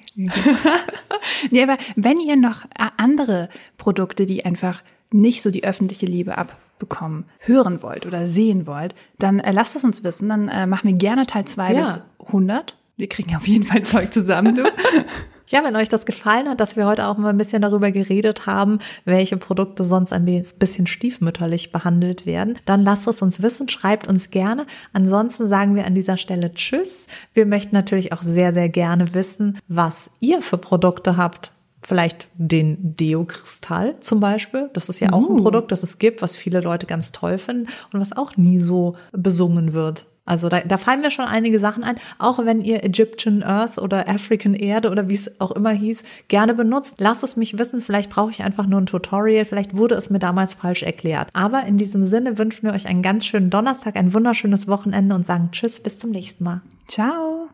nee, 1.50 1.62
aber 1.62 1.76
wenn 1.96 2.20
ihr 2.20 2.36
noch 2.36 2.64
äh, 2.78 2.88
andere 2.96 3.48
Produkte, 3.78 4.26
die 4.26 4.44
einfach 4.44 4.82
nicht 5.10 5.42
so 5.42 5.50
die 5.50 5.64
öffentliche 5.64 6.06
Liebe 6.06 6.38
abbekommen, 6.38 7.24
hören 7.40 7.82
wollt 7.82 8.06
oder 8.06 8.26
sehen 8.28 8.66
wollt, 8.66 8.94
dann 9.18 9.40
äh, 9.40 9.52
lasst 9.52 9.76
es 9.76 9.84
uns 9.84 10.04
wissen. 10.04 10.28
Dann 10.28 10.48
äh, 10.48 10.66
machen 10.66 10.88
wir 10.88 10.96
gerne 10.96 11.26
Teil 11.26 11.44
2 11.44 11.72
Ja. 11.72 11.80
bis 11.80 12.00
100. 12.26 12.76
Wir 12.96 13.08
kriegen 13.08 13.34
auf 13.34 13.48
jeden 13.48 13.64
Fall 13.64 13.82
Zeug 13.82 14.12
zusammen, 14.12 14.54
du. 14.54 14.62
Ja, 15.46 15.62
wenn 15.62 15.76
euch 15.76 15.88
das 15.88 16.06
gefallen 16.06 16.48
hat, 16.48 16.60
dass 16.60 16.76
wir 16.76 16.86
heute 16.86 17.06
auch 17.06 17.18
mal 17.18 17.28
ein 17.28 17.38
bisschen 17.38 17.62
darüber 17.62 17.90
geredet 17.90 18.46
haben, 18.46 18.78
welche 19.04 19.36
Produkte 19.36 19.84
sonst 19.84 20.12
ein 20.12 20.24
bisschen 20.24 20.86
stiefmütterlich 20.86 21.70
behandelt 21.70 22.24
werden, 22.24 22.58
dann 22.64 22.82
lasst 22.82 23.06
es 23.06 23.20
uns 23.20 23.42
wissen, 23.42 23.68
schreibt 23.68 24.08
uns 24.08 24.30
gerne. 24.30 24.66
Ansonsten 24.92 25.46
sagen 25.46 25.74
wir 25.74 25.86
an 25.86 25.94
dieser 25.94 26.16
Stelle 26.16 26.54
Tschüss. 26.54 27.06
Wir 27.34 27.44
möchten 27.44 27.74
natürlich 27.74 28.12
auch 28.12 28.22
sehr, 28.22 28.52
sehr 28.52 28.70
gerne 28.70 29.14
wissen, 29.14 29.58
was 29.68 30.10
ihr 30.20 30.40
für 30.40 30.58
Produkte 30.58 31.16
habt. 31.16 31.52
Vielleicht 31.82 32.28
den 32.32 32.96
Deo-Kristall 32.96 33.96
zum 34.00 34.20
Beispiel. 34.20 34.70
Das 34.72 34.88
ist 34.88 35.00
ja 35.00 35.12
auch 35.12 35.28
ein 35.28 35.42
Produkt, 35.42 35.70
das 35.70 35.82
es 35.82 35.98
gibt, 35.98 36.22
was 36.22 36.34
viele 36.34 36.60
Leute 36.60 36.86
ganz 36.86 37.12
toll 37.12 37.36
finden 37.36 37.66
und 37.92 38.00
was 38.00 38.16
auch 38.16 38.38
nie 38.38 38.58
so 38.58 38.96
besungen 39.12 39.74
wird. 39.74 40.06
Also 40.26 40.48
da, 40.48 40.60
da 40.60 40.78
fallen 40.78 41.02
mir 41.02 41.10
schon 41.10 41.26
einige 41.26 41.58
Sachen 41.58 41.84
ein, 41.84 41.98
auch 42.18 42.38
wenn 42.44 42.62
ihr 42.62 42.82
Egyptian 42.82 43.42
Earth 43.42 43.78
oder 43.78 44.08
African 44.08 44.54
Erde 44.54 44.90
oder 44.90 45.08
wie 45.08 45.14
es 45.14 45.40
auch 45.40 45.50
immer 45.50 45.70
hieß, 45.70 46.02
gerne 46.28 46.54
benutzt. 46.54 46.96
Lasst 46.98 47.22
es 47.22 47.36
mich 47.36 47.58
wissen, 47.58 47.82
vielleicht 47.82 48.10
brauche 48.10 48.30
ich 48.30 48.42
einfach 48.42 48.66
nur 48.66 48.80
ein 48.80 48.86
Tutorial, 48.86 49.44
vielleicht 49.44 49.76
wurde 49.76 49.94
es 49.96 50.08
mir 50.08 50.18
damals 50.18 50.54
falsch 50.54 50.82
erklärt. 50.82 51.28
Aber 51.34 51.64
in 51.66 51.76
diesem 51.76 52.04
Sinne 52.04 52.38
wünschen 52.38 52.66
wir 52.66 52.72
euch 52.72 52.86
einen 52.86 53.02
ganz 53.02 53.26
schönen 53.26 53.50
Donnerstag, 53.50 53.96
ein 53.96 54.14
wunderschönes 54.14 54.66
Wochenende 54.66 55.14
und 55.14 55.26
sagen 55.26 55.50
Tschüss, 55.52 55.80
bis 55.80 55.98
zum 55.98 56.10
nächsten 56.10 56.44
Mal. 56.44 56.62
Ciao! 56.88 57.48